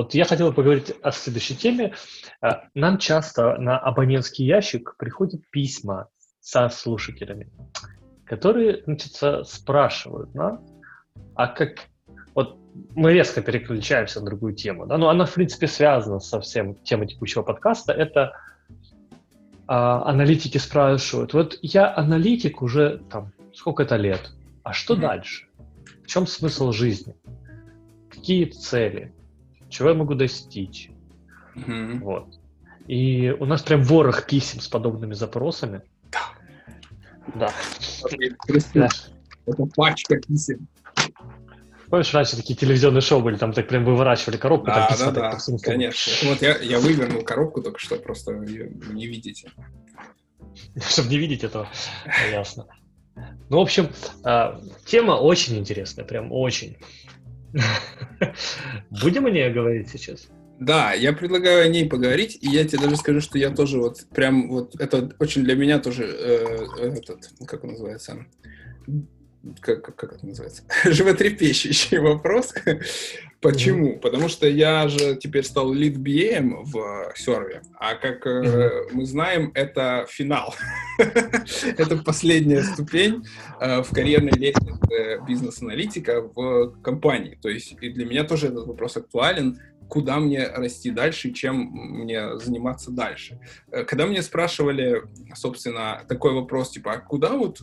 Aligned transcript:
вот 0.00 0.14
я 0.14 0.24
хотел 0.24 0.50
поговорить 0.50 0.94
о 1.02 1.10
следующей 1.12 1.54
теме. 1.54 1.92
А, 2.40 2.62
нам 2.74 2.96
часто 2.96 3.58
на 3.58 3.78
абонентский 3.78 4.46
ящик 4.46 4.94
приходят 4.96 5.42
письма 5.50 6.08
со 6.40 6.70
слушателями, 6.70 7.50
которые, 8.24 8.82
значит, 8.86 9.46
спрашивают 9.46 10.34
нас, 10.34 10.58
а 11.34 11.48
как... 11.48 11.80
Вот 12.34 12.56
мы 12.94 13.12
резко 13.12 13.42
переключаемся 13.42 14.20
на 14.20 14.26
другую 14.26 14.54
тему, 14.54 14.86
да, 14.86 14.96
но 14.96 15.10
она, 15.10 15.26
в 15.26 15.34
принципе, 15.34 15.66
связана 15.66 16.18
со 16.18 16.40
всем 16.40 16.76
темой 16.76 17.06
текущего 17.06 17.42
подкаста. 17.42 17.92
Это 17.92 18.32
а, 19.66 20.08
аналитики 20.08 20.56
спрашивают, 20.56 21.34
вот 21.34 21.58
я 21.60 21.94
аналитик 21.94 22.62
уже 22.62 23.02
там 23.10 23.32
сколько 23.52 23.82
это 23.82 23.96
лет, 23.96 24.30
а 24.62 24.72
что 24.72 24.94
mm-hmm. 24.94 25.00
дальше? 25.00 25.46
В 26.02 26.06
чем 26.06 26.26
смысл 26.26 26.72
жизни? 26.72 27.14
Какие 28.08 28.46
цели? 28.46 29.12
Чего 29.70 29.90
я 29.90 29.94
могу 29.94 30.14
достичь? 30.14 30.90
Mm-hmm. 31.56 31.98
Вот. 32.00 32.38
И 32.86 33.34
у 33.38 33.46
нас 33.46 33.62
прям 33.62 33.82
ворох 33.82 34.26
писем 34.26 34.60
с 34.60 34.68
подобными 34.68 35.14
запросами. 35.14 35.82
Да. 37.34 37.52
Это 39.46 39.66
пачка 39.74 40.16
писем. 40.16 40.68
Помнишь, 41.88 42.14
раньше 42.14 42.36
такие 42.36 42.56
телевизионные 42.56 43.00
шоу 43.00 43.20
были, 43.20 43.36
там 43.36 43.52
так 43.52 43.66
прям 43.66 43.84
выворачивали 43.84 44.36
коробку, 44.36 44.66
да, 44.66 44.86
там 44.86 44.88
письма 44.88 45.12
да, 45.12 45.32
да, 45.32 45.38
по 45.38 45.58
конечно. 45.58 46.28
Вот 46.28 46.40
я, 46.40 46.56
я 46.58 46.78
вывернул 46.78 47.22
коробку 47.22 47.62
только 47.62 47.80
что, 47.80 47.96
просто 47.96 48.32
ее 48.32 48.70
не 48.90 49.08
видите. 49.08 49.50
Чтобы 50.88 51.08
не 51.08 51.18
видеть 51.18 51.42
этого, 51.42 51.68
ясно. 52.30 52.66
Ну, 53.48 53.58
в 53.58 53.60
общем, 53.60 53.90
а, 54.22 54.60
тема 54.86 55.12
очень 55.12 55.58
интересная, 55.58 56.04
прям 56.04 56.30
очень. 56.30 56.76
Будем 59.02 59.26
о 59.26 59.30
ней 59.30 59.50
говорить 59.50 59.88
сейчас? 59.88 60.28
Да, 60.58 60.92
я 60.92 61.14
предлагаю 61.14 61.64
о 61.64 61.68
ней 61.68 61.88
поговорить, 61.88 62.38
и 62.40 62.48
я 62.48 62.64
тебе 62.64 62.82
даже 62.82 62.96
скажу, 62.96 63.20
что 63.20 63.38
я 63.38 63.50
тоже 63.50 63.78
вот 63.78 64.06
прям 64.14 64.48
вот 64.48 64.78
это 64.78 65.10
очень 65.18 65.42
для 65.42 65.54
меня 65.54 65.78
тоже 65.78 66.04
э, 66.04 66.66
этот 66.78 67.30
как 67.46 67.64
он 67.64 67.70
называется 67.70 68.26
как, 69.60 69.96
как 69.96 70.12
это 70.12 70.26
называется 70.26 70.64
животрепещущий 70.84 71.98
вопрос. 71.98 72.52
Почему? 73.40 73.92
Mm-hmm. 73.94 74.00
Потому 74.00 74.28
что 74.28 74.46
я 74.46 74.86
же 74.88 75.16
теперь 75.16 75.44
стал 75.44 75.72
лид 75.72 75.96
BM 75.96 76.62
в 76.62 77.12
серве, 77.16 77.62
а 77.78 77.94
как 77.94 78.26
mm-hmm. 78.26 78.88
мы 78.92 79.06
знаем, 79.06 79.50
это 79.54 80.04
финал. 80.08 80.54
это 80.98 81.96
последняя 81.96 82.62
ступень 82.62 83.24
э, 83.58 83.82
в 83.82 83.90
карьерной 83.94 84.32
лестнице 84.32 85.20
бизнес-аналитика 85.26 86.20
в 86.34 86.82
компании. 86.82 87.38
То 87.40 87.48
есть 87.48 87.76
и 87.80 87.88
для 87.88 88.04
меня 88.04 88.24
тоже 88.24 88.48
этот 88.48 88.66
вопрос 88.66 88.96
актуален 88.96 89.58
куда 89.88 90.20
мне 90.20 90.46
расти 90.46 90.92
дальше 90.92 91.32
чем 91.32 91.56
мне 91.72 92.38
заниматься 92.38 92.90
дальше. 92.90 93.40
Э, 93.72 93.84
когда 93.84 94.06
мне 94.06 94.22
спрашивали, 94.22 95.02
собственно, 95.34 96.04
такой 96.08 96.34
вопрос, 96.34 96.70
типа, 96.70 96.92
а 96.92 96.98
куда 96.98 97.32
вот, 97.32 97.62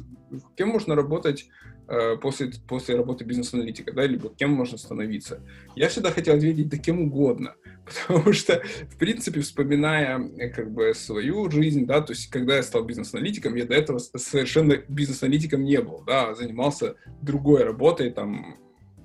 кем 0.56 0.70
можно 0.70 0.96
работать 0.96 1.48
Э, 1.48 1.77
после, 2.22 2.52
после 2.68 2.96
работы 2.96 3.24
бизнес-аналитика, 3.24 3.94
да, 3.94 4.06
либо 4.06 4.30
кем 4.30 4.52
можно 4.52 4.78
становиться. 4.78 5.42
Я 5.76 5.90
всегда 5.90 6.12
хотел 6.12 6.36
ответить, 6.36 6.70
да 6.70 6.78
кем 6.78 7.02
угодно, 7.02 7.56
потому 7.86 8.34
что, 8.34 8.62
в 8.92 8.98
принципе, 8.98 9.42
вспоминая 9.42 10.20
э, 10.20 10.50
как 10.50 10.72
бы 10.72 10.94
свою 10.94 11.50
жизнь, 11.50 11.86
да, 11.86 12.02
то 12.02 12.14
есть, 12.14 12.30
когда 12.30 12.58
я 12.58 12.64
стал 12.64 12.84
бизнес-аналитиком, 12.84 13.56
я 13.56 13.66
до 13.66 13.76
этого 13.76 14.00
совершенно 14.00 14.78
бизнес-аналитиком 14.88 15.64
не 15.64 15.82
был, 15.82 16.04
да, 16.06 16.34
занимался 16.36 16.96
другой 17.22 17.64
работой, 17.64 18.12
там, 18.12 18.58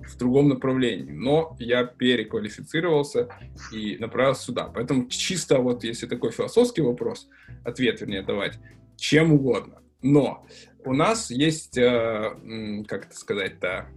в 0.07 0.17
другом 0.17 0.49
направлении, 0.49 1.11
но 1.11 1.55
я 1.59 1.85
переквалифицировался 1.85 3.29
и 3.71 3.97
направился 3.97 4.43
сюда. 4.43 4.65
Поэтому 4.65 5.07
чисто 5.07 5.59
вот, 5.59 5.83
если 5.83 6.07
такой 6.07 6.31
философский 6.31 6.81
вопрос, 6.81 7.29
ответ, 7.63 8.01
вернее, 8.01 8.21
давать, 8.21 8.59
чем 8.97 9.33
угодно. 9.33 9.81
Но 10.01 10.45
у 10.85 10.93
нас 10.93 11.31
есть, 11.31 11.77
э, 11.77 12.83
как 12.87 13.05
это 13.07 13.15
сказать-то, 13.15 13.87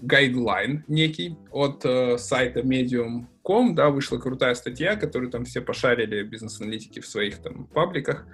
гайдлайн 0.00 0.78
э, 0.78 0.82
некий 0.88 1.36
от 1.50 1.84
э, 1.84 2.18
сайта 2.18 2.60
medium.com, 2.60 3.74
да, 3.74 3.88
вышла 3.90 4.18
крутая 4.18 4.54
статья, 4.54 4.96
которую 4.96 5.30
там 5.30 5.44
все 5.44 5.60
пошарили 5.60 6.22
бизнес-аналитики 6.22 7.00
в 7.00 7.06
своих 7.06 7.38
там 7.38 7.66
пабликах 7.66 8.26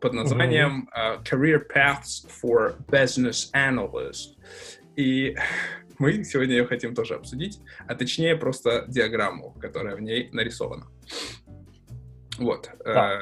под 0.00 0.12
названием 0.12 0.88
uh, 0.96 1.22
Career 1.24 1.62
Paths 1.68 2.26
for 2.42 2.76
Business 2.86 3.50
Analyst. 3.54 4.36
И 4.96 5.36
мы 5.98 6.24
сегодня 6.24 6.56
ее 6.56 6.66
хотим 6.66 6.94
тоже 6.94 7.14
обсудить, 7.14 7.60
а 7.86 7.94
точнее 7.94 8.36
просто 8.36 8.84
диаграмму, 8.88 9.52
которая 9.60 9.96
в 9.96 10.00
ней 10.00 10.30
нарисована. 10.32 10.86
Вот. 12.38 12.70
Да. 12.84 13.14
Э, 13.14 13.18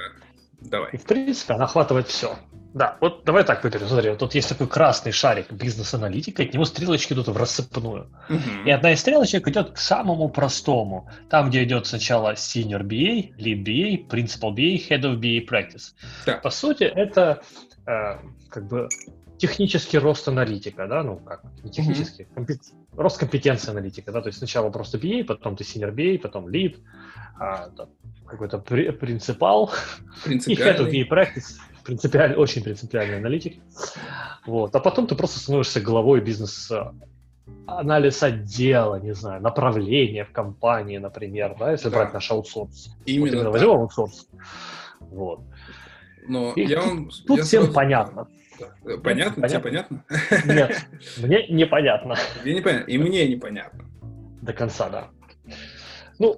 давай. 0.60 0.90
И, 0.92 0.96
в 0.96 1.04
принципе, 1.04 1.54
она 1.54 1.64
охватывает 1.64 2.06
все. 2.06 2.38
Да, 2.74 2.98
вот 3.00 3.24
давай 3.24 3.44
так 3.44 3.64
выберем. 3.64 3.88
Смотри, 3.88 4.10
вот 4.10 4.18
тут 4.18 4.34
есть 4.34 4.48
такой 4.48 4.66
красный 4.66 5.10
шарик 5.10 5.50
бизнес-аналитика, 5.50 6.44
к 6.44 6.52
нему 6.52 6.64
стрелочки 6.64 7.14
идут 7.14 7.28
в 7.28 7.36
рассыпную. 7.36 8.10
Uh-huh. 8.28 8.64
И 8.66 8.70
одна 8.70 8.92
из 8.92 9.00
стрелочек 9.00 9.48
идет 9.48 9.70
к 9.70 9.78
самому 9.78 10.28
простому. 10.28 11.08
Там, 11.30 11.48
где 11.48 11.64
идет 11.64 11.86
сначала 11.86 12.34
Senior 12.34 12.82
BA, 12.82 13.34
Lead 13.38 13.64
BA, 13.64 14.08
Principal 14.08 14.54
BA, 14.54 14.76
Head 14.88 15.02
of 15.02 15.18
BA 15.18 15.48
Practice. 15.48 15.94
Да. 16.26 16.36
По 16.36 16.50
сути, 16.50 16.84
это 16.84 17.42
э, 17.86 18.18
как 18.50 18.68
бы 18.68 18.88
технический 19.38 19.98
рост 19.98 20.28
аналитика, 20.28 20.86
да, 20.86 21.02
ну 21.02 21.16
как, 21.16 21.42
не 21.62 21.70
технический, 21.70 22.24
uh-huh. 22.24 22.34
компет... 22.34 22.60
рост 22.92 23.18
компетенции 23.18 23.70
аналитика, 23.70 24.12
да, 24.12 24.20
то 24.20 24.26
есть 24.26 24.38
сначала 24.38 24.68
просто 24.68 24.98
BA, 24.98 25.24
потом 25.24 25.56
ты 25.56 25.64
Senior 25.64 25.94
BA, 25.94 26.18
потом 26.18 26.48
Lead, 26.48 26.76
а, 27.38 27.70
какой-то 28.26 28.58
при- 28.58 28.90
принципал 28.90 29.72
и 30.26 30.30
Head 30.30 30.78
of 30.78 30.90
BA 30.90 31.08
Practice 31.08 31.56
принципиальный, 31.88 32.36
очень 32.36 32.62
принципиальный 32.62 33.16
аналитик. 33.16 33.56
Вот. 34.46 34.76
А 34.76 34.80
потом 34.80 35.06
ты 35.06 35.14
просто 35.14 35.38
становишься 35.40 35.80
главой 35.80 36.20
бизнеса 36.20 36.94
анализ 37.66 38.22
отдела, 38.22 39.00
не 39.00 39.14
знаю, 39.14 39.40
направления 39.40 40.26
в 40.26 40.32
компании, 40.32 40.98
например, 40.98 41.56
да, 41.58 41.72
если 41.72 41.88
да. 41.88 41.96
брать 41.96 42.12
наш 42.12 42.30
аутсорс. 42.30 42.94
Именно 43.06 43.44
вот 43.44 43.52
возьмем 43.52 43.70
аутсорс. 43.70 44.28
Вот. 45.00 45.40
Но 46.26 46.52
и 46.52 46.66
я 46.66 46.82
вам, 46.82 47.08
тут 47.26 47.38
я 47.38 47.44
всем 47.44 47.62
сразу... 47.62 47.74
понятно. 47.74 48.28
Понятно? 49.02 49.40
Нет, 49.40 49.50
Тебе 49.50 49.60
понятно? 49.60 50.04
Нет, 50.44 50.86
мне 51.16 51.46
непонятно. 51.48 52.16
Мне 52.44 52.54
непонятно. 52.56 52.90
И 52.90 52.98
мне 52.98 53.28
непонятно. 53.28 53.84
До 54.42 54.52
конца, 54.52 54.90
да. 54.90 55.08
Ну, 56.18 56.36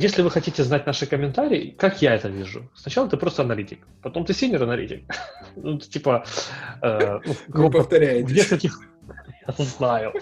если 0.00 0.22
вы 0.22 0.30
хотите 0.30 0.64
знать 0.64 0.86
наши 0.86 1.06
комментарии, 1.06 1.74
как 1.78 2.00
я 2.00 2.14
это 2.14 2.28
вижу, 2.28 2.70
сначала 2.74 3.08
ты 3.08 3.16
просто 3.16 3.42
аналитик, 3.42 3.86
потом 4.02 4.24
ты 4.24 4.32
синер 4.32 4.62
аналитик. 4.62 5.04
ну, 5.56 5.78
типа... 5.78 6.24
Э, 6.80 7.18
ну, 7.24 7.34
грубо, 7.48 7.76
Вы 7.76 7.82
повторяете. 7.82 8.60
Я 9.46 9.54
знаю. 9.64 10.14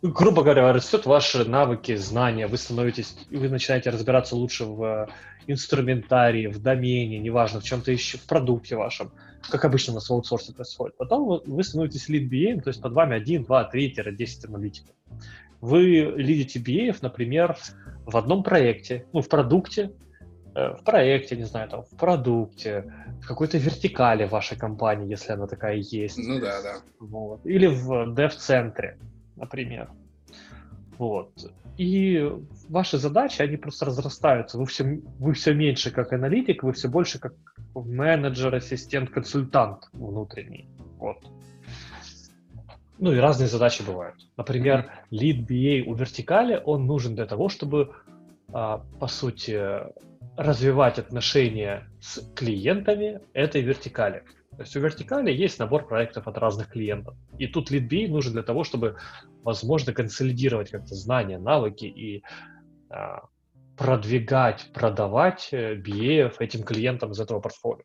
Грубо 0.00 0.42
говоря, 0.42 0.72
растет 0.72 1.04
ваши 1.04 1.44
навыки, 1.44 1.94
знания, 1.96 2.46
вы 2.46 2.56
становитесь, 2.56 3.14
вы 3.30 3.50
начинаете 3.50 3.90
разбираться 3.90 4.34
лучше 4.34 4.64
в 4.64 5.08
инструментарии, 5.46 6.46
в 6.46 6.62
домене, 6.62 7.18
неважно, 7.18 7.60
в 7.60 7.64
чем-то 7.64 7.92
еще, 7.92 8.16
в 8.16 8.22
продукте 8.22 8.76
вашем, 8.76 9.12
как 9.50 9.64
обычно 9.64 9.92
у 9.92 9.94
нас 9.96 10.08
в 10.08 10.12
аутсорсе 10.12 10.52
происходит. 10.52 10.96
Потом 10.96 11.40
вы 11.44 11.64
становитесь 11.64 12.08
lead 12.08 12.28
BA, 12.28 12.60
то 12.60 12.68
есть 12.68 12.80
под 12.80 12.92
вами 12.92 13.16
1, 13.16 13.44
2, 13.44 13.70
3-10 13.72 14.46
аналитиков. 14.46 14.94
Вы 15.60 16.14
лидите 16.16 16.58
BA, 16.58 16.96
например, 17.02 17.56
в 18.04 18.16
одном 18.16 18.42
проекте, 18.42 19.06
ну, 19.12 19.20
в 19.20 19.28
продукте, 19.28 19.92
э, 20.54 20.76
в 20.76 20.82
проекте, 20.84 21.36
не 21.36 21.44
знаю, 21.44 21.68
там, 21.68 21.84
в 21.84 21.96
продукте, 21.96 22.92
в 23.22 23.26
какой-то 23.26 23.58
вертикали 23.58 24.24
вашей 24.24 24.58
компании, 24.58 25.08
если 25.08 25.32
она 25.32 25.46
такая 25.46 25.76
есть. 25.76 26.18
Ну 26.18 26.40
да, 26.40 26.62
да. 26.62 26.74
Вот. 26.98 27.46
Или 27.46 27.66
в 27.66 28.14
дев-центре, 28.14 28.98
например. 29.36 29.90
Вот. 30.98 31.32
И 31.78 32.30
ваши 32.68 32.98
задачи, 32.98 33.40
они 33.40 33.56
просто 33.56 33.86
разрастаются. 33.86 34.58
Вы 34.58 34.66
все, 34.66 35.00
вы 35.18 35.32
все 35.32 35.54
меньше 35.54 35.90
как 35.90 36.12
аналитик, 36.12 36.62
вы 36.62 36.72
все 36.72 36.88
больше 36.88 37.18
как 37.18 37.34
менеджер, 37.74 38.54
ассистент, 38.54 39.10
консультант 39.10 39.88
внутренний. 39.92 40.68
Вот. 40.98 41.18
Ну 42.98 43.12
и 43.12 43.18
разные 43.18 43.48
задачи 43.48 43.82
бывают. 43.82 44.16
Например, 44.36 44.92
lead 45.10 45.46
BA 45.46 45.82
у 45.82 45.94
вертикали, 45.94 46.60
он 46.64 46.86
нужен 46.86 47.14
для 47.14 47.26
того, 47.26 47.48
чтобы, 47.48 47.92
а, 48.52 48.84
по 49.00 49.08
сути, 49.08 49.58
развивать 50.36 50.98
отношения 50.98 51.88
с 52.00 52.20
клиентами 52.34 53.20
этой 53.32 53.62
вертикали. 53.62 54.22
То 54.56 54.62
есть 54.62 54.76
у 54.76 54.80
вертикали 54.80 55.32
есть 55.32 55.58
набор 55.58 55.86
проектов 55.86 56.28
от 56.28 56.36
разных 56.36 56.68
клиентов. 56.68 57.16
И 57.38 57.46
тут 57.46 57.70
BA 57.70 58.08
нужен 58.08 58.34
для 58.34 58.42
того, 58.42 58.64
чтобы, 58.64 58.96
возможно, 59.42 59.92
консолидировать 59.94 60.70
как-то 60.70 60.94
знания, 60.94 61.38
навыки 61.38 61.86
и 61.86 62.22
а, 62.90 63.22
продвигать, 63.76 64.70
продавать 64.74 65.48
BA 65.52 66.28
э, 66.28 66.30
этим 66.38 66.64
клиентам 66.64 67.12
из 67.12 67.20
этого 67.20 67.40
портфолио. 67.40 67.84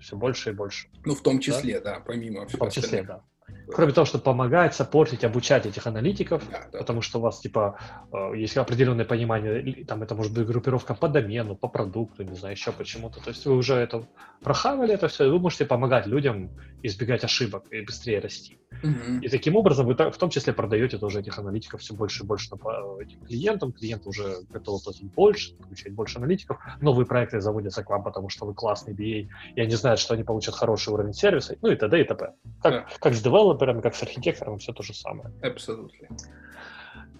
Все 0.00 0.16
больше 0.16 0.50
и 0.50 0.52
больше. 0.52 0.88
Ну, 1.04 1.14
в 1.14 1.22
том 1.22 1.40
числе, 1.40 1.80
да, 1.80 1.96
да 1.96 2.00
помимо 2.00 2.46
В 2.46 2.56
том 2.56 2.70
числе, 2.70 3.02
да. 3.02 3.24
Кроме 3.66 3.92
того, 3.92 4.04
что 4.04 4.18
помогает 4.18 4.74
саппортить, 4.74 5.24
обучать 5.24 5.66
этих 5.66 5.86
аналитиков, 5.86 6.42
да, 6.50 6.66
да. 6.72 6.78
потому 6.78 7.02
что 7.02 7.18
у 7.18 7.22
вас, 7.22 7.40
типа, 7.40 7.78
э, 8.12 8.36
есть 8.36 8.56
определенное 8.56 9.04
понимание, 9.04 9.84
там 9.84 10.02
это 10.02 10.14
может 10.14 10.32
быть 10.32 10.46
группировка 10.46 10.94
по 10.94 11.08
домену, 11.08 11.56
по 11.56 11.68
продукту, 11.68 12.22
не 12.22 12.36
знаю, 12.36 12.54
еще 12.54 12.72
почему-то. 12.72 13.20
То 13.20 13.30
есть 13.30 13.46
вы 13.46 13.56
уже 13.56 13.74
это 13.74 14.06
прохавали 14.42 14.94
это 14.94 15.08
все, 15.08 15.26
и 15.26 15.30
вы 15.30 15.38
можете 15.38 15.64
помогать 15.64 16.06
людям 16.06 16.50
избегать 16.82 17.24
ошибок 17.24 17.64
и 17.70 17.80
быстрее 17.80 18.20
расти. 18.20 18.58
Угу. 18.82 19.22
И 19.22 19.28
таким 19.28 19.56
образом 19.56 19.86
вы 19.86 19.94
в 19.94 20.18
том 20.18 20.30
числе 20.30 20.52
продаете 20.52 20.98
тоже 20.98 21.20
этих 21.20 21.38
аналитиков 21.38 21.80
все 21.80 21.94
больше 21.94 22.24
и 22.24 22.26
больше 22.26 22.50
этим 23.00 23.20
клиентам. 23.24 23.72
Клиенты 23.72 24.08
уже 24.08 24.36
готовы 24.50 24.80
платить 24.82 25.12
больше, 25.14 25.56
получать 25.56 25.92
больше 25.94 26.18
аналитиков. 26.18 26.58
Новые 26.80 27.06
проекты 27.06 27.40
заводятся 27.40 27.82
к 27.82 27.90
вам, 27.90 28.02
потому 28.02 28.28
что 28.28 28.44
вы 28.44 28.54
классный 28.54 28.92
BA, 28.92 29.28
и 29.54 29.60
они 29.60 29.74
знают, 29.74 30.00
что 30.00 30.14
они 30.14 30.24
получат 30.24 30.54
хороший 30.54 30.92
уровень 30.92 31.14
сервиса, 31.14 31.56
ну 31.62 31.70
и 31.70 31.76
т.д. 31.76 32.00
и 32.00 32.04
т.п. 32.04 32.34
Как, 32.62 32.72
да. 32.72 32.86
как 32.98 33.14
с 33.14 33.22
девелоперами, 33.54 33.80
как 33.80 33.94
с 33.94 34.02
архитектором, 34.02 34.58
все 34.58 34.72
то 34.72 34.82
же 34.82 34.94
самое. 34.94 35.30
Абсолютно. 35.42 36.08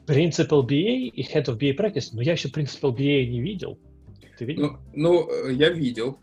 Principal 0.07 0.67
BA 0.67 1.09
и 1.09 1.23
Head 1.23 1.47
of 1.47 1.59
BA 1.59 1.77
Practice, 1.77 2.11
но 2.13 2.23
я 2.23 2.33
еще 2.33 2.49
Principal 2.49 2.95
BA 2.95 3.27
не 3.27 3.41
видел. 3.41 3.79
Ты 4.37 4.47
видел? 4.47 4.79
Ну, 4.93 5.29
ну 5.31 5.49
я 5.49 5.71
видел. 5.71 6.19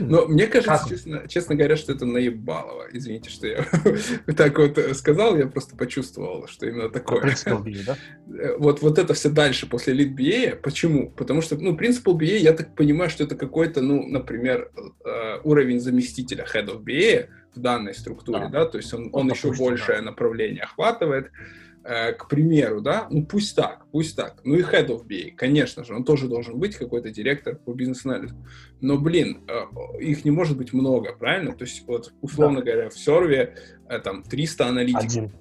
Но 0.00 0.26
мне 0.26 0.46
кажется, 0.46 0.86
честно, 0.86 1.26
честно 1.26 1.54
говоря, 1.54 1.76
что 1.76 1.92
это 1.92 2.04
наебалово. 2.04 2.88
Извините, 2.92 3.30
что 3.30 3.46
я 3.46 3.66
так 4.36 4.58
вот 4.58 4.78
сказал, 4.94 5.34
я 5.36 5.46
просто 5.46 5.76
почувствовал, 5.76 6.46
что 6.46 6.66
именно 6.66 6.90
такое. 6.90 7.22
Principal 7.22 7.64
BA, 7.64 7.84
да? 7.86 7.96
Вот, 8.58 8.82
вот 8.82 8.98
это 8.98 9.14
все 9.14 9.30
дальше, 9.30 9.66
после 9.66 9.94
Lead 9.94 10.14
BA. 10.14 10.56
Почему? 10.56 11.10
Потому 11.10 11.40
что, 11.40 11.56
ну, 11.56 11.74
Principal 11.74 12.18
BA, 12.18 12.36
я 12.36 12.52
так 12.52 12.74
понимаю, 12.74 13.08
что 13.08 13.24
это 13.24 13.34
какой-то, 13.34 13.80
ну, 13.80 14.06
например, 14.06 14.70
э, 15.04 15.40
уровень 15.42 15.80
заместителя 15.80 16.44
Head 16.44 16.66
of 16.66 16.84
BA 16.84 17.28
в 17.54 17.60
данной 17.60 17.94
структуре, 17.94 18.48
да, 18.50 18.66
то 18.66 18.78
есть 18.78 18.92
он, 18.94 19.10
он, 19.12 19.30
еще 19.30 19.52
большее 19.52 20.00
направление 20.00 20.62
охватывает. 20.62 21.30
Э, 21.86 22.12
к 22.12 22.28
примеру, 22.28 22.80
да, 22.80 23.06
ну 23.10 23.26
пусть 23.26 23.54
так, 23.54 23.84
пусть 23.92 24.16
так. 24.16 24.40
Ну 24.42 24.54
и 24.54 24.62
head 24.62 24.88
of 24.88 25.06
BA, 25.06 25.32
конечно 25.32 25.84
же, 25.84 25.94
он 25.94 26.04
тоже 26.04 26.28
должен 26.28 26.58
быть 26.58 26.76
какой-то 26.76 27.10
директор 27.10 27.56
по 27.56 27.74
бизнес-анализу. 27.74 28.34
Но, 28.80 28.96
блин, 28.96 29.42
э, 29.46 30.00
их 30.00 30.24
не 30.24 30.30
может 30.30 30.56
быть 30.56 30.72
много, 30.72 31.14
правильно? 31.14 31.54
То 31.54 31.64
есть, 31.64 31.86
вот, 31.86 32.14
условно 32.22 32.60
да. 32.60 32.72
говоря, 32.72 32.88
в 32.88 32.98
серве 32.98 33.56
э, 33.86 33.98
там 33.98 34.22
300 34.22 34.66
аналитиков. 34.66 35.04
Один. 35.04 35.32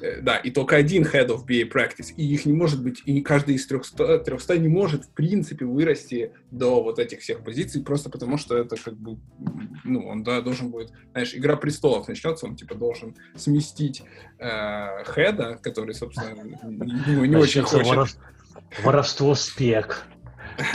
Э, 0.00 0.20
да, 0.20 0.36
и 0.36 0.50
только 0.50 0.76
один 0.76 1.04
head 1.04 1.28
of 1.28 1.46
BA 1.46 1.70
practice, 1.70 2.14
и 2.16 2.24
их 2.24 2.46
не 2.46 2.52
может 2.52 2.82
быть, 2.82 3.02
и 3.04 3.20
каждый 3.20 3.56
из 3.56 3.66
300, 3.66 4.20
300 4.20 4.58
не 4.58 4.68
может, 4.68 5.04
в 5.04 5.10
принципе, 5.10 5.64
вырасти 5.64 6.32
до 6.50 6.82
вот 6.82 6.98
этих 6.98 7.20
всех 7.20 7.44
позиций, 7.44 7.82
просто 7.82 8.10
потому 8.10 8.38
что 8.38 8.56
это 8.56 8.76
как 8.76 8.94
бы, 8.94 9.18
ну, 9.84 10.06
он, 10.06 10.22
да, 10.22 10.40
должен 10.40 10.70
будет, 10.70 10.92
знаешь, 11.12 11.34
Игра 11.34 11.56
Престолов 11.56 12.08
начнется, 12.08 12.46
он, 12.46 12.56
типа, 12.56 12.74
должен 12.74 13.16
сместить 13.36 14.02
э, 14.38 15.04
хеда, 15.04 15.58
который, 15.62 15.94
собственно, 15.94 16.42
не, 16.62 17.28
не 17.28 17.36
очень 17.36 17.62
хочет. 17.62 18.16
Воровство 18.82 19.34
спек. 19.34 20.06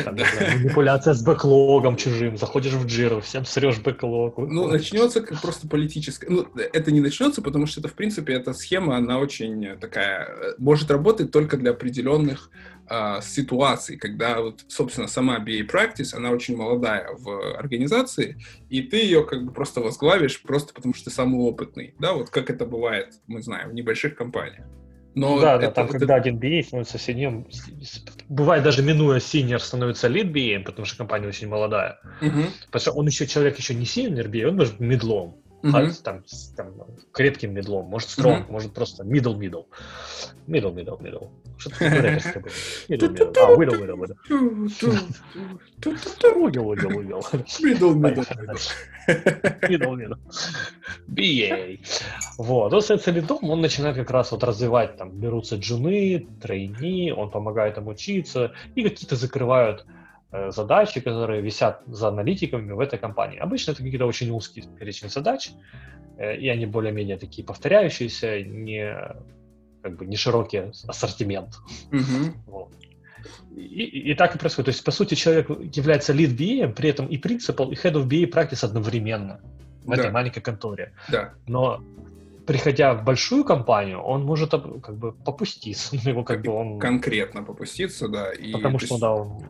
Там, 0.04 0.18
знаю, 0.18 0.60
манипуляция 0.60 1.14
с 1.14 1.24
бэклогом 1.24 1.96
чужим, 1.96 2.38
заходишь 2.38 2.74
в 2.74 2.86
джиру, 2.86 3.22
всем 3.22 3.46
срешь 3.46 3.80
бэклог. 3.80 4.38
Ну, 4.38 4.68
начнется 4.68 5.22
как 5.22 5.42
просто 5.42 5.68
политическая... 5.68 6.30
Ну, 6.30 6.48
это 6.56 6.92
не 6.92 7.02
начнется, 7.02 7.42
потому 7.42 7.66
что 7.66 7.80
это, 7.80 7.90
в 7.90 7.94
принципе, 7.94 8.34
эта 8.34 8.54
схема, 8.54 8.98
она 8.98 9.20
очень 9.20 9.78
такая... 9.80 10.28
Э, 10.28 10.54
может 10.58 10.92
работать 10.92 11.32
только 11.32 11.58
для 11.58 11.72
определенных 11.72 12.50
э, 12.90 13.20
ситуаций, 13.22 13.98
когда, 13.98 14.42
вот, 14.42 14.66
собственно, 14.68 15.08
сама 15.08 15.40
BA 15.40 15.70
Practice, 15.70 16.14
она 16.14 16.32
очень 16.32 16.56
молодая 16.56 17.10
в 17.18 17.58
организации, 17.58 18.38
и 18.70 18.82
ты 18.82 18.98
ее 18.98 19.26
как 19.26 19.46
бы 19.46 19.52
просто 19.52 19.82
возглавишь 19.82 20.42
просто 20.42 20.74
потому, 20.74 20.94
что 20.94 21.06
ты 21.06 21.12
самый 21.12 21.40
опытный. 21.42 21.94
Да, 22.00 22.14
вот 22.14 22.30
как 22.30 22.50
это 22.50 22.66
бывает, 22.66 23.14
мы 23.28 23.42
знаем, 23.42 23.70
в 23.70 23.74
небольших 23.74 24.16
компаниях. 24.16 24.66
Но 25.20 25.40
да, 25.40 25.56
это, 25.56 25.68
да, 25.68 25.72
там, 25.72 25.86
это... 25.86 26.00
когда 26.00 26.16
один 26.16 26.38
BA 26.38 26.64
становится 26.64 26.98
синьором, 26.98 27.48
бывает 28.30 28.64
даже 28.64 28.84
минуя 28.84 29.20
синьор, 29.20 29.60
становится 29.60 30.08
лид 30.08 30.28
BA, 30.28 30.64
потому 30.64 30.86
что 30.86 30.98
компания 30.98 31.28
очень 31.28 31.48
молодая. 31.48 32.00
Угу. 32.22 32.44
Потому 32.68 32.82
что 32.82 32.92
он 32.94 33.08
еще 33.08 33.28
человек 33.28 33.58
еще 33.58 33.76
не 33.76 33.86
синьор 33.86 34.28
BA, 34.28 34.46
он 34.46 34.56
может 34.56 34.80
медлом. 34.80 35.36
А, 35.62 35.92
там, 36.04 36.24
там, 36.56 36.74
крепким 37.12 37.54
медлом, 37.54 37.86
может 37.88 38.10
стронг, 38.10 38.48
uh-huh. 38.48 38.52
может 38.52 38.74
просто 38.74 39.04
middle 39.04 39.38
middle. 39.38 39.66
Middle, 40.48 40.74
middle, 40.74 41.00
middle. 41.02 41.30
Что 41.58 41.70
такое 41.72 42.02
рэперское 42.02 42.44
было? 42.44 42.52
Middle, 42.88 43.14
middle. 43.14 43.34
А, 43.38 43.56
middle, 43.56 43.78
middle, 43.80 43.98
middle. 43.98 44.16
Middle, 47.62 47.94
middle, 47.96 48.26
middle. 48.38 48.60
Middle, 49.68 49.96
middle. 49.96 50.18
BA. 51.08 51.80
Вот. 52.38 52.74
Он 52.74 52.82
становится 52.82 53.12
лидом, 53.12 53.50
он 53.50 53.62
начинает 53.62 53.98
как 53.98 54.12
раз 54.12 54.32
вот 54.32 54.44
развивать, 54.44 54.96
там, 54.96 55.12
берутся 55.12 55.58
джуны, 55.58 56.28
трейни, 56.42 57.12
он 57.12 57.30
помогает 57.30 57.78
им 57.78 57.88
учиться, 57.88 58.54
и 58.76 58.84
какие-то 58.84 59.18
закрывают 59.18 59.86
задачи, 60.32 61.00
которые 61.00 61.42
висят 61.42 61.82
за 61.88 62.10
аналитиками 62.10 62.72
в 62.72 62.80
этой 62.80 63.00
компании. 63.00 63.40
Обычно 63.40 63.72
это 63.72 63.84
какие-то 63.84 64.06
очень 64.06 64.30
узкие 64.30 64.66
перечень 64.80 65.10
задач, 65.10 65.52
э, 66.18 66.38
и 66.38 66.48
они 66.50 66.66
более-менее 66.66 67.18
такие 67.18 67.44
повторяющиеся, 67.44 68.44
не 68.44 68.96
как 69.82 69.98
бы 69.98 70.06
не 70.06 70.18
широкий 70.18 70.72
ассортимент. 70.88 71.56
Mm-hmm. 71.92 72.34
Вот. 72.46 72.74
И, 73.56 74.12
и, 74.12 74.14
так 74.16 74.36
и 74.36 74.38
происходит. 74.38 74.66
То 74.66 74.72
есть, 74.72 74.84
по 74.84 74.92
сути, 74.92 75.16
человек 75.16 75.50
является 75.76 76.14
lead 76.14 76.36
BA, 76.38 76.74
при 76.74 76.90
этом 76.90 77.08
и 77.08 77.18
principal, 77.18 77.72
и 77.72 77.76
head 77.76 77.94
of 77.94 78.08
BA 78.08 78.32
practice 78.32 78.64
одновременно 78.64 79.42
в 79.84 79.90
да. 79.90 79.96
этой 79.96 80.12
маленькой 80.12 80.42
конторе. 80.42 80.94
Да. 81.10 81.34
Но 81.48 81.82
приходя 82.46 82.94
в 82.94 83.04
большую 83.04 83.44
компанию, 83.44 84.00
он 84.00 84.24
может 84.24 84.52
как 84.52 84.96
бы 84.96 85.12
попуститься. 85.12 85.96
Его 86.10 86.24
как 86.24 86.42
бы 86.44 86.52
он... 86.52 86.80
Конкретно 86.80 87.44
попуститься, 87.44 88.08
да. 88.08 88.32
И 88.32 88.52
Потому 88.52 88.80
что, 88.80 88.94
есть... 88.94 89.02
да, 89.02 89.12
он 89.12 89.44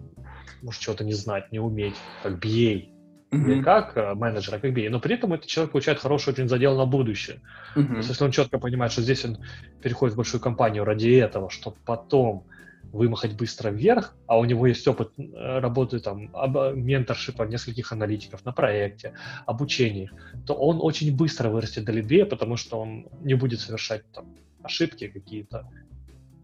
может 0.61 0.81
чего-то 0.81 1.03
не 1.03 1.13
знать, 1.13 1.51
не 1.51 1.59
уметь, 1.59 1.95
как 2.23 2.33
BA. 2.43 2.89
Mm-hmm. 3.31 3.55
Не 3.55 3.61
как 3.61 3.95
э, 3.95 4.15
менеджер, 4.15 4.55
а 4.55 4.59
как 4.59 4.71
BA. 4.71 4.89
Но 4.89 4.99
при 4.99 5.15
этом 5.15 5.33
этот 5.33 5.47
человек 5.47 5.71
получает 5.71 5.99
хороший 5.99 6.33
очень 6.33 6.49
задел 6.49 6.75
на 6.75 6.85
будущее. 6.85 7.41
Mm-hmm. 7.75 7.87
То 7.87 7.97
есть, 7.97 8.09
если 8.09 8.23
он 8.23 8.31
четко 8.31 8.57
понимает, 8.57 8.91
что 8.91 9.03
здесь 9.03 9.23
он 9.23 9.37
переходит 9.83 10.15
в 10.15 10.17
большую 10.17 10.41
компанию 10.41 10.83
ради 10.83 11.09
этого, 11.11 11.49
чтобы 11.51 11.77
потом 11.85 12.47
вымахать 12.91 13.35
быстро 13.35 13.69
вверх, 13.69 14.15
а 14.25 14.39
у 14.39 14.45
него 14.45 14.65
есть 14.67 14.87
опыт 14.87 15.11
э, 15.17 15.59
работы 15.59 15.99
там, 15.99 16.29
об, 16.35 16.75
менторшипа 16.75 17.43
нескольких 17.43 17.91
аналитиков 17.91 18.43
на 18.45 18.51
проекте, 18.51 19.13
обучении, 19.45 20.09
то 20.45 20.53
он 20.53 20.79
очень 20.81 21.15
быстро 21.15 21.49
вырастет 21.49 21.85
до 21.85 21.91
лидея, 21.91 22.25
потому 22.25 22.57
что 22.57 22.79
он 22.79 23.07
не 23.21 23.35
будет 23.35 23.59
совершать 23.59 24.09
там, 24.11 24.35
ошибки 24.63 25.07
какие-то, 25.07 25.69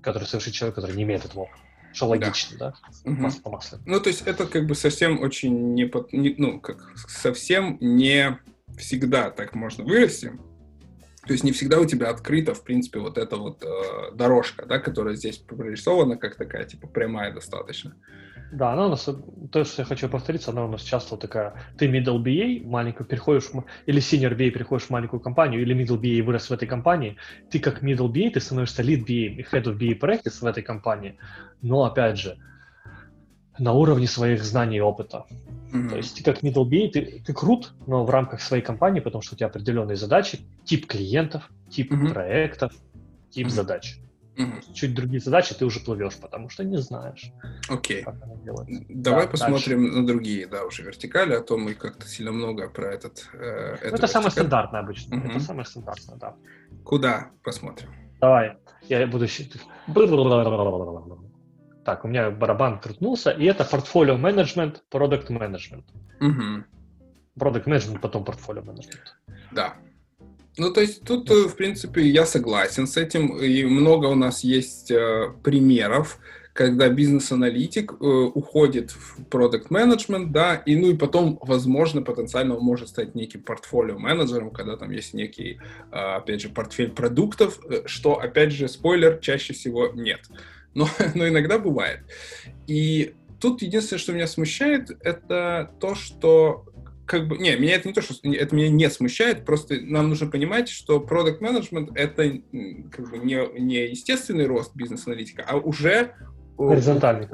которые 0.01 0.27
совершит 0.27 0.53
человек, 0.53 0.75
который 0.75 0.95
не 0.95 1.03
имеет 1.03 1.25
этого 1.25 1.43
опыта. 1.43 1.59
Что 1.95 2.07
логично, 2.07 2.57
да? 2.57 2.73
да? 3.05 3.11
Угу. 3.11 3.21
Масло 3.21 3.41
по 3.41 3.51
маслу. 3.51 3.79
Ну, 3.85 3.99
то 4.01 4.09
есть 4.09 4.23
это 4.25 4.45
как 4.45 4.67
бы 4.67 4.75
совсем 4.75 5.21
очень 5.21 5.73
не, 5.73 5.89
не... 6.11 6.35
Ну, 6.37 6.59
как 6.59 6.91
совсем 7.07 7.77
не 7.79 8.37
всегда 8.77 9.29
так 9.31 9.55
можно 9.55 9.85
вырасти. 9.85 10.33
То 11.25 11.31
есть 11.31 11.43
не 11.43 11.53
всегда 11.53 11.79
у 11.79 11.85
тебя 11.85 12.09
открыта, 12.09 12.53
в 12.53 12.63
принципе, 12.63 12.99
вот 12.99 13.17
эта 13.17 13.37
вот 13.37 13.63
э, 13.63 14.11
дорожка, 14.13 14.65
да, 14.65 14.77
которая 14.77 15.15
здесь 15.15 15.37
прорисована 15.37 16.17
как 16.17 16.35
такая, 16.35 16.65
типа, 16.65 16.87
прямая 16.87 17.33
достаточно. 17.33 17.95
Да, 18.51 18.73
она 18.73 18.85
у 18.85 18.89
нас, 18.89 19.09
то, 19.51 19.63
что 19.63 19.81
я 19.81 19.85
хочу 19.85 20.07
повториться, 20.07 20.51
она 20.51 20.65
у 20.65 20.67
нас 20.69 20.81
часто 20.81 21.17
такая, 21.17 21.53
ты 21.77 21.87
middle 21.87 22.21
BA, 22.23 22.65
маленькую 22.65 23.07
переходишь, 23.07 23.49
или 23.85 23.99
senior 23.99 24.35
BA 24.35 24.51
переходишь 24.51 24.87
в 24.87 24.89
маленькую 24.91 25.19
компанию, 25.19 25.61
или 25.61 25.75
middle 25.75 25.99
BA 25.99 26.21
вырос 26.23 26.49
в 26.49 26.53
этой 26.53 26.67
компании, 26.67 27.17
ты 27.49 27.59
как 27.59 27.83
middle 27.83 28.11
BA, 28.11 28.29
ты 28.29 28.39
становишься 28.39 28.83
lead 28.83 29.05
BA, 29.05 29.45
head 29.51 29.63
of 29.63 29.77
BA 29.77 29.99
practice 29.99 30.39
в 30.41 30.45
этой 30.45 30.63
компании, 30.63 31.17
но, 31.61 31.83
опять 31.83 32.17
же, 32.17 32.37
на 33.57 33.73
уровне 33.73 34.07
своих 34.07 34.43
знаний 34.43 34.77
и 34.77 34.81
опыта. 34.81 35.25
Mm-hmm. 35.71 35.89
То 35.89 35.97
есть 35.97 36.15
ты 36.15 36.23
как 36.23 36.43
middle 36.43 36.65
BA, 36.65 36.89
ты, 36.89 37.23
ты 37.25 37.33
крут, 37.33 37.73
но 37.87 38.05
в 38.05 38.09
рамках 38.09 38.41
своей 38.41 38.63
компании, 38.63 38.99
потому 38.99 39.21
что 39.21 39.35
у 39.35 39.37
тебя 39.37 39.47
определенные 39.47 39.95
задачи, 39.95 40.39
тип 40.63 40.87
клиентов, 40.87 41.49
тип 41.69 41.91
mm-hmm. 41.91 42.13
проектов, 42.13 42.73
тип 43.29 43.47
mm-hmm. 43.47 43.49
задач. 43.49 43.99
Угу. 44.37 44.73
Чуть 44.73 44.93
другие 44.93 45.19
задачи 45.21 45.55
ты 45.55 45.65
уже 45.65 45.79
плывешь, 45.79 46.17
потому 46.17 46.49
что 46.49 46.63
не 46.63 46.77
знаешь, 46.77 47.31
Окей. 47.69 48.05
Давай 48.89 49.25
да, 49.25 49.31
посмотрим 49.31 49.83
дальше. 49.83 49.97
на 49.99 50.07
другие, 50.07 50.47
да, 50.47 50.65
уже 50.65 50.83
вертикали, 50.83 51.33
а 51.33 51.41
то 51.41 51.57
мы 51.57 51.73
как-то 51.73 52.07
сильно 52.07 52.31
много 52.31 52.69
про 52.69 52.93
этот. 52.93 53.29
Э, 53.33 53.77
ну, 53.81 53.95
это 53.95 54.07
самое 54.07 54.31
стандартное 54.31 54.81
обычно. 54.81 55.17
Угу. 55.17 55.27
Это 55.29 55.39
самое 55.39 55.65
стандартное, 55.65 56.17
да. 56.17 56.35
Куда 56.83 57.31
посмотрим? 57.43 57.89
Давай. 58.19 58.57
Я 58.83 59.07
буду 59.07 59.27
считать. 59.27 59.61
Так, 61.85 62.03
у 62.03 62.07
меня 62.07 62.31
барабан 62.31 62.79
крутнулся, 62.79 63.31
и 63.31 63.45
это 63.45 63.63
портфолио 63.63 64.17
менеджмент, 64.17 64.83
продукт 64.89 65.29
менеджмент. 65.29 65.85
Продукт 67.37 67.67
менеджмент, 67.67 68.01
потом 68.01 68.25
портфолио 68.25 68.63
менеджмент. 68.63 69.17
Да. 69.51 69.75
Ну, 70.57 70.71
то 70.71 70.81
есть 70.81 71.03
тут, 71.03 71.29
э, 71.29 71.47
в 71.47 71.55
принципе, 71.55 72.07
я 72.07 72.25
согласен 72.25 72.87
с 72.87 72.95
этим, 72.95 73.37
и 73.37 73.65
много 73.65 74.05
у 74.05 74.15
нас 74.15 74.43
есть 74.43 74.89
э, 74.89 75.31
примеров, 75.43 76.17
когда 76.53 76.87
бизнес-аналитик 76.87 77.91
э, 77.91 78.05
уходит 78.05 78.91
в 78.91 79.25
продукт 79.25 79.69
менеджмент 79.69 80.31
да, 80.31 80.55
и 80.55 80.77
ну 80.77 80.91
и 80.91 80.95
потом, 80.95 81.37
возможно, 81.41 82.01
потенциально 82.01 82.55
он 82.55 82.63
может 82.63 82.87
стать 82.87 83.15
неким 83.15 83.43
портфолио-менеджером, 83.43 84.51
когда 84.51 84.77
там 84.77 84.91
есть 84.91 85.13
некий, 85.13 85.59
опять 85.91 86.41
же, 86.41 86.47
портфель 86.47 86.91
продуктов, 86.91 87.59
что, 87.85 88.19
опять 88.19 88.53
же, 88.53 88.69
спойлер, 88.69 89.19
чаще 89.19 89.53
всего 89.53 89.89
нет. 89.93 90.21
Но, 90.73 90.87
но 91.15 91.27
иногда 91.27 91.59
бывает. 91.59 91.99
И 92.67 93.15
тут 93.41 93.61
единственное, 93.61 93.99
что 93.99 94.13
меня 94.13 94.27
смущает, 94.27 94.91
это 95.03 95.71
то, 95.81 95.95
что 95.95 96.65
как 97.05 97.27
бы, 97.27 97.37
не, 97.37 97.55
меня 97.55 97.75
это 97.75 97.87
не 97.87 97.93
то, 97.93 98.01
что 98.01 98.15
это 98.23 98.55
меня 98.55 98.69
не 98.69 98.89
смущает, 98.89 99.45
просто 99.45 99.79
нам 99.81 100.09
нужно 100.09 100.27
понимать, 100.27 100.69
что 100.69 100.99
продукт 100.99 101.41
менеджмент 101.41 101.91
это 101.95 102.39
как 102.91 103.09
бы 103.09 103.17
не, 103.19 103.59
не 103.59 103.87
естественный 103.87 104.47
рост 104.47 104.75
бизнес-аналитика, 104.75 105.45
а 105.47 105.57
уже 105.57 106.15
горизонтальный. 106.57 107.27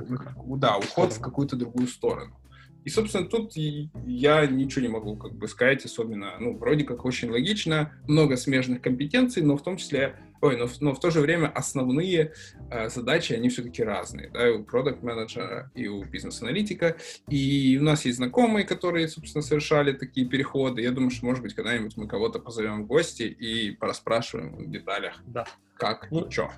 Да, 0.58 0.78
уход 0.78 1.14
в 1.14 1.22
какую-то 1.22 1.56
другую 1.56 1.88
сторону. 1.88 2.38
И, 2.84 2.90
собственно, 2.90 3.28
тут 3.28 3.56
я 3.56 4.46
ничего 4.48 4.82
не 4.82 4.88
могу 4.88 5.16
как 5.16 5.36
бы 5.36 5.48
сказать, 5.48 5.86
особенно, 5.86 6.34
ну, 6.40 6.58
вроде 6.58 6.84
как 6.84 7.06
очень 7.06 7.30
логично, 7.30 7.94
много 8.08 8.38
смежных 8.38 8.82
компетенций, 8.82 9.44
но 9.44 9.56
в 9.56 9.62
том 9.62 9.78
числе 9.78 10.16
Ой, 10.42 10.58
но, 10.58 10.68
но 10.80 10.94
в 10.94 11.00
то 11.00 11.12
же 11.12 11.22
время 11.22 11.48
основные 11.48 12.34
э, 12.72 12.90
задачи, 12.90 13.34
они 13.34 13.50
все-таки 13.50 13.84
разные, 13.84 14.30
да, 14.30 14.50
и 14.50 14.52
у 14.52 14.64
продукт-менеджера, 14.64 15.72
и 15.76 15.88
у 15.88 16.04
бизнес-аналитика, 16.04 16.98
и 17.30 17.78
у 17.80 17.84
нас 17.84 18.06
есть 18.06 18.18
знакомые, 18.18 18.66
которые, 18.66 19.08
собственно, 19.08 19.44
совершали 19.44 19.94
такие 19.94 20.28
переходы. 20.28 20.82
Я 20.82 20.92
думаю, 20.92 21.12
что, 21.12 21.26
может 21.26 21.44
быть, 21.44 21.54
когда-нибудь 21.54 21.96
мы 21.96 22.08
кого-то 22.08 22.40
позовем 22.40 22.84
в 22.84 22.88
гости 22.88 23.24
и 23.24 23.72
пораспрашиваем 23.72 24.56
в 24.56 24.72
деталях, 24.72 25.22
да. 25.28 25.46
как 25.76 26.10
ну, 26.10 26.26
и 26.26 26.32
что. 26.32 26.50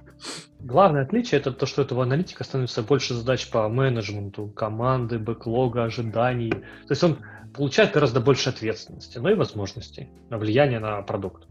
Главное 0.59 1.03
отличие 1.03 1.41
это 1.41 1.51
то, 1.51 1.65
что 1.65 1.81
у 1.81 1.85
этого 1.85 2.03
аналитика 2.03 2.45
становится 2.45 2.83
больше 2.83 3.13
задач 3.13 3.49
по 3.49 3.67
менеджменту, 3.67 4.47
команды, 4.47 5.19
бэклога, 5.19 5.83
ожиданий. 5.83 6.51
То 6.51 6.91
есть 6.91 7.03
он 7.03 7.19
получает 7.53 7.91
гораздо 7.91 8.21
больше 8.21 8.49
ответственности, 8.49 9.17
но 9.17 9.29
и 9.29 9.35
возможностей 9.35 10.09
на 10.29 10.37
влияние 10.37 10.79
на 10.79 11.01
продукт. 11.01 11.47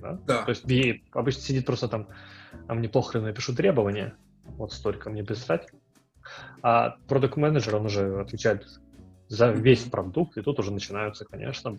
Да? 0.00 0.18
да. 0.26 0.42
То 0.44 0.50
есть 0.50 0.64
BA 0.64 1.02
обычно 1.12 1.42
сидит 1.42 1.66
просто 1.66 1.88
там, 1.88 2.08
а 2.66 2.74
мне 2.74 2.88
похрен, 2.88 3.22
напишу 3.22 3.54
требования, 3.54 4.14
вот 4.44 4.72
столько 4.72 5.10
мне 5.10 5.24
писать. 5.24 5.68
А 6.62 6.96
продукт 7.08 7.36
менеджер 7.36 7.76
он 7.76 7.86
уже 7.86 8.20
отвечает 8.20 8.66
за 9.28 9.50
весь 9.50 9.82
продукт, 9.82 10.36
и 10.36 10.42
тут 10.42 10.58
уже 10.58 10.72
начинаются, 10.72 11.24
конечно, 11.24 11.78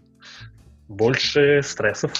больше 0.87 1.61
стрессов. 1.63 2.13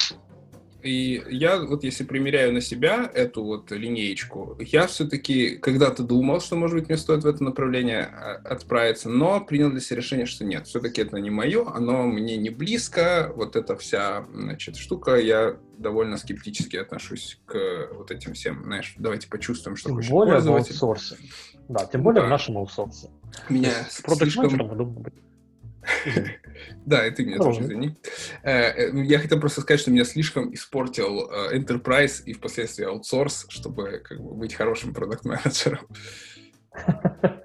И 0.81 1.21
я 1.29 1.59
вот 1.59 1.83
если 1.83 2.03
примеряю 2.03 2.53
на 2.53 2.61
себя 2.61 3.09
эту 3.13 3.43
вот 3.43 3.71
линеечку, 3.71 4.57
я 4.59 4.87
все-таки 4.87 5.57
когда-то 5.57 6.03
думал, 6.03 6.39
что, 6.39 6.55
может 6.55 6.77
быть, 6.77 6.87
мне 6.87 6.97
стоит 6.97 7.23
в 7.23 7.27
это 7.27 7.43
направление 7.43 8.03
а, 8.03 8.41
отправиться, 8.45 9.09
но 9.09 9.41
принял 9.41 9.71
для 9.71 9.81
себя 9.81 9.97
решение, 9.97 10.25
что 10.25 10.45
нет, 10.45 10.67
все-таки 10.67 11.01
это 11.01 11.17
не 11.17 11.29
мое, 11.29 11.69
оно 11.69 12.03
мне 12.03 12.37
не 12.37 12.49
близко, 12.49 13.31
вот 13.35 13.55
эта 13.55 13.75
вся, 13.75 14.25
значит, 14.33 14.77
штука, 14.77 15.15
я 15.15 15.57
довольно 15.77 16.17
скептически 16.17 16.77
отношусь 16.77 17.39
к 17.45 17.89
вот 17.93 18.11
этим 18.11 18.33
всем, 18.33 18.63
знаешь, 18.63 18.95
давайте 18.97 19.27
почувствуем, 19.27 19.75
что 19.75 19.89
тем 19.89 20.09
более 20.09 20.35
пользователь. 20.35 20.73
в 20.75 20.83
аутсорсе. 20.83 21.17
Да, 21.67 21.85
тем 21.85 22.03
более 22.03 22.21
да. 22.21 22.27
в 22.27 22.29
нашем 22.29 22.57
аутсорсе. 22.57 23.09
Меня 23.49 23.71
слишком... 23.89 25.19
Да, 26.85 27.09
ты 27.11 27.25
меня 27.25 27.37
тоже 27.37 27.61
извини. 27.61 27.95
Я 28.43 29.19
хотел 29.19 29.39
просто 29.39 29.61
сказать, 29.61 29.79
что 29.79 29.91
меня 29.91 30.05
слишком 30.05 30.53
испортил 30.53 31.29
э, 31.29 31.57
Enterprise 31.57 32.23
и 32.25 32.33
впоследствии 32.33 32.85
аутсорс, 32.85 33.45
чтобы 33.49 34.03
быть 34.19 34.53
хорошим 34.53 34.93
продукт-менеджером. 34.93 35.87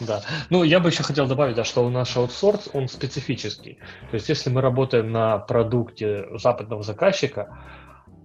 Да. 0.00 0.22
Ну, 0.50 0.64
я 0.64 0.80
бы 0.80 0.90
еще 0.90 1.02
хотел 1.02 1.26
добавить, 1.26 1.56
да, 1.56 1.64
что 1.64 1.84
у 1.84 1.90
наш 1.90 2.16
аутсорс, 2.16 2.68
он 2.72 2.88
специфический. 2.88 3.78
То 4.10 4.14
есть, 4.14 4.28
если 4.28 4.50
мы 4.50 4.60
работаем 4.60 5.12
на 5.12 5.38
продукте 5.38 6.26
западного 6.38 6.82
заказчика, 6.82 7.58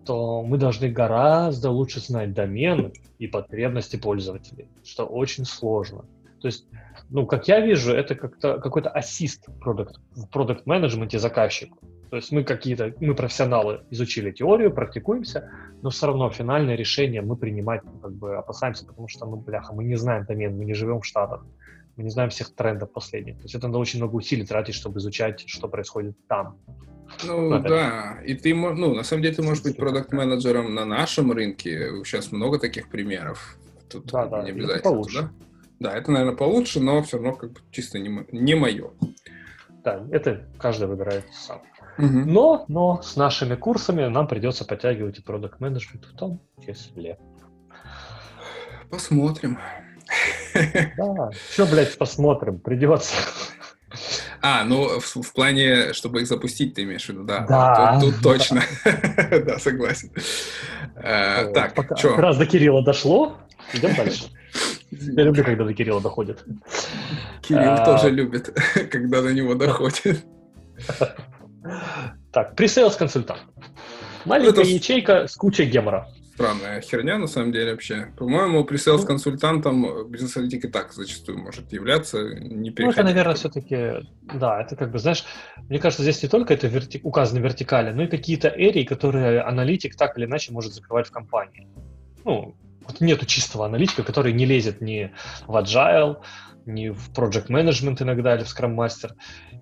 то 0.06 0.44
мы 0.44 0.58
должны 0.58 0.90
гораздо 0.90 1.72
лучше 1.72 2.00
знать 2.00 2.34
домен 2.34 2.94
и 3.18 3.28
потребности 3.28 3.96
пользователей, 3.96 4.68
что 4.84 5.06
очень 5.06 5.46
сложно. 5.46 6.06
То 6.42 6.48
есть 6.48 6.66
ну, 7.10 7.26
как 7.26 7.48
я 7.48 7.60
вижу, 7.60 7.94
это 7.94 8.16
как-то 8.16 8.60
какой-то 8.60 8.90
ассист 8.90 9.46
продукт, 9.60 10.00
в 10.16 10.28
продукт-менеджменте 10.28 11.20
заказчику. 11.20 11.78
То 12.10 12.18
есть 12.18 12.32
мы 12.32 12.44
какие-то, 12.44 12.94
мы 13.00 13.16
профессионалы 13.16 13.82
изучили 13.90 14.32
теорию, 14.32 14.72
практикуемся, 14.72 15.50
но 15.82 15.90
все 15.90 16.08
равно 16.08 16.30
финальное 16.30 16.76
решение 16.76 17.22
мы 17.22 17.36
принимать 17.36 17.84
ну, 17.84 18.00
как 18.00 18.14
бы 18.14 18.38
опасаемся, 18.38 18.86
потому 18.86 19.08
что, 19.08 19.26
ну, 19.26 19.38
бляха, 19.38 19.74
мы 19.74 19.84
не 19.84 19.96
знаем 19.96 20.26
домен, 20.26 20.58
мы 20.58 20.66
не 20.66 20.74
живем 20.74 21.02
в 21.02 21.06
Штатах, 21.06 21.46
мы 21.96 22.04
не 22.04 22.10
знаем 22.10 22.30
всех 22.30 22.54
трендов 22.56 22.92
последних. 22.92 23.38
То 23.38 23.44
есть 23.44 23.56
это 23.56 23.68
надо 23.68 23.80
очень 23.80 24.00
много 24.00 24.16
усилий 24.16 24.46
тратить, 24.46 24.76
чтобы 24.76 25.00
изучать, 25.00 25.44
что 25.48 25.68
происходит 25.68 26.16
там. 26.28 26.58
Ну 27.24 27.54
Опять. 27.54 27.70
да, 27.70 28.20
и 28.26 28.34
ты, 28.34 28.56
ну, 28.56 28.94
на 28.94 29.04
самом 29.04 29.24
деле 29.24 29.36
ты 29.36 29.44
можешь 29.44 29.64
быть 29.64 29.78
продукт-менеджером 29.78 30.74
на 30.74 30.86
нашем 30.86 31.32
рынке, 31.32 31.92
сейчас 32.04 32.32
много 32.32 32.60
таких 32.60 32.90
примеров. 32.90 33.58
Тут 33.90 34.06
да, 34.06 34.26
да, 34.26 34.44
не 34.44 34.52
обязательно, 34.52 35.04
да? 35.14 35.32
Да, 35.80 35.96
это, 35.96 36.12
наверное, 36.12 36.36
получше, 36.36 36.80
но 36.80 37.02
все 37.04 37.18
равно 37.18 37.34
как 37.34 37.52
бы 37.52 37.60
чисто 37.72 38.00
не, 38.00 38.26
не 38.32 38.56
мое. 38.56 38.92
Да, 39.84 40.06
это 40.12 40.48
каждый 40.58 40.88
выбирает 40.88 41.26
сам. 41.34 41.62
Угу. 41.98 42.08
Но, 42.08 42.66
но 42.68 43.02
с 43.02 43.16
нашими 43.16 43.56
курсами 43.56 44.06
нам 44.08 44.28
придется 44.28 44.66
подтягивать 44.66 45.20
и 45.20 45.22
продукт 45.22 45.60
менеджмент 45.60 46.06
в 46.06 46.16
том 46.16 46.42
числе. 46.66 47.18
Посмотрим. 48.90 49.60
Да, 50.98 51.32
все, 51.50 51.66
блядь, 51.66 51.98
посмотрим, 51.98 52.60
придется. 52.60 53.16
А, 54.42 54.64
ну, 54.64 55.00
в, 55.00 55.22
в 55.22 55.34
плане, 55.34 55.94
чтобы 55.94 56.22
их 56.22 56.28
запустить, 56.28 56.76
ты 56.76 56.84
имеешь 56.84 57.06
в 57.06 57.10
виду, 57.10 57.24
да? 57.24 57.46
Да. 57.48 58.00
Тут, 58.00 58.14
тут 58.16 58.24
точно. 58.24 58.62
да, 59.46 59.58
согласен. 59.58 60.12
Uh, 60.96 61.52
так, 61.52 61.98
что? 61.98 62.16
Раз 62.16 62.38
до 62.38 62.46
Кирилла 62.46 62.84
дошло, 62.84 63.38
идем 63.74 63.96
дальше. 63.96 64.26
Я 64.92 65.24
люблю, 65.24 65.44
когда 65.44 65.66
до 65.66 65.74
Кирилла 65.74 66.02
доходит. 66.02 66.46
Кирилл 67.42 67.74
а... 67.74 67.86
тоже 67.86 68.10
любит, 68.10 68.56
когда 68.92 69.22
до 69.22 69.34
него 69.34 69.56
доходит. 69.56 70.26
Так, 72.32 72.56
пресейлс 72.56 72.96
консультант. 72.98 73.42
Маленькая 74.26 74.62
Это... 74.62 74.70
ячейка 74.70 75.28
с 75.28 75.36
кучей 75.36 75.66
гемора. 75.66 76.10
Странная 76.34 76.82
херня, 76.82 77.18
на 77.18 77.28
самом 77.28 77.54
деле, 77.54 77.72
вообще. 77.72 78.08
По-моему, 78.18 78.66
пресейлс 78.66 79.02
ну. 79.02 79.08
консультантом 79.08 80.12
бизнес-аналитик 80.12 80.66
и 80.66 80.68
так 80.68 80.92
зачастую 80.92 81.38
может 81.38 81.72
являться, 81.72 82.22
не 82.24 82.74
Ну, 82.78 82.90
это, 82.90 83.04
наверное, 83.04 83.36
все-таки, 83.36 84.06
да, 84.34 84.62
это 84.62 84.76
как 84.76 84.92
бы, 84.92 85.00
знаешь, 85.00 85.24
мне 85.70 85.80
кажется, 85.80 86.04
здесь 86.04 86.22
не 86.22 86.28
только 86.28 86.54
это 86.54 86.68
верти... 86.68 87.00
указано 87.04 87.40
вертикали, 87.40 87.94
но 87.94 88.04
и 88.04 88.08
какие-то 88.08 88.50
эрии, 88.50 88.84
которые 88.84 89.42
аналитик 89.44 89.96
так 89.96 90.18
или 90.18 90.26
иначе 90.26 90.52
может 90.52 90.74
закрывать 90.74 91.08
в 91.08 91.12
компании. 91.12 91.70
Ну, 92.26 92.54
вот 92.88 93.02
нету 93.02 93.26
чистого 93.26 93.66
аналитика, 93.66 94.04
который 94.04 94.34
не 94.34 94.46
лезет 94.46 94.82
ни 94.82 95.12
в 95.48 95.56
agile, 95.56 96.18
ни 96.66 96.90
в 96.90 97.12
project 97.12 97.48
management 97.48 98.02
иногда, 98.02 98.36
или 98.36 98.44
в 98.44 98.48
Scrum 98.48 98.76
Master, 98.76 99.12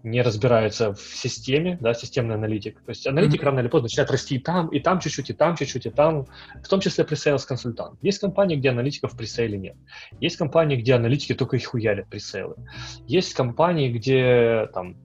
не 0.03 0.21
разбирается 0.21 0.93
в 0.93 0.99
системе, 0.99 1.77
да, 1.79 1.93
системный 1.93 2.35
аналитик. 2.35 2.81
То 2.83 2.89
есть 2.89 3.07
аналитик 3.07 3.41
mm-hmm. 3.41 3.45
рано 3.45 3.59
или 3.61 3.67
поздно 3.67 3.85
начинает 3.85 4.11
расти 4.11 4.35
и 4.35 4.39
там, 4.39 4.67
и 4.67 4.79
там 4.79 4.99
чуть-чуть, 4.99 5.29
и 5.29 5.33
там 5.33 5.55
чуть-чуть, 5.55 5.85
и 5.85 5.89
там, 5.89 6.25
в 6.61 6.67
том 6.67 6.79
числе 6.79 7.03
пресейлс 7.03 7.45
консультант. 7.45 7.97
Есть 8.01 8.19
компании, 8.19 8.57
где 8.57 8.69
аналитиков 8.69 9.15
пресейле 9.15 9.57
нет. 9.57 9.75
Есть 10.19 10.37
компании, 10.37 10.75
где 10.75 10.95
аналитики 10.95 11.33
только 11.33 11.55
их 11.57 11.65
хуярят 11.65 12.07
пресейлы. 12.09 12.55
Есть 13.07 13.33
компании, 13.33 13.89
где 13.89 14.69
там 14.73 14.97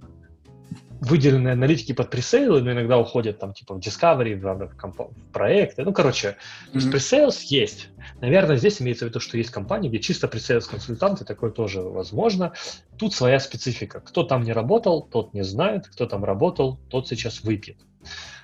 выделенные 1.00 1.52
аналитики 1.52 1.92
под 1.92 2.10
пресейлы, 2.10 2.62
но 2.62 2.72
иногда 2.72 2.98
уходят 2.98 3.38
там 3.38 3.52
типа 3.52 3.74
в 3.74 3.78
Discovery, 3.78 4.36
в, 4.36 4.42
в, 4.42 4.88
в 4.88 5.32
проекты. 5.32 5.84
Ну, 5.84 5.92
короче, 5.92 6.36
mm-hmm. 6.72 6.90
пресейлс 6.90 7.42
есть. 7.42 7.88
Наверное, 8.20 8.56
здесь 8.56 8.80
имеется 8.82 9.04
в 9.04 9.08
виду, 9.08 9.20
что 9.20 9.36
есть 9.36 9.50
компании, 9.50 9.88
где 9.88 9.98
чисто 9.98 10.28
пресейлс 10.28 10.66
консультанты, 10.66 11.24
такое 11.24 11.50
тоже 11.50 11.80
возможно. 11.80 12.52
Тут 12.98 13.14
своя 13.14 13.38
специфика. 13.38 14.00
Кто 14.00 14.24
там 14.24 14.42
не 14.42 14.52
работал, 14.52 15.02
тот 15.02 15.34
не 15.34 15.42
знает, 15.42 15.86
кто 15.88 16.06
там 16.06 16.24
работал, 16.24 16.78
тот 16.88 17.08
сейчас 17.08 17.42
выпьет. 17.42 17.78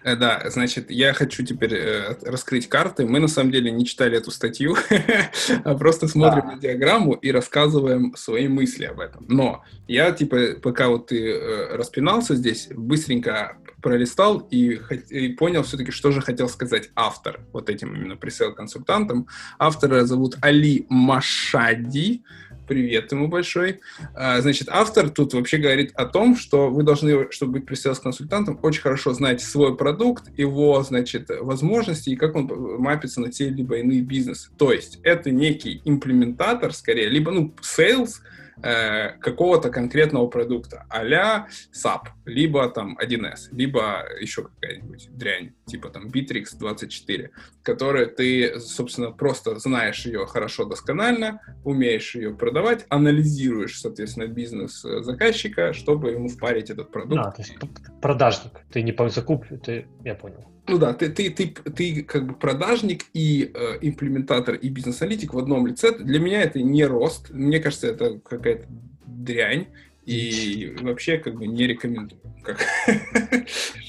Э, 0.05 0.17
да, 0.17 0.43
значит, 0.51 0.91
я 0.91 1.15
хочу 1.15 1.45
теперь 1.45 1.75
э, 1.75 2.17
раскрыть 2.23 2.69
карты. 2.69 3.07
Мы 3.07 3.21
на 3.21 3.29
самом 3.29 3.51
деле 3.51 3.71
не 3.71 3.87
читали 3.87 4.19
эту 4.19 4.31
статью, 4.31 4.77
а 5.65 5.75
просто 5.75 6.07
смотрим 6.09 6.47
на 6.47 6.59
диаграмму 6.59 7.15
и 7.15 7.33
рассказываем 7.33 8.15
свои 8.15 8.47
мысли 8.47 8.85
об 8.85 9.01
этом. 9.01 9.25
Но 9.29 9.65
я, 9.89 10.13
типа, 10.13 10.61
пока 10.63 10.89
вот 10.89 11.09
ты 11.09 11.31
э, 11.31 11.77
распинался 11.77 12.37
здесь, 12.37 12.69
быстренько 12.71 13.57
пролистал 13.83 14.39
и, 14.51 14.79
и 15.11 15.29
понял 15.35 15.63
все-таки, 15.63 15.91
что 15.91 16.11
же 16.11 16.21
хотел 16.21 16.49
сказать 16.49 16.91
автор 16.95 17.41
вот 17.53 17.71
этим 17.71 17.95
именно 17.95 18.17
пресейл-консультантом. 18.17 19.27
Автора 19.59 20.05
зовут 20.05 20.37
Али 20.43 20.87
Машади. 20.89 22.23
Привет 22.67 23.13
ему 23.13 23.29
большой. 23.29 23.81
А, 24.15 24.41
значит, 24.41 24.69
автор 24.71 25.11
тут 25.11 25.35
вообще 25.35 25.59
говорит 25.59 25.93
о 25.97 26.07
том, 26.07 26.35
что 26.37 26.71
вы 26.71 26.83
должны, 26.83 27.31
чтобы 27.31 27.55
быть 27.55 27.67
пресейлс-консультантом, 27.67 28.59
очень 28.63 28.81
хорошо 28.81 29.13
знать 29.13 29.43
свой 29.43 29.77
продукт, 29.77 30.31
его, 30.37 30.83
значит, 30.83 31.29
возможности 31.29 32.11
и 32.11 32.17
как 32.17 32.35
он 32.35 32.47
мапится 32.79 33.21
на 33.21 33.31
те 33.31 33.51
либо 33.51 33.77
иные 33.77 34.01
бизнесы. 34.01 34.51
То 34.57 34.73
есть 34.73 34.99
это 35.03 35.31
некий 35.31 35.83
имплементатор, 35.85 36.73
скорее, 36.73 37.09
либо, 37.09 37.31
ну, 37.33 37.55
sales, 37.61 38.21
э, 38.63 39.11
какого-то 39.19 39.71
конкретного 39.71 40.27
продукта, 40.27 40.87
а-ля 40.89 41.49
SAP, 41.73 42.09
либо 42.25 42.69
там 42.69 42.99
1С, 42.99 43.49
либо 43.53 44.05
еще 44.21 44.45
какая-нибудь 44.45 45.09
дрянь, 45.13 45.53
типа 45.67 45.91
там 45.91 46.09
Bittrex 46.09 46.57
24, 46.59 47.31
которая 47.63 48.07
ты, 48.07 48.61
собственно, 48.61 49.11
просто 49.11 49.59
знаешь 49.59 50.07
ее 50.07 50.27
хорошо 50.27 50.65
досконально, 50.65 51.41
умеешь 51.65 52.15
ее 52.15 52.35
продавать, 52.35 52.87
анализируешь, 52.89 53.81
соответственно, 53.81 54.27
бизнес 54.27 54.85
э, 54.85 55.03
заказчика, 55.03 55.73
чтобы 55.73 56.11
ему 56.11 56.29
впарить 56.29 56.71
этот 56.71 56.91
продукт. 56.91 57.27
А, 57.27 57.31
то 57.31 57.43
есть 57.43 57.55
продажник, 58.01 58.61
ты 58.73 58.83
не 58.83 58.93
по 58.93 59.09
закупке, 59.09 59.57
ты, 59.57 59.87
я 60.05 60.15
понял. 60.15 60.54
Ну 60.67 60.79
да, 60.79 60.95
ты, 60.95 61.11
ты, 61.11 61.31
ты, 61.31 61.49
ты 61.49 62.03
как 62.03 62.27
бы 62.27 62.35
продажник 62.35 63.05
и 63.13 63.51
э, 63.55 63.79
имплементатор 63.83 64.55
и 64.55 64.69
бизнес-аналитик 64.71 65.35
в 65.35 65.39
одном 65.39 65.67
лице. 65.67 65.97
Для 65.99 66.19
меня 66.19 66.43
это 66.43 66.61
не 66.63 66.85
рост. 66.85 67.31
Мне 67.31 67.61
кажется, 67.61 67.89
это 67.89 68.19
какая-то 68.21 68.67
дрянь. 69.05 69.67
И 70.07 70.77
вообще 70.81 71.19
как 71.19 71.35
бы 71.35 71.47
не 71.47 71.67
рекомендую. 71.67 72.21
Как... 72.43 72.61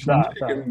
Да, 0.06 0.32
да. 0.40 0.64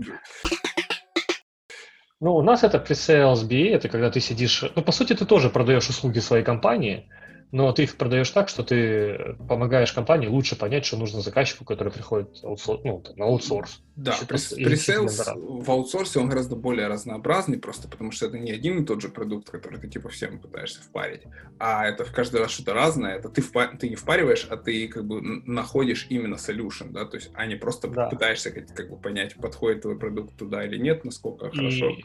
Ну, 2.20 2.36
у 2.36 2.42
нас 2.42 2.64
это 2.64 2.78
pre-sales 2.78 3.46
BA, 3.46 3.74
это 3.74 3.88
когда 3.88 4.10
ты 4.10 4.20
сидишь... 4.20 4.64
Ну, 4.74 4.82
по 4.82 4.92
сути, 4.92 5.14
ты 5.14 5.26
тоже 5.26 5.50
продаешь 5.50 5.88
услуги 5.88 6.20
своей 6.20 6.44
компании, 6.44 7.10
но 7.54 7.70
ты 7.70 7.84
их 7.84 7.96
продаешь 7.96 8.30
так, 8.30 8.48
что 8.48 8.64
ты 8.64 9.36
помогаешь 9.48 9.92
компании 9.92 10.26
лучше 10.26 10.56
понять, 10.56 10.84
что 10.84 10.96
нужно 10.96 11.20
заказчику, 11.20 11.64
который 11.64 11.92
приходит 11.92 12.40
аутсор... 12.42 12.80
ну, 12.82 13.00
на 13.14 13.26
аутсорс. 13.26 13.80
Да, 13.94 14.16
пресейлс 14.26 15.28
в 15.36 15.70
аутсорсе 15.70 16.18
он 16.18 16.28
гораздо 16.28 16.56
более 16.56 16.88
разнообразный, 16.88 17.58
просто 17.58 17.86
потому 17.86 18.10
что 18.10 18.26
это 18.26 18.40
не 18.40 18.50
один 18.50 18.82
и 18.82 18.84
тот 18.84 19.00
же 19.00 19.08
продукт, 19.08 19.50
который 19.50 19.78
ты 19.78 19.86
типа 19.86 20.08
всем 20.08 20.40
пытаешься 20.40 20.82
впарить, 20.82 21.22
а 21.60 21.86
это 21.86 22.04
в 22.04 22.10
каждый 22.10 22.40
раз 22.40 22.50
что-то 22.50 22.74
разное, 22.74 23.18
это 23.18 23.28
ты, 23.28 23.40
впа... 23.40 23.68
ты 23.68 23.88
не 23.88 23.94
впариваешь, 23.94 24.48
а 24.50 24.56
ты 24.56 24.88
как 24.88 25.04
бы 25.04 25.20
находишь 25.22 26.08
именно 26.10 26.34
solution, 26.34 26.90
да, 26.90 27.04
то 27.04 27.18
есть, 27.18 27.30
а 27.34 27.46
не 27.46 27.54
просто 27.54 27.86
да. 27.86 28.08
пытаешься 28.08 28.50
как, 28.50 28.66
как 28.74 28.90
бы 28.90 28.96
понять, 28.96 29.36
подходит 29.36 29.82
твой 29.82 29.96
продукт 29.96 30.36
туда 30.36 30.66
или 30.66 30.76
нет, 30.76 31.04
насколько 31.04 31.46
и... 31.46 31.56
хорошо. 31.56 31.96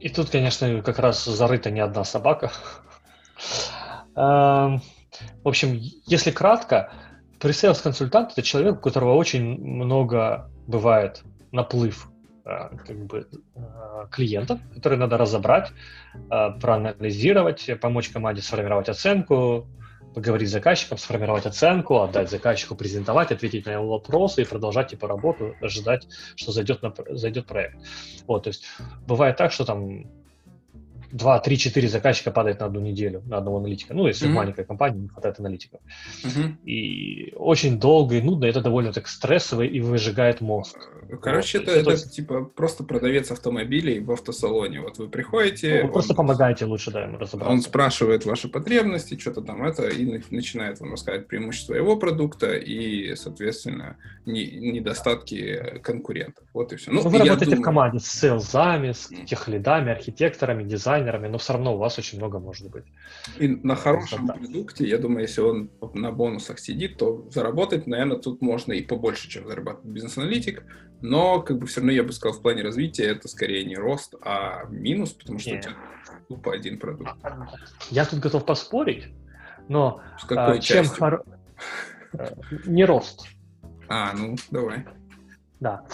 И 0.00 0.08
тут, 0.08 0.30
конечно, 0.30 0.82
как 0.82 0.98
раз 0.98 1.24
зарыта 1.24 1.70
не 1.70 1.78
одна 1.78 2.02
собака. 2.02 2.50
Эм, 4.18 4.80
в 5.44 5.48
общем, 5.48 5.78
если 6.06 6.32
кратко, 6.32 6.92
пресейлс 7.38 7.80
консультант 7.80 8.32
это 8.32 8.42
человек, 8.42 8.78
у 8.78 8.80
которого 8.80 9.14
очень 9.14 9.58
много 9.60 10.50
бывает 10.66 11.22
наплыв 11.52 12.10
э, 12.44 12.76
как 12.84 13.06
бы, 13.06 13.28
э, 13.54 14.06
клиентов, 14.10 14.58
которые 14.74 14.98
надо 14.98 15.18
разобрать, 15.18 15.70
э, 16.30 16.50
проанализировать, 16.60 17.70
помочь 17.80 18.08
команде 18.08 18.42
сформировать 18.42 18.88
оценку, 18.88 19.68
поговорить 20.14 20.48
с 20.48 20.52
заказчиком, 20.52 20.98
сформировать 20.98 21.46
оценку, 21.46 22.00
отдать 22.00 22.28
заказчику, 22.28 22.74
презентовать, 22.74 23.30
ответить 23.30 23.66
на 23.66 23.70
его 23.70 23.88
вопросы 23.88 24.42
и 24.42 24.44
продолжать 24.44 24.88
типа 24.88 25.06
работу, 25.06 25.54
ожидать, 25.60 26.08
что 26.34 26.50
зайдет, 26.50 26.82
на, 26.82 26.92
зайдет 27.10 27.46
проект. 27.46 27.78
Вот, 28.26 28.44
то 28.44 28.48
есть 28.48 28.64
бывает 29.06 29.36
так, 29.36 29.52
что 29.52 29.64
там 29.64 30.06
2, 31.12 31.40
3, 31.40 31.58
4 31.58 31.88
заказчика 31.88 32.30
падает 32.30 32.60
на 32.60 32.66
одну 32.66 32.80
неделю, 32.80 33.22
на 33.26 33.38
одного 33.38 33.58
аналитика. 33.58 33.94
Ну, 33.94 34.06
если 34.06 34.26
mm-hmm. 34.26 34.32
в 34.32 34.34
маленькой 34.34 34.64
компании 34.64 35.00
не 35.00 35.08
хватает 35.08 35.40
аналитиков. 35.40 35.80
Mm-hmm. 36.24 36.64
И 36.64 37.34
очень 37.36 37.78
долго 37.78 38.16
и 38.16 38.22
нудно, 38.22 38.46
это 38.46 38.60
довольно 38.60 38.92
так 38.92 39.08
стрессово 39.08 39.62
и 39.62 39.80
выжигает 39.80 40.40
мозг. 40.40 40.76
Короче, 41.22 41.58
вот. 41.58 41.68
это, 41.68 41.78
это, 41.78 41.90
это 41.92 42.08
типа 42.08 42.44
просто 42.44 42.84
продавец 42.84 43.30
автомобилей 43.30 44.00
в 44.00 44.10
автосалоне. 44.10 44.80
Вот 44.80 44.98
вы 44.98 45.08
приходите... 45.08 45.80
Ну, 45.80 45.86
вы 45.86 45.92
просто 45.92 46.12
он, 46.12 46.16
помогаете 46.16 46.66
лучше, 46.66 46.90
да, 46.90 47.02
ему 47.04 47.18
разобраться. 47.18 47.52
Он 47.52 47.62
спрашивает 47.62 48.26
ваши 48.26 48.48
потребности, 48.48 49.18
что-то 49.18 49.42
там 49.42 49.64
это, 49.64 49.88
и 49.88 50.20
начинает 50.30 50.80
вам 50.80 50.92
рассказывать 50.92 51.28
преимущества 51.28 51.74
его 51.74 51.96
продукта 51.96 52.54
и, 52.54 53.14
соответственно, 53.14 53.96
не, 54.26 54.46
недостатки 54.46 55.80
конкурентов. 55.82 56.44
Вот 56.52 56.72
и 56.72 56.76
все. 56.76 56.90
Ну, 56.90 57.00
вы 57.00 57.18
работаете 57.18 57.44
думаю... 57.46 57.60
в 57.60 57.64
команде 57.64 57.98
с 58.00 58.06
селзами, 58.06 58.92
с 58.92 59.08
техлидами, 59.26 59.92
архитекторами, 59.92 60.64
дизайнерами, 60.64 60.97
дизайнерами, 60.98 61.28
но 61.28 61.38
все 61.38 61.52
равно 61.54 61.74
у 61.74 61.78
вас 61.78 61.98
очень 61.98 62.18
много 62.18 62.38
может 62.38 62.70
быть. 62.70 62.84
И 63.38 63.48
на 63.48 63.74
хорошем 63.76 64.26
да. 64.26 64.34
продукте, 64.34 64.86
я 64.86 64.98
думаю, 64.98 65.22
если 65.22 65.40
он 65.40 65.70
на 65.94 66.12
бонусах 66.12 66.58
сидит, 66.58 66.98
то 66.98 67.28
заработать, 67.30 67.86
наверное, 67.86 68.18
тут 68.18 68.42
можно 68.42 68.72
и 68.72 68.82
побольше, 68.82 69.28
чем 69.28 69.46
зарабатывает 69.46 69.92
бизнес-аналитик, 69.92 70.62
но 71.00 71.40
как 71.40 71.58
бы 71.58 71.66
все 71.66 71.80
равно 71.80 71.92
я 71.92 72.02
бы 72.02 72.12
сказал, 72.12 72.38
в 72.38 72.42
плане 72.42 72.62
развития 72.62 73.04
это 73.04 73.28
скорее 73.28 73.64
не 73.64 73.76
рост, 73.76 74.14
а 74.22 74.64
минус, 74.68 75.12
потому 75.12 75.38
что 75.38 75.50
Нет. 75.50 75.60
у 75.60 75.62
тебя 75.62 75.76
тупо 76.28 76.54
один 76.54 76.78
продукт. 76.78 77.16
Я 77.90 78.04
тут 78.04 78.20
готов 78.20 78.44
поспорить, 78.44 79.08
но 79.68 80.00
С 80.20 80.24
какой 80.24 80.58
а, 80.58 80.60
чем 80.60 80.86
хор... 80.86 81.24
Э, 82.12 82.34
не 82.66 82.84
рост. 82.84 83.26
А, 83.88 84.12
ну, 84.14 84.36
давай. 84.50 84.84
Да. 85.60 85.84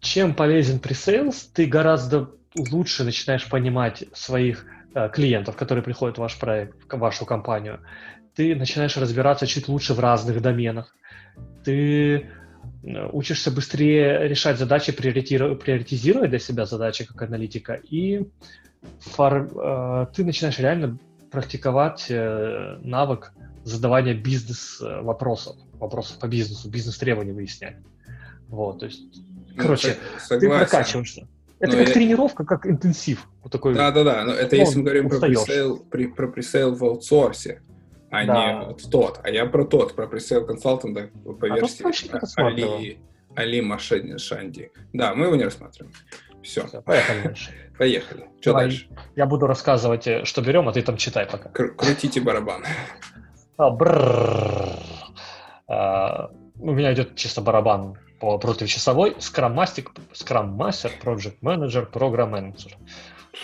Чем 0.00 0.34
полезен 0.34 0.78
пресейлс, 0.78 1.44
ты 1.46 1.66
гораздо 1.66 2.30
лучше 2.56 3.04
начинаешь 3.04 3.48
понимать 3.48 4.04
своих 4.12 4.66
э, 4.94 5.08
клиентов, 5.08 5.56
которые 5.56 5.82
приходят 5.82 6.16
в 6.16 6.20
ваш 6.20 6.38
проект, 6.38 6.92
в 6.92 6.98
вашу 6.98 7.26
компанию. 7.26 7.80
Ты 8.34 8.54
начинаешь 8.54 8.96
разбираться 8.96 9.46
чуть 9.46 9.68
лучше 9.68 9.94
в 9.94 10.00
разных 10.00 10.40
доменах. 10.40 10.94
Ты 11.64 12.16
э, 12.16 12.24
учишься 13.12 13.50
быстрее 13.50 14.28
решать 14.28 14.58
задачи, 14.58 14.92
приоритизировать 14.92 16.30
для 16.30 16.38
себя 16.38 16.66
задачи 16.66 17.04
как 17.04 17.22
аналитика, 17.22 17.74
и 17.74 18.28
фор, 19.00 19.50
э, 19.54 20.06
ты 20.14 20.24
начинаешь 20.24 20.58
реально 20.58 20.98
практиковать 21.30 22.06
э, 22.08 22.78
навык 22.82 23.32
задавания 23.64 24.14
бизнес-вопросов, 24.14 25.56
э, 25.56 25.78
вопросов 25.78 26.18
по 26.18 26.28
бизнесу, 26.28 26.70
бизнес-требований 26.70 27.32
выяснять. 27.32 27.76
Вот, 28.48 28.80
то 28.80 28.86
есть, 28.86 29.02
ну, 29.54 29.62
короче, 29.62 29.96
согласен. 30.18 30.40
ты 30.40 30.48
прокачиваешься. 30.48 31.28
Это 31.58 31.72
но 31.72 31.78
как 31.78 31.88
я... 31.88 31.94
тренировка, 31.94 32.44
как 32.44 32.66
интенсив. 32.66 33.26
Вот 33.42 33.50
такой. 33.50 33.74
Да, 33.74 33.90
да, 33.90 34.04
да. 34.04 34.24
Но 34.24 34.32
это 34.32 34.56
если 34.56 34.78
мы 34.78 34.84
говорим 34.84 35.08
про 35.08 35.20
пресейл, 35.20 35.78
при, 35.78 36.06
про 36.06 36.28
пресейл 36.28 36.74
в 36.74 36.84
аутсорсе, 36.84 37.62
а 38.10 38.26
да. 38.26 38.52
не 38.52 38.66
вот 38.66 38.90
тот. 38.90 39.20
А 39.22 39.30
я 39.30 39.46
про 39.46 39.64
тот, 39.64 39.94
про 39.94 40.06
пресейл 40.06 40.44
консалтинга 40.46 41.10
по 41.24 41.46
а 41.46 41.54
версии 41.54 42.40
Али, 42.40 42.98
Али 43.34 43.60
Машедин 43.62 44.18
Шанди. 44.18 44.70
Да, 44.92 45.14
мы 45.14 45.26
его 45.26 45.36
не 45.36 45.44
рассматриваем. 45.44 45.94
Все. 46.42 46.66
Все 46.66 46.82
поехали 46.82 47.22
дальше. 47.22 47.50
Поехали. 47.78 48.28
Что 48.40 48.50
Давай. 48.50 48.64
дальше? 48.64 48.88
Я 49.16 49.26
буду 49.26 49.46
рассказывать, 49.46 50.06
э, 50.06 50.24
что 50.24 50.42
берем, 50.42 50.68
а 50.68 50.72
ты 50.72 50.82
там 50.82 50.96
читай 50.96 51.26
пока. 51.26 51.48
Кр- 51.50 51.74
крутите 51.74 52.20
барабан. 52.20 52.64
А, 53.58 53.76
а, 55.66 56.30
у 56.58 56.72
меня 56.72 56.92
идет 56.92 57.16
чисто 57.16 57.40
барабан 57.40 57.98
по 58.20 58.38
противочасовой 58.38 59.16
Project 61.02 61.36
Manager, 61.42 61.90
Program 61.90 62.30
Manager. 62.30 62.72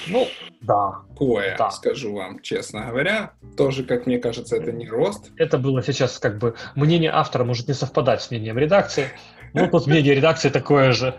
Ну, 0.09 0.27
да. 0.61 1.03
Кое, 1.17 1.57
да. 1.59 1.71
скажу 1.71 2.15
вам 2.15 2.41
честно 2.41 2.87
говоря, 2.87 3.35
тоже, 3.57 3.85
как 3.85 4.07
мне 4.07 4.19
кажется, 4.19 4.57
это 4.57 4.73
не 4.73 4.89
рост. 4.89 5.31
Это 5.37 5.59
было 5.59 5.83
сейчас 5.83 6.19
как 6.19 6.39
бы 6.39 6.55
мнение 6.75 7.11
автора 7.11 7.45
может 7.45 7.69
не 7.69 7.75
совпадать 7.75 8.23
с 8.23 8.31
мнением 8.31 8.59
редакции. 8.59 9.09
Ну, 9.55 9.69
тут 9.69 9.87
мнение 9.87 10.15
редакции 10.15 10.49
такое 10.49 10.93
же. 10.93 11.15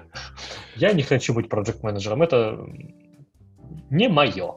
Я 0.76 0.94
не 0.94 1.04
хочу 1.04 1.34
быть 1.34 1.50
проект 1.50 1.84
менеджером 1.84 2.24
это 2.24 2.66
не 3.92 4.10
мое. 4.10 4.56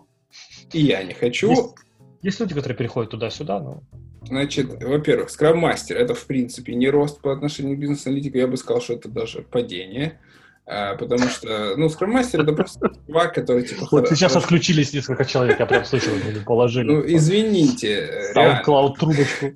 И 0.72 0.80
я 0.80 1.02
не 1.02 1.12
хочу. 1.12 1.50
Есть, 1.50 1.74
есть 2.22 2.40
люди, 2.40 2.54
которые 2.54 2.76
переходят 2.76 3.11
туда-сюда, 3.11 3.61
но 3.61 3.82
Значит, 4.26 4.82
во-первых, 4.82 5.28
Master 5.30 5.94
это 5.94 6.14
в 6.14 6.26
принципе 6.26 6.74
не 6.74 6.88
рост 6.88 7.20
по 7.20 7.32
отношению 7.32 7.76
к 7.76 7.80
бизнес-аналитику, 7.80 8.38
я 8.38 8.46
бы 8.46 8.56
сказал, 8.56 8.82
что 8.82 8.94
это 8.94 9.08
даже 9.08 9.42
падение. 9.42 10.18
А, 10.68 10.96
потому 10.96 11.28
что, 11.28 11.76
ну, 11.76 11.86
Master 11.86 12.42
это 12.42 12.52
просто 12.52 12.90
чувак, 13.06 13.34
который 13.34 13.62
типа... 13.62 13.86
Вот 13.88 14.08
сейчас 14.08 14.34
отключились 14.34 14.92
несколько 14.92 15.24
человек, 15.24 15.60
я 15.60 15.66
прям 15.66 15.84
слышал, 15.84 16.12
они 16.12 16.40
положили. 16.40 16.90
Ну, 16.90 17.04
извините. 17.06 18.32
SoundCloud 18.34 18.94
трубочку. 18.98 19.52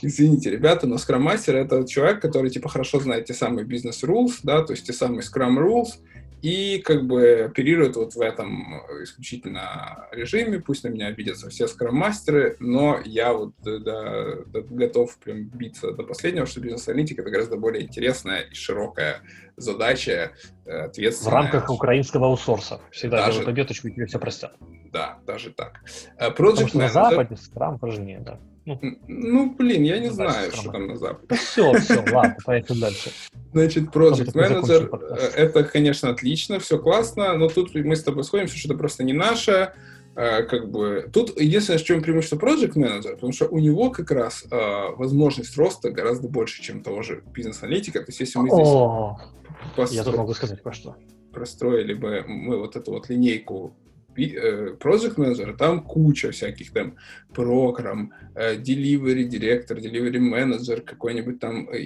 Извините, 0.00 0.50
ребята, 0.50 0.86
но 0.86 0.96
Master 0.96 1.52
это 1.52 1.86
человек, 1.86 2.22
который 2.22 2.50
типа 2.50 2.70
хорошо 2.70 2.98
знает 2.98 3.26
те 3.26 3.34
самые 3.34 3.66
бизнес-rules, 3.66 4.36
да, 4.42 4.62
то 4.62 4.72
есть 4.72 4.86
те 4.86 4.94
самые 4.94 5.20
Scrum 5.20 5.58
rules, 5.58 5.98
и 6.42 6.78
как 6.78 7.06
бы 7.06 7.44
оперирует 7.44 7.94
вот 7.94 8.14
в 8.14 8.20
этом 8.20 8.82
исключительно 9.02 10.08
режиме. 10.10 10.58
Пусть 10.58 10.82
на 10.82 10.88
меня 10.88 11.06
обидятся 11.06 11.48
все 11.48 11.68
скрам-мастеры, 11.68 12.56
но 12.58 12.98
я 13.04 13.32
вот 13.32 13.54
да, 13.62 13.78
да, 13.78 14.60
готов 14.60 15.16
прям 15.18 15.44
биться 15.44 15.92
до 15.92 16.02
последнего, 16.02 16.44
что 16.46 16.60
бизнес-аналитик 16.60 17.20
это 17.20 17.30
гораздо 17.30 17.56
более 17.56 17.84
интересная 17.84 18.40
и 18.40 18.54
широкая 18.54 19.22
задача, 19.56 20.32
э, 20.66 20.70
ответственная. 20.70 21.30
В 21.30 21.34
рамках 21.34 21.70
украинского 21.70 22.26
аутсорса. 22.26 22.80
Всегда 22.90 23.26
даже 23.26 23.42
победочку, 23.42 23.86
и 23.88 23.92
тебе 23.92 24.06
все 24.06 24.18
простят. 24.18 24.56
Да, 24.92 25.18
даже 25.26 25.50
так. 25.50 25.80
Project 26.18 26.34
Потому 26.34 26.68
что 26.68 26.78
на 26.78 26.88
Западе 26.88 27.36
скрам 27.36 27.78
важнее, 27.78 28.20
да. 28.20 28.40
Ну, 28.64 28.78
ну 29.08 29.54
блин, 29.54 29.82
я 29.82 29.98
не 29.98 30.08
ну, 30.08 30.14
знаю, 30.14 30.52
что 30.52 30.70
там 30.70 30.86
на 30.86 30.96
Западе. 30.96 31.34
все, 31.34 31.72
все, 31.80 32.04
ладно, 32.12 32.36
поехали 32.44 32.80
дальше. 32.80 33.10
Значит, 33.52 33.84
Project 33.94 34.34
Manager, 34.34 35.16
э, 35.16 35.16
это, 35.36 35.64
конечно, 35.64 36.10
отлично, 36.10 36.60
все 36.60 36.78
классно, 36.78 37.34
но 37.34 37.48
тут 37.48 37.74
мы 37.74 37.96
с 37.96 38.04
тобой 38.04 38.22
сходимся, 38.22 38.56
что 38.56 38.68
это 38.68 38.78
просто 38.78 39.02
не 39.02 39.12
наше, 39.12 39.72
э, 40.14 40.42
как 40.44 40.70
бы 40.70 41.10
тут 41.12 41.40
единственное, 41.40 41.78
в 41.78 41.84
чем 41.84 42.02
преимущество 42.02 42.36
Project 42.36 42.74
Manager, 42.74 43.14
потому 43.14 43.32
что 43.32 43.46
у 43.46 43.58
него 43.58 43.90
как 43.90 44.12
раз 44.12 44.44
э, 44.48 44.56
возможность 44.96 45.56
роста 45.56 45.90
гораздо 45.90 46.28
больше, 46.28 46.62
чем 46.62 46.82
того 46.82 47.02
же 47.02 47.24
бизнес-аналитика. 47.34 47.98
То 47.98 48.06
есть 48.08 48.20
если 48.20 48.38
мы 48.38 48.48
здесь 48.48 49.92
я 49.92 50.04
тут 50.04 50.16
могу 50.16 50.34
сказать 50.34 50.62
кое-что. 50.62 50.96
Простроили 51.32 51.94
бы 51.94 52.24
мы 52.26 52.58
вот 52.58 52.76
эту 52.76 52.92
вот 52.92 53.08
линейку 53.08 53.74
project 54.16 55.16
manager, 55.16 55.56
там 55.56 55.82
куча 55.82 56.30
всяких 56.30 56.72
там 56.72 56.96
программ, 57.34 58.12
э, 58.34 58.56
delivery 58.56 59.24
директор, 59.24 59.78
delivery 59.78 60.18
менеджер, 60.18 60.80
какой-нибудь 60.82 61.40
там 61.40 61.68
э, 61.70 61.80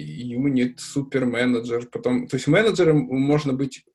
супер 0.77 1.25
менеджер, 1.25 1.87
потом, 1.91 2.27
то 2.27 2.35
есть 2.37 2.47
менеджером 2.47 2.97
можно 2.97 3.53
быть 3.53 3.85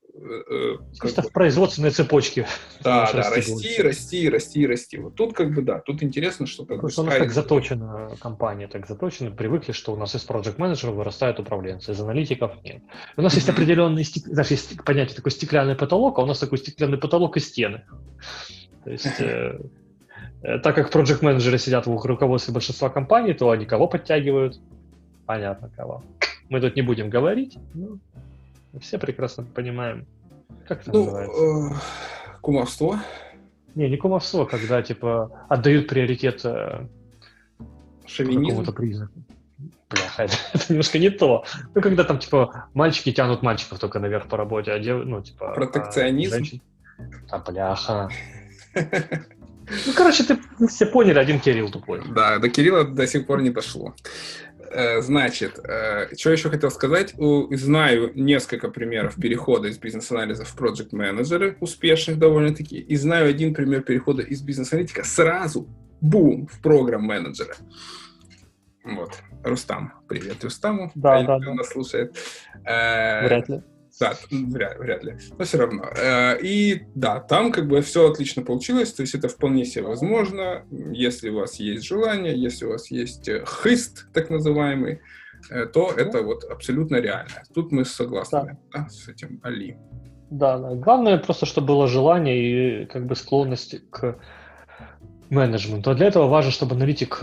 Чисто 1.01 1.23
в 1.23 1.33
производственной 1.33 1.91
цепочке. 1.91 2.47
Да, 2.83 3.11
да, 3.13 3.31
расти, 3.31 3.81
расти, 3.81 4.29
расти, 4.29 4.67
расти. 4.67 4.99
Вот 4.99 5.15
тут 5.15 5.33
как 5.33 5.55
бы 5.55 5.63
да, 5.63 5.81
тут 5.81 6.03
интересно, 6.03 6.47
что 6.47 6.67
как 6.67 6.81
Просто 6.81 7.03
бы... 7.03 7.09
у 7.09 7.11
нас 7.11 7.19
так 7.19 7.33
заточена 7.33 8.11
компания, 8.21 8.69
так 8.69 8.87
заточена, 8.87 9.31
привыкли, 9.31 9.73
что 9.73 9.93
у 9.93 9.97
нас 9.97 10.15
из 10.15 10.23
проект 10.23 10.59
менеджеров 10.59 10.97
вырастают 10.97 11.41
управленцы, 11.41 11.93
из 11.93 12.01
аналитиков 12.01 12.63
нет. 12.63 12.83
У 13.17 13.23
нас 13.23 13.35
есть 13.35 13.49
определенный, 13.49 14.05
даже 14.27 14.53
есть 14.53 14.85
понятие 14.85 15.17
такой 15.17 15.33
стеклянный 15.33 15.77
потолок, 15.77 16.19
а 16.19 16.23
у 16.23 16.27
нас 16.27 16.39
такой 16.39 16.59
стеклянный 16.59 16.99
потолок 16.99 17.39
и 17.39 17.41
стены. 17.41 17.85
То 18.85 18.91
есть, 18.91 19.21
э, 19.21 19.61
э, 20.43 20.59
так 20.59 20.75
как 20.75 20.91
проект 20.91 21.23
менеджеры 21.23 21.57
сидят 21.59 21.87
в 21.87 22.05
руководстве 22.05 22.53
большинства 22.53 22.91
компаний, 22.91 23.33
то 23.33 23.51
они 23.51 23.65
кого 23.65 23.89
подтягивают? 23.89 24.61
Понятно, 25.25 25.71
кого. 25.75 26.03
Мы 26.51 26.61
тут 26.61 26.77
не 26.77 26.83
будем 26.83 27.09
говорить, 27.09 27.57
но 27.73 27.99
все 28.81 28.99
прекрасно 28.99 29.45
понимаем. 29.45 30.07
Как 30.67 30.83
это 30.83 30.93
ну, 30.93 31.05
называется? 31.05 31.43
Э, 31.43 32.39
кумовство. 32.41 32.99
Не, 33.75 33.89
не 33.89 33.97
кумовство, 33.97 34.45
когда, 34.45 34.83
типа, 34.83 35.47
отдают 35.49 35.89
приоритет 35.89 36.45
э, 36.45 36.87
какому-то 38.07 38.73
признаку. 38.73 39.13
Бляха, 39.89 40.25
это, 40.25 40.35
это 40.53 40.65
немножко 40.69 40.99
не 40.99 41.11
то. 41.11 41.45
Ну, 41.75 41.81
когда 41.81 42.05
там, 42.05 42.19
типа, 42.19 42.69
мальчики 42.75 43.13
тянут 43.13 43.43
мальчиков 43.43 43.79
только 43.79 43.99
наверх 43.99 44.29
по 44.29 44.37
работе, 44.37 44.73
а 44.73 44.79
дев... 44.79 45.05
ну, 45.05 45.23
типа... 45.23 45.53
Протекционизм? 45.55 46.35
А, 46.35 46.37
женщин... 46.37 46.61
а 47.31 47.39
бляха. 47.39 48.09
Ну, 49.87 49.93
короче, 49.95 50.25
ты 50.25 50.39
все 50.67 50.87
поняли, 50.87 51.19
один 51.19 51.41
Кирилл 51.41 51.71
тупой. 51.71 52.03
Да, 52.15 52.39
до 52.39 52.49
Кирилла 52.49 52.85
до 52.85 53.07
сих 53.07 53.27
пор 53.27 53.43
не 53.43 53.51
дошло. 53.51 53.95
Э, 54.75 55.03
значит, 55.03 55.61
э, 55.65 56.15
что 56.17 56.31
еще 56.31 56.49
хотел 56.49 56.71
сказать? 56.71 57.15
Знаю 57.51 58.13
несколько 58.15 58.69
примеров 58.69 59.17
перехода 59.17 59.69
из 59.69 59.79
бизнес-анализа 59.79 60.45
в 60.45 60.59
project 60.59 60.89
менеджеры 60.93 61.57
успешных 61.61 62.19
довольно-таки, 62.19 62.79
и 62.79 62.97
знаю 62.97 63.29
один 63.29 63.55
пример 63.55 63.83
перехода 63.83 64.23
из 64.23 64.41
бизнес-аналитика 64.41 65.05
сразу, 65.05 65.69
бум, 66.01 66.47
в 66.47 66.61
программ-менеджера. 66.63 67.55
Вот. 68.85 69.13
Рустам. 69.45 69.93
Привет 70.09 70.43
Рустаму. 70.43 70.91
Да, 70.95 71.23
да, 71.23 71.39
да. 71.39 71.55
нас 71.55 71.69
слушает. 71.69 72.17
Э, 72.65 73.27
Вряд 73.27 73.49
ли. 73.49 73.63
Да, 74.03 74.17
вряд, 74.31 74.79
вряд 74.81 75.05
ли. 75.05 75.17
Но 75.39 75.45
все 75.45 75.59
равно. 75.59 75.85
Э, 75.97 76.37
и 76.43 76.83
да, 76.97 77.21
там 77.21 77.53
как 77.53 77.69
бы 77.69 77.81
все 77.83 78.11
отлично 78.11 78.43
получилось, 78.43 78.93
то 78.93 79.03
есть 79.03 79.15
это 79.15 79.29
вполне 79.29 79.65
себе 79.65 79.85
возможно, 79.85 80.65
если 80.91 81.29
у 81.31 81.37
вас 81.37 81.61
есть 81.61 81.85
желание, 81.85 82.37
если 82.37 82.65
у 82.65 82.71
вас 82.71 82.91
есть 82.91 83.29
э, 83.29 83.45
хист, 83.63 84.13
так 84.13 84.29
называемый, 84.29 85.01
э, 85.51 85.67
то 85.67 85.93
это 85.97 86.23
вот 86.23 86.43
абсолютно 86.43 86.97
реально. 86.97 87.45
Тут 87.55 87.71
мы 87.71 87.85
согласны 87.85 88.59
да. 88.73 88.81
Да, 88.81 88.89
с 88.89 89.09
этим 89.09 89.41
Али. 89.45 89.77
Да, 90.31 90.59
да, 90.59 90.75
главное 90.75 91.19
просто, 91.19 91.47
чтобы 91.47 91.69
было 91.69 91.87
желание 91.87 92.83
и 92.83 92.87
как 92.87 93.07
бы 93.07 93.15
склонность 93.15 93.89
к 93.91 94.19
менеджменту. 95.31 95.93
А 95.93 95.95
для 95.95 96.07
этого 96.07 96.27
важно, 96.27 96.51
чтобы 96.51 96.75
аналитик 96.75 97.23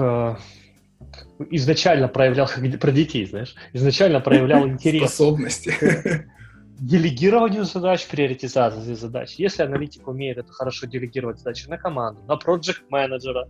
изначально 1.50 2.08
проявлял, 2.08 2.48
про 2.80 2.92
детей, 2.92 3.26
знаешь, 3.26 3.54
изначально 3.74 4.22
проявлял 4.22 4.66
интерес. 4.68 5.10
Способности 5.10 5.74
делегированию 6.80 7.66
задач, 7.66 8.08
приоритизации 8.08 8.94
задач. 8.94 9.36
Если 9.36 9.64
аналитик 9.64 10.08
умеет 10.08 10.38
это 10.38 10.52
хорошо 10.52 10.88
делегировать 10.88 11.40
задачи 11.40 11.68
на 11.68 11.78
команду, 11.78 12.22
на 12.28 12.38
проект 12.38 12.90
менеджера, 12.90 13.48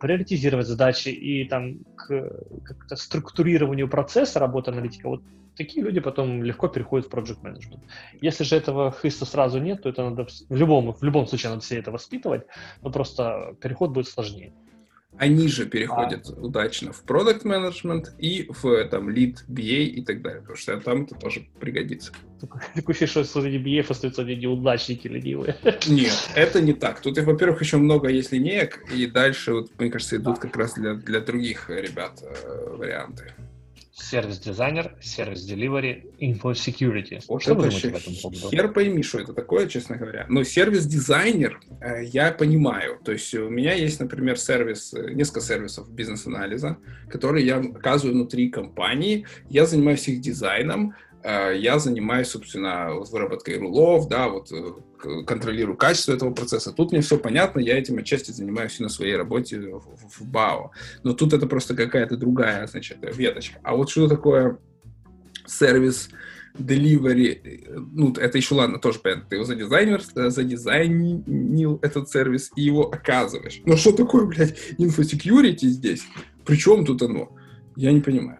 приоритизировать 0.00 0.66
задачи 0.66 1.08
и 1.08 1.46
там 1.48 1.78
к 1.96 2.06
как-то 2.64 2.96
структурированию 2.96 3.88
процесса 3.88 4.38
работы 4.38 4.70
аналитика, 4.70 5.08
вот 5.08 5.22
такие 5.56 5.84
люди 5.84 6.00
потом 6.00 6.42
легко 6.42 6.68
переходят 6.68 7.06
в 7.06 7.10
project 7.14 7.42
management. 7.42 7.82
Если 8.20 8.44
же 8.44 8.56
этого 8.56 8.92
хиста 8.92 9.24
сразу 9.24 9.60
нет, 9.60 9.82
то 9.82 9.88
это 9.88 10.10
надо 10.10 10.26
в 10.48 10.56
любом, 10.56 10.92
в 10.92 11.02
любом 11.02 11.26
случае 11.26 11.50
надо 11.50 11.62
все 11.62 11.78
это 11.78 11.90
воспитывать, 11.90 12.46
но 12.82 12.90
просто 12.90 13.56
переход 13.60 13.90
будет 13.90 14.08
сложнее. 14.08 14.52
Они 15.18 15.48
же 15.48 15.66
переходят 15.66 16.28
а. 16.28 16.40
удачно 16.40 16.92
в 16.92 17.02
продукт 17.02 17.44
менеджмент 17.44 18.12
и 18.18 18.48
в 18.48 18.84
там 18.88 19.08
lead 19.08 19.38
BA 19.48 19.84
и 19.84 20.04
так 20.04 20.22
далее, 20.22 20.40
потому 20.40 20.56
что 20.56 20.76
там 20.80 21.02
это 21.04 21.14
тоже 21.14 21.46
пригодится. 21.60 22.12
Такой 22.74 22.94
фишь, 22.94 23.10
что 23.10 23.24
среди 23.24 23.58
BA 23.58 23.86
остаются 23.88 24.22
одни 24.22 24.36
неудачники 24.36 25.06
ленивые. 25.06 25.56
Нет, 25.86 26.30
это 26.34 26.60
не 26.60 26.72
так. 26.72 27.00
Тут, 27.00 27.18
во-первых, 27.18 27.60
еще 27.60 27.76
много 27.76 28.08
есть 28.08 28.32
линеек, 28.32 28.84
и 28.92 29.06
дальше, 29.06 29.52
вот, 29.52 29.70
мне 29.78 29.90
кажется, 29.90 30.16
идут 30.16 30.38
как 30.38 30.56
раз 30.56 30.74
для, 30.74 30.94
для 30.94 31.20
других 31.20 31.70
ребят 31.70 32.22
э, 32.22 32.76
варианты 32.76 33.34
сервис-дизайнер, 33.94 34.96
сервис-деливери, 35.00 36.10
инфо-секьюрити. 36.18 37.20
Вот 37.28 37.42
что 37.42 37.54
вы 37.54 37.64
думаете 37.64 37.88
об 37.88 37.96
этом 37.96 38.14
поводу? 38.20 38.50
Хер 38.50 38.72
пойми, 38.72 39.02
что 39.02 39.20
это 39.20 39.32
такое, 39.32 39.68
честно 39.68 39.96
говоря. 39.96 40.26
Но 40.28 40.42
сервис-дизайнер 40.42 41.60
э, 41.80 42.04
я 42.04 42.32
понимаю. 42.32 42.98
То 43.04 43.12
есть 43.12 43.34
у 43.34 43.48
меня 43.48 43.74
есть, 43.74 44.00
например, 44.00 44.38
сервис, 44.38 44.92
э, 44.94 45.12
несколько 45.12 45.40
сервисов 45.40 45.90
бизнес-анализа, 45.90 46.78
которые 47.08 47.46
я 47.46 47.58
оказываю 47.58 48.14
внутри 48.14 48.50
компании. 48.50 49.26
Я 49.48 49.66
занимаюсь 49.66 50.08
их 50.08 50.20
дизайном, 50.20 50.94
Э, 51.24 51.56
я 51.56 51.78
занимаюсь, 51.78 52.28
собственно, 52.28 52.90
выработкой 53.10 53.58
рулов, 53.58 54.08
да, 54.08 54.28
вот 54.28 54.52
э, 54.52 54.74
контролирую 55.26 55.76
качество 55.76 56.12
этого 56.12 56.32
процесса. 56.32 56.72
Тут 56.72 56.92
мне 56.92 57.00
все 57.00 57.18
понятно, 57.18 57.60
я 57.60 57.78
этим 57.78 57.98
отчасти 57.98 58.30
занимаюсь 58.30 58.78
и 58.80 58.82
на 58.82 58.88
своей 58.88 59.16
работе 59.16 59.58
в, 59.60 60.20
в, 60.20 60.26
БАО. 60.26 60.70
Но 61.02 61.12
тут 61.12 61.32
это 61.32 61.46
просто 61.46 61.74
какая-то 61.74 62.16
другая, 62.16 62.66
значит, 62.66 62.98
веточка. 63.02 63.58
А 63.62 63.76
вот 63.76 63.90
что 63.90 64.08
такое 64.08 64.58
сервис 65.46 66.10
delivery, 66.58 67.88
ну, 67.92 68.12
это 68.12 68.38
еще 68.38 68.54
ладно, 68.54 68.78
тоже 68.78 69.00
понятно, 69.00 69.26
ты 69.28 69.36
его 69.36 69.44
задизайнер, 69.44 70.02
задизайнил 70.30 71.78
этот 71.82 72.08
сервис 72.08 72.50
и 72.56 72.62
его 72.62 72.90
оказываешь. 72.90 73.60
Но 73.64 73.76
что 73.76 73.92
такое, 73.92 74.26
блядь, 74.26 74.56
инфосекьюрити 74.78 75.66
здесь? 75.66 76.04
Причем 76.44 76.84
тут 76.84 77.02
оно? 77.02 77.36
Я 77.76 77.92
не 77.92 78.00
понимаю. 78.00 78.38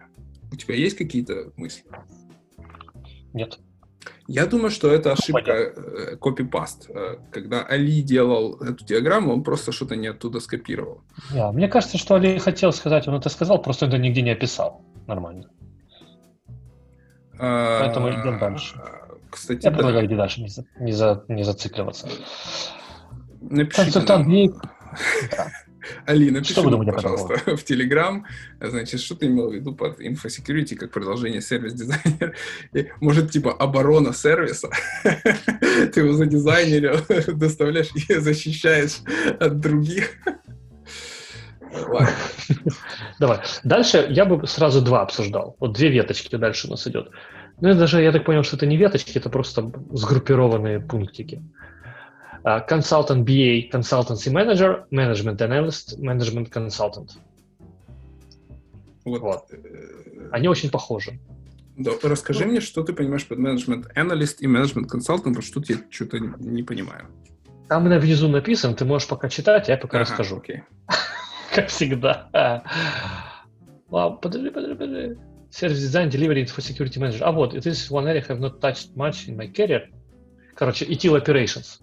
У 0.51 0.55
тебя 0.55 0.75
есть 0.75 0.95
какие-то 0.95 1.51
мысли? 1.57 1.83
Нет. 3.33 3.59
Я 4.27 4.47
думаю, 4.47 4.71
что 4.71 4.91
это 4.91 5.11
ошибка 5.11 5.51
э, 5.51 6.15
копипаст. 6.17 6.89
Э, 6.89 7.17
когда 7.31 7.63
Али 7.63 8.01
делал 8.01 8.55
эту 8.55 8.83
диаграмму, 8.83 9.33
он 9.33 9.43
просто 9.43 9.71
что-то 9.71 9.95
не 9.95 10.07
оттуда 10.07 10.39
скопировал. 10.39 11.03
Yeah, 11.31 11.51
мне 11.51 11.67
кажется, 11.67 11.97
что 11.97 12.15
Али 12.15 12.39
хотел 12.39 12.71
сказать, 12.71 13.07
он 13.07 13.15
это 13.15 13.29
сказал, 13.29 13.61
просто 13.61 13.85
это 13.85 13.97
нигде 13.99 14.21
не 14.23 14.31
описал 14.31 14.81
нормально. 15.05 15.49
А, 17.37 17.81
Поэтому 17.81 18.09
идем 18.09 18.39
дальше. 18.39 18.81
Кстати, 19.29 19.63
Я 19.65 19.71
да. 19.71 19.77
предлагаю 19.77 20.07
идти 20.07 20.15
дальше, 20.15 20.41
не, 20.41 20.47
за, 20.47 20.65
не, 20.79 20.91
за, 20.91 21.23
не 21.27 21.43
зацикливаться. 21.43 22.07
Напишите 23.41 23.83
Консультант 23.83 24.27
нам. 24.27 24.53
Али, 26.05 26.31
напиши, 26.31 26.53
что 26.53 26.63
пожалуйста, 26.63 27.55
в 27.55 27.63
Телеграм, 27.63 28.25
значит, 28.59 29.01
что 29.01 29.15
ты 29.15 29.27
имел 29.27 29.49
в 29.49 29.53
виду 29.53 29.73
под 29.73 29.99
инфосекьюрити 30.01 30.75
как 30.75 30.91
продолжение 30.91 31.41
сервис-дизайнер? 31.41 32.35
Может, 32.99 33.31
типа 33.31 33.53
оборона 33.53 34.13
сервиса? 34.13 34.69
Ты 35.03 35.99
его 35.99 36.13
за 36.13 36.25
задизайнерил, 36.25 36.97
доставляешь 37.37 37.91
и 38.09 38.15
защищаешь 38.15 38.99
от 39.39 39.59
других? 39.59 40.11
Давай. 43.19 43.39
Дальше 43.63 44.07
я 44.09 44.25
бы 44.25 44.47
сразу 44.47 44.81
два 44.81 45.01
обсуждал. 45.01 45.55
Вот 45.59 45.73
две 45.73 45.89
веточки 45.89 46.35
дальше 46.35 46.67
у 46.67 46.71
нас 46.71 46.87
идет. 46.87 47.09
Ну, 47.61 47.69
это 47.69 47.79
даже, 47.79 48.01
я 48.01 48.11
так 48.11 48.25
понял, 48.25 48.43
что 48.43 48.57
это 48.57 48.65
не 48.65 48.77
веточки, 48.77 49.17
это 49.17 49.29
просто 49.29 49.71
сгруппированные 49.91 50.79
пунктики. 50.79 51.41
Consultant 52.45 53.23
BA, 53.23 53.69
Consultancy 53.71 54.31
Manager, 54.31 54.85
Management 54.91 55.41
Analyst, 55.41 55.97
Management 55.99 56.51
Consultant. 56.51 57.11
Вот. 59.03 59.21
вот. 59.21 59.51
Э, 59.51 60.29
Они 60.31 60.47
очень 60.47 60.69
похожи. 60.69 61.19
Да, 61.75 61.91
расскажи 62.03 62.45
ну, 62.45 62.51
мне, 62.51 62.61
что 62.61 62.83
ты 62.83 62.93
понимаешь 62.93 63.25
под 63.27 63.39
Management 63.39 63.87
Analyst 63.95 64.37
и 64.39 64.47
Management 64.47 64.87
Consultant, 64.93 65.33
потому 65.33 65.41
что 65.41 65.55
тут 65.55 65.69
я 65.69 65.77
что-то 65.89 66.19
не 66.19 66.61
понимаю. 66.61 67.07
Там 67.67 67.89
на 67.89 67.97
внизу 67.97 68.27
написано, 68.27 68.75
ты 68.75 68.85
можешь 68.85 69.07
пока 69.07 69.27
читать, 69.27 69.67
а 69.67 69.71
я 69.71 69.77
пока 69.77 69.97
ага, 69.97 70.09
расскажу. 70.09 70.37
Окей. 70.37 70.63
как 71.51 71.69
всегда. 71.69 72.63
Вау, 73.89 74.17
подожди, 74.17 74.51
подожди, 74.51 74.75
подожди. 74.75 75.19
Service 75.49 75.79
Design 75.79 76.09
Delivery 76.09 76.45
for 76.45 76.61
Security 76.61 76.99
Manager. 76.99 77.21
А 77.21 77.31
вот, 77.31 77.55
this 77.55 77.65
is 77.65 77.89
one 77.89 78.05
area 78.05 78.21
I 78.21 78.33
have 78.33 78.39
not 78.39 78.59
touched 78.59 78.95
much 78.95 79.27
in 79.27 79.35
my 79.35 79.51
career. 79.51 79.89
Короче, 80.53 80.85
ETL 80.85 81.19
Operations. 81.21 81.81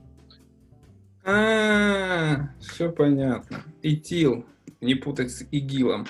А, 1.25 2.49
все 2.61 2.91
понятно. 2.91 3.63
ИТИЛ, 3.83 4.45
не 4.81 4.95
путать 4.95 5.31
с 5.31 5.43
ИГИЛом, 5.51 6.07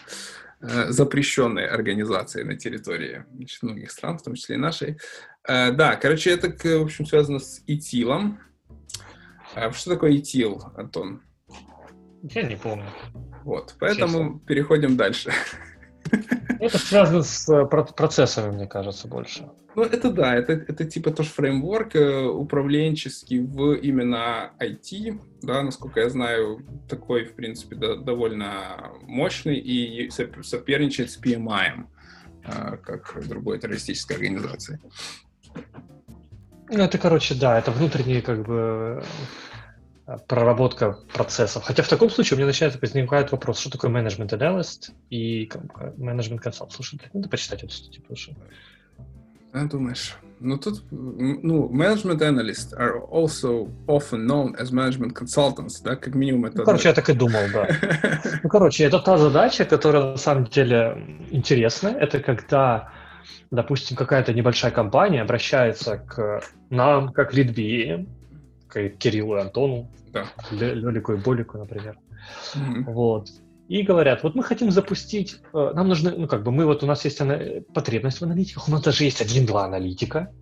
э, 0.61 0.91
запрещенной 0.91 1.67
организацией 1.67 2.45
на 2.45 2.57
территории 2.57 3.25
значит, 3.35 3.63
многих 3.63 3.91
стран, 3.91 4.19
в 4.19 4.23
том 4.23 4.35
числе 4.35 4.57
и 4.57 4.59
нашей. 4.59 4.99
Э, 5.47 5.73
да, 5.73 5.97
короче, 5.97 6.31
это, 6.31 6.49
в 6.79 6.83
общем, 6.83 7.05
связано 7.07 7.41
с 7.41 7.63
ИТИЛом. 7.67 8.41
А 9.55 9.71
что 9.73 9.91
такое 9.91 10.13
ИТИЛ, 10.13 10.63
Антон? 10.77 11.23
Я 12.23 12.43
не 12.43 12.57
помню. 12.57 12.87
Вот, 13.45 13.75
поэтому 13.81 14.35
Честно. 14.35 14.41
переходим 14.47 14.97
дальше. 14.97 15.31
Это 16.61 16.79
связано 16.79 17.23
с 17.23 17.49
э, 17.49 17.67
процессами, 17.67 18.55
мне 18.55 18.67
кажется, 18.67 19.09
больше. 19.09 19.49
Ну, 19.75 19.83
это 19.83 20.11
да, 20.11 20.35
это, 20.35 20.53
это 20.53 20.85
типа 20.85 21.11
тоже 21.11 21.31
фреймворк 21.31 21.97
э, 21.97 22.25
управленческий 22.25 23.41
в 23.41 23.73
именно 23.75 24.53
IT, 24.61 25.19
да, 25.43 25.63
насколько 25.63 26.01
я 26.01 26.11
знаю, 26.11 26.65
такой, 26.89 27.25
в 27.25 27.35
принципе, 27.35 27.77
да, 27.77 27.97
довольно 27.97 28.93
мощный 29.03 29.59
и 29.59 30.11
соперничает 30.11 31.11
с 31.11 31.21
PMI, 31.21 31.85
э, 32.45 32.77
как 32.77 33.27
другой 33.27 33.59
террористической 33.59 34.17
организации. 34.17 34.79
Ну, 36.69 36.79
это, 36.79 36.99
короче, 36.99 37.35
да, 37.35 37.59
это 37.59 37.71
внутренние, 37.71 38.23
как 38.23 38.47
бы, 38.47 39.03
проработка 40.27 40.99
процессов. 41.13 41.63
Хотя 41.65 41.83
в 41.83 41.89
таком 41.89 42.11
случае 42.11 42.37
у 42.37 42.39
меня 42.39 42.47
начинает 42.47 42.81
возникать 42.81 43.31
вопрос, 43.33 43.59
что 43.59 43.71
такое 43.71 43.91
менеджмент 43.91 44.33
аналист 44.33 44.91
и 45.11 45.51
менеджмент 45.97 46.43
консалт. 46.43 46.73
Слушай, 46.73 47.01
надо 47.13 47.29
почитать 47.29 47.63
эту 47.63 47.73
статью, 47.73 48.03
потому 48.03 48.17
что... 48.17 48.33
А, 49.53 49.65
думаешь? 49.67 50.17
Ну, 50.41 50.57
тут, 50.57 50.83
ну, 50.91 51.69
management 51.69 52.21
analysts 52.21 52.73
are 52.77 53.01
also 53.11 53.69
often 53.87 54.27
known 54.27 54.57
as 54.57 54.73
management 54.73 55.13
consultants, 55.13 55.83
да, 55.85 55.95
как 55.95 56.15
минимум 56.15 56.47
это... 56.47 56.59
Ну, 56.59 56.65
короче, 56.65 56.89
я 56.89 56.95
так 56.95 57.09
и 57.11 57.13
думал, 57.13 57.43
да. 57.53 57.69
Ну, 58.43 58.49
короче, 58.49 58.85
это 58.85 58.99
та 58.99 59.19
задача, 59.19 59.65
которая 59.65 60.13
на 60.13 60.17
самом 60.17 60.47
деле 60.47 61.27
интересная. 61.31 61.95
Это 61.95 62.19
когда, 62.19 62.93
допустим, 63.53 63.97
какая-то 63.97 64.33
небольшая 64.33 64.73
компания 64.73 65.23
обращается 65.23 65.99
к 65.99 66.43
нам, 66.71 67.13
как 67.13 67.35
лидби, 67.35 68.09
к 68.73 68.89
Кириллу 68.97 69.37
и 69.37 69.41
Антону, 69.41 69.91
да. 70.13 70.27
Лелику 70.51 71.13
и 71.13 71.17
Болику, 71.17 71.59
например. 71.59 71.99
Mm-hmm. 72.55 72.85
Вот. 72.87 73.29
И 73.69 73.83
говорят, 73.83 74.23
вот 74.23 74.35
мы 74.35 74.43
хотим 74.43 74.71
запустить, 74.71 75.39
э, 75.53 75.73
нам 75.75 75.89
нужны, 75.89 76.13
ну 76.17 76.27
как 76.27 76.43
бы 76.43 76.51
мы 76.51 76.67
вот 76.67 76.83
у 76.83 76.87
нас 76.87 77.05
есть 77.05 77.21
потребность 77.73 78.19
в 78.19 78.25
аналитиках, 78.25 78.69
у 78.69 78.71
нас 78.71 78.83
даже 78.83 79.05
есть 79.05 79.21
один-два 79.21 79.65
аналитика, 79.65 80.33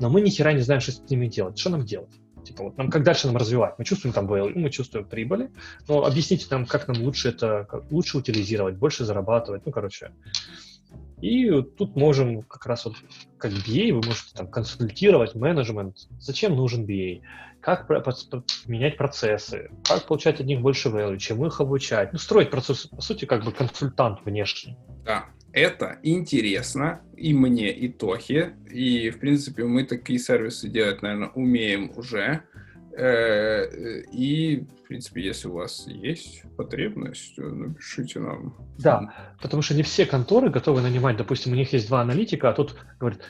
но 0.00 0.08
мы 0.08 0.20
ни 0.20 0.30
хера 0.30 0.52
не 0.52 0.60
знаем, 0.60 0.80
что 0.80 0.92
с 0.92 1.10
ними 1.10 1.26
делать. 1.26 1.58
Что 1.58 1.70
нам 1.70 1.84
делать? 1.84 2.10
Типа 2.44 2.64
вот 2.64 2.76
нам 2.76 2.90
как 2.90 3.04
дальше 3.04 3.26
нам 3.26 3.36
развивать? 3.36 3.74
Мы 3.78 3.84
чувствуем 3.84 4.12
там 4.12 4.26
value, 4.26 4.52
мы 4.54 4.70
чувствуем 4.70 5.06
прибыли, 5.06 5.50
но 5.88 6.04
объясните 6.04 6.46
нам, 6.50 6.66
как 6.66 6.88
нам 6.88 7.02
лучше 7.02 7.28
это, 7.28 7.66
как 7.68 7.90
лучше 7.90 8.18
утилизировать, 8.18 8.76
больше 8.76 9.04
зарабатывать, 9.04 9.64
ну 9.66 9.72
короче. 9.72 10.12
И 11.20 11.48
тут 11.62 11.94
можем 11.94 12.42
как 12.42 12.66
раз 12.66 12.84
вот 12.84 12.96
как 13.38 13.52
BA, 13.52 13.92
вы 13.92 14.04
можете 14.04 14.34
там 14.34 14.48
консультировать 14.48 15.36
менеджмент, 15.36 16.08
зачем 16.18 16.56
нужен 16.56 16.84
BA, 16.84 17.20
как 17.62 17.88
менять 18.66 18.96
процессы, 18.96 19.70
как 19.84 20.06
получать 20.06 20.40
от 20.40 20.46
них 20.46 20.60
больше 20.60 20.88
value, 20.88 21.16
чем 21.16 21.46
их 21.46 21.60
обучать. 21.60 22.12
Ну, 22.12 22.18
строить 22.18 22.50
процесс, 22.50 22.86
по 22.86 23.00
сути, 23.00 23.24
как 23.24 23.44
бы 23.44 23.52
консультант 23.52 24.18
внешний. 24.24 24.76
Да, 25.04 25.26
это 25.52 25.98
интересно 26.02 27.00
и 27.16 27.32
мне, 27.32 27.72
и 27.72 27.88
Тохе. 27.88 28.56
И, 28.68 29.10
в 29.10 29.20
принципе, 29.20 29.64
мы 29.64 29.84
такие 29.84 30.18
сервисы 30.18 30.68
делать, 30.68 31.02
наверное, 31.02 31.28
умеем 31.28 31.92
уже. 31.96 32.42
Э, 32.96 34.02
и, 34.12 34.66
в 34.84 34.88
принципе, 34.88 35.22
если 35.22 35.46
у 35.46 35.52
вас 35.52 35.86
есть 35.86 36.42
потребность, 36.56 37.38
напишите 37.38 38.18
нам. 38.18 38.56
Да, 38.78 39.14
потому 39.40 39.62
что 39.62 39.74
не 39.74 39.84
все 39.84 40.04
конторы 40.04 40.50
готовы 40.50 40.82
нанимать, 40.82 41.16
допустим, 41.16 41.52
у 41.52 41.56
них 41.56 41.72
есть 41.72 41.86
два 41.86 42.00
аналитика, 42.00 42.50
а 42.50 42.54
тут 42.54 42.76
говорит, 42.98 43.20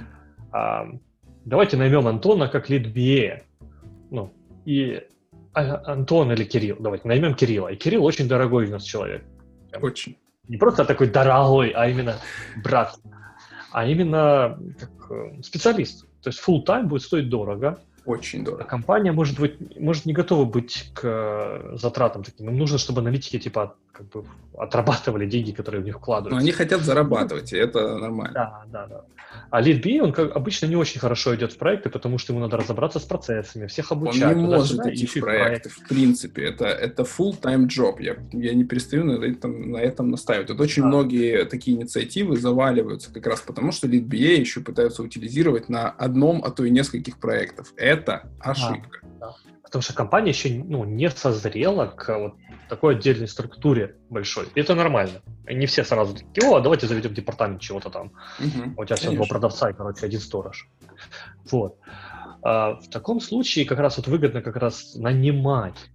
давайте 1.44 1.76
наймем 1.76 2.06
Антона 2.08 2.48
как 2.48 2.70
лид 2.70 2.86
BA 2.86 3.42
ну, 4.12 4.32
и 4.64 5.02
а, 5.54 5.92
Антон 5.92 6.30
или 6.32 6.44
Кирилл, 6.44 6.76
давайте 6.78 7.08
наймем 7.08 7.34
Кирилла. 7.34 7.68
И 7.68 7.76
Кирилл 7.76 8.04
очень 8.04 8.28
дорогой 8.28 8.66
у 8.66 8.70
нас 8.70 8.84
человек. 8.84 9.24
Очень. 9.80 10.16
Не 10.48 10.58
просто 10.58 10.84
такой 10.84 11.08
дорогой, 11.08 11.70
а 11.70 11.88
именно 11.88 12.16
брат, 12.62 12.98
а 13.70 13.86
именно 13.86 14.58
как 14.78 15.10
э, 15.10 15.42
специалист. 15.42 16.06
То 16.22 16.28
есть 16.28 16.42
full 16.46 16.64
time 16.64 16.84
будет 16.84 17.02
стоить 17.02 17.30
дорого. 17.30 17.78
Очень 18.04 18.44
дорого. 18.44 18.64
А 18.64 18.66
компания 18.66 19.12
может 19.12 19.40
быть, 19.40 19.78
может 19.78 20.04
не 20.04 20.12
готова 20.12 20.44
быть 20.44 20.90
к 20.94 21.00
э, 21.04 21.76
затратам 21.76 22.22
таким. 22.22 22.50
Им 22.50 22.58
нужно, 22.58 22.76
чтобы 22.76 23.00
аналитики 23.00 23.38
типа 23.38 23.76
как 23.92 24.08
бы 24.08 24.24
отрабатывали 24.56 25.26
деньги, 25.26 25.52
которые 25.52 25.82
в 25.82 25.84
них 25.84 25.96
вкладываются. 25.96 26.36
Но 26.36 26.40
они 26.40 26.52
хотят 26.52 26.82
зарабатывать, 26.82 27.52
и 27.52 27.56
это 27.56 27.98
нормально. 27.98 28.32
Да, 28.32 28.64
да, 28.66 28.86
да. 28.86 29.04
А 29.50 29.62
Lead 29.62 29.82
B, 29.82 30.02
он 30.02 30.12
как 30.12 30.34
обычно 30.34 30.66
не 30.66 30.76
очень 30.76 31.00
хорошо 31.00 31.34
идет 31.34 31.52
в 31.52 31.58
проекты, 31.58 31.90
потому 31.90 32.18
что 32.18 32.32
ему 32.32 32.40
надо 32.40 32.56
разобраться 32.56 32.98
с 32.98 33.04
процессами, 33.04 33.66
всех 33.66 33.92
обучать. 33.92 34.36
Он 34.36 34.42
не 34.42 34.46
может 34.46 34.86
идти 34.86 35.06
в 35.06 35.20
проекты, 35.20 35.68
в 35.68 35.88
принципе. 35.88 36.44
Это, 36.44 36.66
это 36.66 37.02
full-time 37.02 37.66
job. 37.66 38.00
Я, 38.00 38.16
я 38.32 38.54
не 38.54 38.64
перестаю 38.64 39.04
на 39.04 39.22
этом, 39.24 39.72
на 39.72 39.78
этом 39.78 40.10
настаивать. 40.10 40.48
Тут 40.48 40.60
очень 40.60 40.82
да. 40.82 40.88
многие 40.88 41.44
такие 41.44 41.76
инициативы 41.76 42.36
заваливаются 42.36 43.12
как 43.12 43.26
раз 43.26 43.40
потому, 43.40 43.72
что 43.72 43.88
Lead 43.88 44.06
BA 44.06 44.36
еще 44.36 44.60
пытаются 44.60 45.02
утилизировать 45.02 45.68
на 45.68 45.90
одном, 45.90 46.42
а 46.44 46.50
то 46.50 46.64
и 46.64 46.70
нескольких 46.70 47.18
проектах. 47.18 47.72
Это 47.76 48.30
ошибка. 48.40 49.00
А, 49.02 49.06
да. 49.20 49.34
Потому 49.62 49.82
что 49.82 49.94
компания 49.94 50.30
еще 50.30 50.50
ну, 50.50 50.84
не 50.84 51.08
созрела 51.10 51.86
к 51.86 52.18
вот 52.18 52.34
такой 52.72 52.94
отдельной 52.94 53.28
структуре 53.28 53.96
большой. 54.08 54.46
И 54.54 54.60
это 54.60 54.74
нормально. 54.74 55.20
Не 55.46 55.66
все 55.66 55.84
сразу 55.84 56.14
такие, 56.14 56.48
о, 56.48 56.58
давайте 56.60 56.86
заведем 56.86 57.12
департамент 57.12 57.60
чего-то 57.60 57.90
там. 57.90 58.12
Угу, 58.38 58.80
у 58.80 58.84
тебя 58.86 58.96
всего 58.96 59.14
два 59.14 59.26
продавца 59.26 59.68
и, 59.68 59.74
короче, 59.74 60.06
один 60.06 60.20
сторож. 60.20 60.70
Вот. 61.50 61.76
А, 62.42 62.76
в 62.76 62.88
таком 62.88 63.20
случае 63.20 63.66
как 63.66 63.78
раз 63.78 63.98
вот 63.98 64.08
выгодно 64.08 64.40
как 64.40 64.56
раз 64.56 64.94
нанимать 64.94 65.90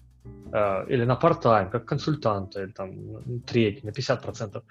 а, 0.51 0.85
или 0.87 1.03
на 1.03 1.15
part-time, 1.15 1.71
как 1.71 1.85
консультанты, 1.85 2.67
там, 2.67 3.23
треть, 3.47 3.83
на 3.83 3.89
50% 3.89 4.61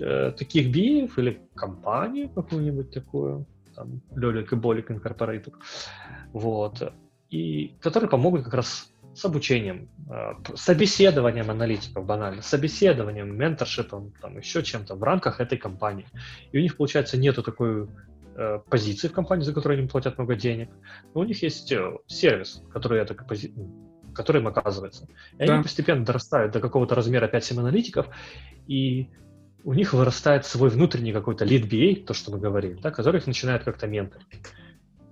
э, 0.00 0.32
таких 0.32 0.72
биев 0.72 1.18
или 1.18 1.40
компанию 1.54 2.30
какую-нибудь 2.30 2.90
такую, 2.90 3.46
там, 3.76 4.00
Лёлик 4.16 4.52
и 4.52 4.56
Болик 4.56 4.90
Инкорпорейтед, 4.90 5.54
вот, 6.32 6.92
и 7.30 7.76
которые 7.80 8.10
помогут 8.10 8.42
как 8.42 8.54
раз 8.54 8.91
с 9.14 9.24
обучением, 9.24 9.88
э, 10.10 10.32
собеседованием 10.54 11.50
аналитиков 11.50 12.04
банально, 12.04 12.42
собеседованием, 12.42 13.36
менторшипом, 13.36 14.12
там, 14.20 14.38
еще 14.38 14.62
чем-то 14.62 14.94
в 14.94 15.02
рамках 15.02 15.40
этой 15.40 15.58
компании. 15.58 16.06
И 16.52 16.58
у 16.58 16.60
них, 16.60 16.76
получается, 16.76 17.18
нету 17.18 17.42
такой 17.42 17.88
э, 18.36 18.58
позиции 18.68 19.08
в 19.08 19.12
компании, 19.12 19.44
за 19.44 19.52
которую 19.52 19.78
они 19.78 19.88
платят 19.88 20.18
много 20.18 20.34
денег, 20.34 20.70
но 21.14 21.20
у 21.20 21.24
них 21.24 21.42
есть 21.42 21.70
э, 21.72 21.98
сервис, 22.06 22.62
который, 22.72 23.00
это, 23.00 23.14
пози... 23.14 23.54
который 24.14 24.40
им 24.40 24.48
оказывается. 24.48 25.06
И 25.38 25.46
да. 25.46 25.54
они 25.54 25.62
постепенно 25.62 26.04
дорастают 26.04 26.52
до 26.52 26.60
какого-то 26.60 26.94
размера 26.94 27.28
5-7 27.28 27.58
аналитиков, 27.58 28.06
и 28.66 29.10
у 29.64 29.74
них 29.74 29.92
вырастает 29.92 30.46
свой 30.46 30.70
внутренний 30.70 31.12
какой-то 31.12 31.44
lead 31.44 31.68
BA, 31.68 32.04
то, 32.04 32.14
что 32.14 32.32
мы 32.32 32.38
говорили, 32.38 32.78
да, 32.80 32.90
который 32.90 33.18
их 33.20 33.26
начинает 33.26 33.64
как-то 33.64 33.86
менторить. 33.86 34.26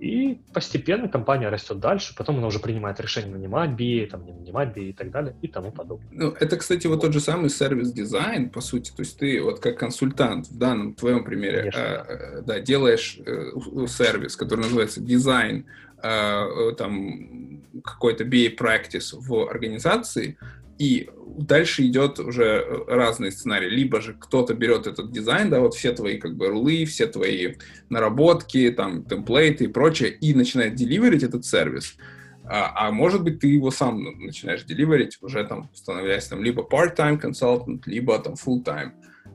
И 0.00 0.40
постепенно 0.54 1.08
компания 1.08 1.50
растет 1.50 1.78
дальше, 1.78 2.14
потом 2.16 2.38
она 2.38 2.46
уже 2.46 2.58
принимает 2.58 2.98
решение 3.00 3.30
нанимать 3.30 3.70
BA, 3.70 4.06
там, 4.06 4.24
не 4.24 4.32
нанимать 4.32 4.74
BA 4.74 4.88
и 4.88 4.92
так 4.94 5.10
далее, 5.10 5.36
и 5.42 5.46
тому 5.46 5.72
подобное. 5.72 6.08
Ну, 6.10 6.30
это, 6.40 6.56
кстати, 6.56 6.86
вот 6.86 7.02
тот 7.02 7.12
же 7.12 7.20
самый 7.20 7.50
сервис-дизайн, 7.50 8.48
по 8.48 8.62
сути. 8.62 8.90
То 8.92 9.00
есть 9.00 9.18
ты 9.18 9.42
вот 9.42 9.60
как 9.60 9.78
консультант 9.78 10.48
в 10.48 10.56
данном 10.56 10.94
твоем 10.94 11.22
примере 11.22 11.70
э, 11.74 12.40
да, 12.46 12.60
делаешь 12.60 13.18
э, 13.26 13.50
сервис, 13.88 14.36
который 14.36 14.60
называется 14.60 15.02
дизайн 15.02 15.66
э, 16.02 16.72
там 16.76 17.62
какой-то 17.82 18.24
BA 18.24 18.56
practice 18.56 19.12
в 19.12 19.48
организации, 19.48 20.38
и 20.78 21.10
дальше 21.36 21.86
идет 21.86 22.18
уже 22.18 22.44
э, 22.44 22.84
разный 22.88 23.32
сценарий. 23.32 23.68
Либо 23.68 24.00
же 24.00 24.14
кто-то 24.14 24.54
берет 24.54 24.86
этот 24.86 25.12
дизайн, 25.12 25.50
да, 25.50 25.60
вот 25.60 25.74
все 25.74 25.92
твои 25.92 26.18
как 26.18 26.36
бы 26.36 26.48
рулы, 26.48 26.84
все 26.84 27.06
твои 27.06 27.54
наработки, 27.90 28.70
там, 28.70 29.04
темплейты 29.04 29.64
и 29.64 29.68
прочее, 29.68 30.10
и 30.10 30.34
начинает 30.34 30.74
деливерить 30.74 31.22
этот 31.22 31.44
сервис. 31.44 31.96
А, 32.44 32.88
а 32.88 32.90
может 32.90 33.22
быть, 33.22 33.40
ты 33.40 33.48
его 33.48 33.70
сам 33.70 34.02
начинаешь 34.20 34.64
деливерить, 34.64 35.18
уже 35.20 35.44
там 35.44 35.70
становясь 35.74 36.26
там 36.26 36.42
либо 36.42 36.62
part-time 36.62 37.20
consultant, 37.20 37.82
либо 37.86 38.18
там 38.18 38.34
full-time 38.34 38.92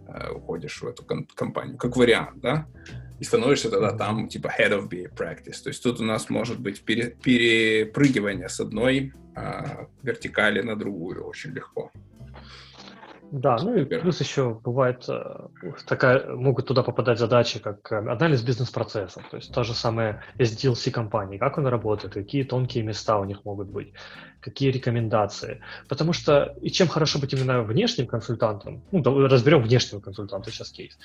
э, 0.07 0.31
уходишь 0.31 0.81
в 0.81 0.87
эту 0.87 1.03
компанию, 1.03 1.77
как 1.77 1.95
вариант, 1.95 2.41
да 2.41 2.67
и 3.19 3.23
становишься 3.23 3.69
тогда 3.69 3.91
там 3.91 4.27
типа 4.27 4.47
head 4.47 4.71
of 4.71 4.89
BA 4.89 5.13
practice. 5.15 5.63
То 5.63 5.69
есть 5.69 5.81
тут 5.81 5.99
у 5.99 6.03
нас 6.03 6.29
может 6.29 6.59
быть 6.59 6.81
пере, 6.81 7.15
перепрыгивание 7.23 8.49
с 8.49 8.59
одной 8.59 9.13
а, 9.35 9.87
вертикали 10.03 10.61
на 10.61 10.75
другую 10.75 11.23
очень 11.25 11.51
легко. 11.51 11.91
Да, 13.35 13.57
ну 13.61 13.75
и 13.75 13.83
плюс 13.83 14.21
еще 14.21 14.61
бывает 14.63 15.03
э, 15.09 15.47
такая, 15.85 16.25
могут 16.35 16.67
туда 16.67 16.83
попадать 16.83 17.19
задачи, 17.19 17.59
как 17.59 17.91
э, 17.91 17.97
анализ 17.97 18.41
бизнес-процессов, 18.41 19.25
то 19.29 19.35
есть 19.35 19.53
та 19.53 19.63
же 19.63 19.73
самая 19.73 20.23
SDLC 20.37 20.89
компании, 20.89 21.37
как 21.37 21.57
он 21.57 21.67
работает, 21.67 22.13
какие 22.13 22.43
тонкие 22.43 22.85
места 22.85 23.19
у 23.19 23.25
них 23.25 23.43
могут 23.43 23.67
быть, 23.67 23.91
какие 24.39 24.71
рекомендации. 24.71 25.61
Потому 25.89 26.13
что, 26.13 26.55
и 26.61 26.69
чем 26.69 26.87
хорошо 26.87 27.19
быть 27.19 27.33
именно 27.33 27.61
внешним 27.61 28.07
консультантом, 28.07 28.81
ну, 28.93 29.27
разберем 29.27 29.63
внешнего 29.63 29.99
консультанта 29.99 30.49
сейчас 30.49 30.69
кейс. 30.69 30.97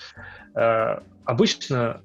Э, 0.55 1.01
обычно 1.25 2.01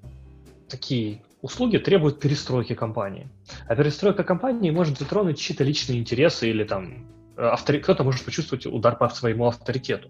такие 0.68 1.22
услуги 1.44 1.78
требуют 1.78 2.20
перестройки 2.20 2.74
компании. 2.74 3.30
А 3.68 3.76
перестройка 3.76 4.24
компании 4.24 4.72
может 4.72 4.98
затронуть 4.98 5.38
чьи-то 5.38 5.64
личные 5.64 6.00
интересы 6.00 6.50
или 6.50 6.64
там 6.64 7.06
автори... 7.38 7.80
кто-то 7.80 8.04
может 8.04 8.24
почувствовать 8.24 8.66
удар 8.66 8.98
по 8.98 9.10
своему 9.10 9.48
авторитету 9.48 10.10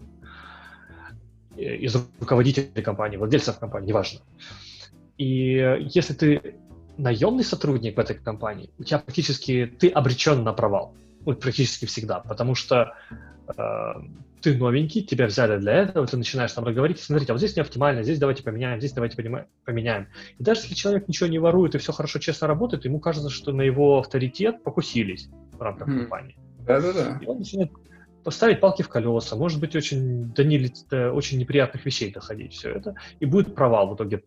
из 1.56 1.96
руководителей 2.20 2.82
компании, 2.82 3.16
владельцев 3.16 3.58
компании, 3.58 3.88
неважно. 3.88 4.20
И 5.16 5.78
если 5.94 6.12
ты 6.12 6.56
наемный 6.98 7.44
сотрудник 7.44 7.96
в 7.96 8.00
этой 8.00 8.16
компании, 8.16 8.70
у 8.78 8.84
тебя 8.84 8.98
практически 8.98 9.66
ты 9.78 9.88
обречен 9.88 10.42
на 10.44 10.52
провал. 10.52 10.94
Ну, 11.24 11.34
практически 11.34 11.86
всегда, 11.86 12.20
потому 12.20 12.54
что 12.54 12.94
э, 13.48 13.92
ты 14.40 14.56
новенький, 14.56 15.02
тебя 15.02 15.26
взяли 15.26 15.58
для 15.58 15.72
этого, 15.72 16.06
ты 16.06 16.16
начинаешь 16.16 16.52
там 16.52 16.64
говорить, 16.64 17.00
смотрите, 17.00 17.32
а 17.32 17.34
вот 17.34 17.38
здесь 17.38 17.56
не 17.56 17.62
оптимально, 17.62 18.02
здесь 18.02 18.18
давайте 18.18 18.42
поменяем, 18.42 18.78
здесь 18.78 18.92
давайте 18.92 19.16
поменяем. 19.64 20.06
И 20.38 20.42
даже 20.42 20.60
если 20.60 20.74
человек 20.74 21.08
ничего 21.08 21.28
не 21.28 21.38
ворует 21.38 21.74
и 21.74 21.78
все 21.78 21.92
хорошо, 21.92 22.18
честно 22.18 22.46
работает, 22.46 22.84
ему 22.84 23.00
кажется, 23.00 23.30
что 23.30 23.52
на 23.52 23.62
его 23.62 23.98
авторитет 23.98 24.62
покусились 24.62 25.28
в 25.52 25.60
рамках 25.60 25.88
mm. 25.88 25.98
компании. 25.98 26.36
Да-да-да. 26.66 27.18
И 27.22 27.26
он 27.26 27.38
начинает 27.38 27.70
поставить 28.24 28.60
палки 28.60 28.82
в 28.82 28.88
колеса, 28.88 29.36
может 29.36 29.60
быть, 29.60 29.76
очень 29.76 30.32
до, 30.32 30.44
не, 30.44 30.72
до 30.90 31.12
очень 31.12 31.38
неприятных 31.38 31.86
вещей 31.86 32.12
доходить 32.12 32.54
все 32.54 32.72
это, 32.72 32.96
и 33.20 33.24
будет 33.24 33.54
провал 33.54 33.88
в 33.88 33.94
итоге. 33.94 34.24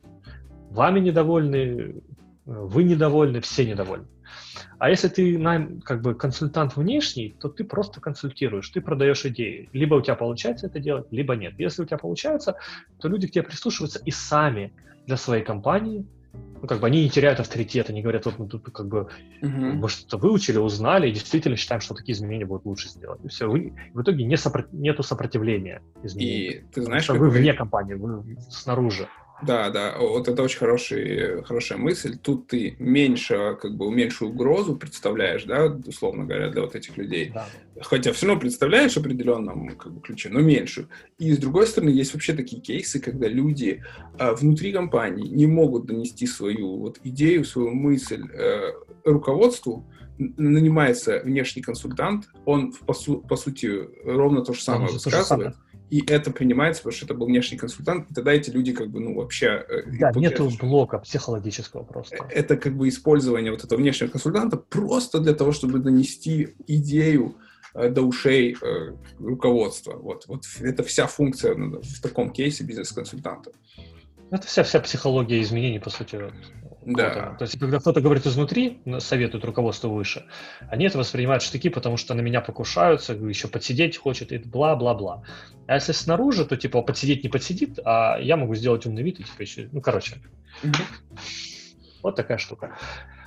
Вами 0.69 1.02
недовольны, 1.02 2.02
вы 2.45 2.84
недовольны, 2.84 3.41
все 3.41 3.65
недовольны. 3.65 4.08
А 4.78 4.89
если 4.89 5.10
ты 5.10 5.38
найм, 5.38 5.82
как 5.82 6.02
бы 6.02 6.15
консультант 6.15 6.78
внешний, 6.78 7.36
то 7.39 7.49
ты 7.49 7.65
просто 7.65 7.99
консультируешь, 7.99 8.69
ты 8.69 8.80
продаешь 8.80 9.25
идеи. 9.25 9.69
Либо 9.73 9.95
у 9.95 10.02
тебя 10.02 10.15
получается 10.15 10.67
это 10.67 10.80
делать, 10.80 11.08
либо 11.12 11.36
нет. 11.36 11.56
Если 11.58 11.82
у 11.82 11.86
тебя 11.86 11.97
получается, 11.97 12.56
то 12.99 13.10
люди 13.10 13.28
к 13.28 13.32
тебе 13.32 13.43
прислушиваются 13.43 13.99
и 13.99 14.12
сами 14.12 14.71
для 15.06 15.17
своей 15.17 15.43
компании 15.43 16.06
ну, 16.33 16.67
как 16.67 16.79
бы 16.79 16.87
они 16.87 17.03
не 17.03 17.09
теряют 17.09 17.39
авторитет, 17.39 17.89
они 17.89 18.01
говорят, 18.01 18.25
вот 18.25 18.37
мы 18.37 18.47
тут 18.47 18.69
как 18.71 18.87
бы, 18.87 19.07
uh-huh. 19.41 19.73
мы 19.73 19.87
что-то 19.87 20.17
выучили, 20.17 20.57
узнали, 20.57 21.09
и 21.09 21.11
действительно 21.11 21.55
считаем, 21.55 21.81
что 21.81 21.93
такие 21.93 22.13
изменения 22.13 22.45
будут 22.45 22.65
лучше 22.65 22.89
сделать. 22.89 23.23
И 23.23 23.27
все, 23.29 23.49
вы, 23.49 23.73
в 23.93 24.01
итоге 24.01 24.25
не 24.25 24.37
сопро... 24.37 24.65
нету 24.71 25.03
сопротивления 25.03 25.81
изменениям. 26.03 26.65
И 26.65 26.73
ты 26.73 26.81
знаешь, 26.81 27.03
что 27.03 27.13
вы 27.13 27.29
вне 27.29 27.53
компании, 27.53 27.93
вы 27.93 28.37
снаружи. 28.49 29.07
Да, 29.41 29.69
да, 29.69 29.95
вот 29.97 30.28
это 30.28 30.43
очень 30.43 30.60
хороший, 30.60 31.43
хорошая 31.43 31.78
мысль. 31.78 32.17
Тут 32.17 32.47
ты 32.47 32.75
меньше, 32.80 33.58
как 33.62 33.75
бы, 33.75 33.89
меньшую 33.91 34.32
угрозу 34.32 34.75
представляешь, 34.75 35.43
да, 35.43 35.65
условно 35.65 36.25
говоря, 36.25 36.49
для 36.49 36.62
вот 36.62 36.75
этих 36.75 36.97
людей. 36.97 37.32
Да. 37.34 37.47
Хотя 37.82 38.12
все 38.12 38.28
равно 38.28 38.39
представляешь 38.39 38.93
в 38.93 38.97
определенном 38.97 39.75
как 39.75 39.93
бы, 39.93 40.02
ключе, 40.02 40.30
но 40.30 40.41
меньшую. 40.41 40.89
И 41.17 41.32
с 41.32 41.38
другой 41.38 41.67
стороны, 41.67 41.89
есть 41.89 42.13
вообще 42.13 42.34
такие 42.34 42.62
кейсы, 42.62 42.99
когда 42.99 43.28
люди 43.28 43.84
э, 44.17 44.34
внутри 44.34 44.73
компании 44.73 45.28
не 45.28 45.47
могут 45.47 45.86
донести 45.86 46.28
свою 46.28 46.78
вот 46.78 46.99
идею, 47.04 47.45
свою 47.45 47.71
мысль 47.71 48.23
э, 48.34 48.73
руководству, 49.06 49.86
нанимается 50.17 51.21
внешний 51.23 51.62
консультант, 51.62 52.28
он 52.43 52.73
по, 52.73 52.93
су 52.93 53.21
по 53.21 53.38
сути 53.38 53.88
ровно 54.04 54.43
то 54.43 54.52
же 54.52 54.62
самое 54.62 54.88
он 54.88 54.93
высказывает 54.95 55.56
и 55.89 56.04
это 56.06 56.32
принимается, 56.32 56.82
потому 56.82 56.95
что 56.95 57.06
это 57.06 57.13
был 57.13 57.25
внешний 57.28 57.58
консультант, 57.58 58.12
и 58.12 58.13
тогда 58.13 58.32
эти 58.32 58.49
люди 58.49 58.73
как 58.73 58.89
бы, 58.89 58.99
ну, 58.99 59.15
вообще... 59.15 59.65
Э, 59.67 59.84
да, 59.99 60.12
нету 60.15 60.52
блока 60.62 60.99
психологического 60.99 61.84
просто. 61.84 62.17
Это 62.30 62.58
как 62.58 62.75
бы 62.75 62.88
использование 62.88 63.52
вот 63.52 63.63
этого 63.63 63.80
внешнего 63.80 64.10
консультанта 64.10 64.58
просто 64.58 65.19
для 65.19 65.34
того, 65.34 65.52
чтобы 65.52 65.80
донести 65.80 66.56
идею 66.67 67.36
э, 67.73 67.89
до 67.89 68.04
ушей 68.04 68.56
э, 68.62 68.93
руководства. 69.19 69.93
Вот, 69.93 70.25
вот 70.28 70.43
это 70.62 70.84
вся 70.84 71.08
функция 71.08 71.56
ну, 71.56 71.82
в 71.82 72.02
таком 72.02 72.32
кейсе 72.32 72.63
бизнес-консультанта. 72.63 73.52
Это 74.32 74.45
вся, 74.45 74.63
вся 74.63 74.80
психология 74.80 75.41
изменений, 75.41 75.80
по 75.80 75.89
сути, 75.89 76.19
да. 76.85 77.35
То 77.37 77.43
есть, 77.43 77.59
когда 77.59 77.79
кто-то 77.79 78.01
говорит 78.01 78.25
изнутри, 78.25 78.81
советует 78.99 79.43
руководство 79.43 79.89
выше, 79.89 80.25
они 80.69 80.85
это 80.85 80.97
воспринимают 80.97 81.43
штыки, 81.43 81.69
потому 81.69 81.97
что 81.97 82.13
на 82.13 82.21
меня 82.21 82.41
покушаются, 82.41 83.13
еще 83.13 83.47
подсидеть 83.47 83.97
хочет, 83.97 84.31
и 84.31 84.37
бла-бла-бла. 84.37 85.23
А 85.67 85.75
если 85.75 85.91
снаружи, 85.91 86.45
то 86.45 86.55
типа 86.55 86.81
подсидеть 86.81 87.23
не 87.23 87.29
подсидит, 87.29 87.79
а 87.83 88.17
я 88.19 88.37
могу 88.37 88.55
сделать 88.55 88.85
умный 88.85 89.03
вид 89.03 89.19
и 89.19 89.23
типа 89.23 89.41
еще, 89.41 89.69
ну, 89.71 89.81
короче. 89.81 90.17
Вот 92.01 92.15
такая 92.15 92.37
штука. 92.37 92.77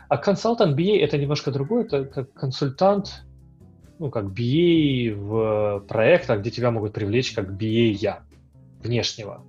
А 0.09 0.17
консультант 0.17 0.79
BA 0.79 0.99
это 1.01 1.19
немножко 1.19 1.51
другое, 1.51 1.85
это 1.85 2.05
как 2.05 2.33
консультант, 2.33 3.25
ну, 3.99 4.11
как 4.11 4.27
BA 4.27 5.15
в 5.15 5.81
проектах, 5.87 6.41
где 6.41 6.51
тебя 6.51 6.71
могут 6.71 6.95
привлечь 6.95 7.33
как 7.33 7.51
BA 7.51 7.91
я, 7.91 8.23
внешнего 8.81 9.45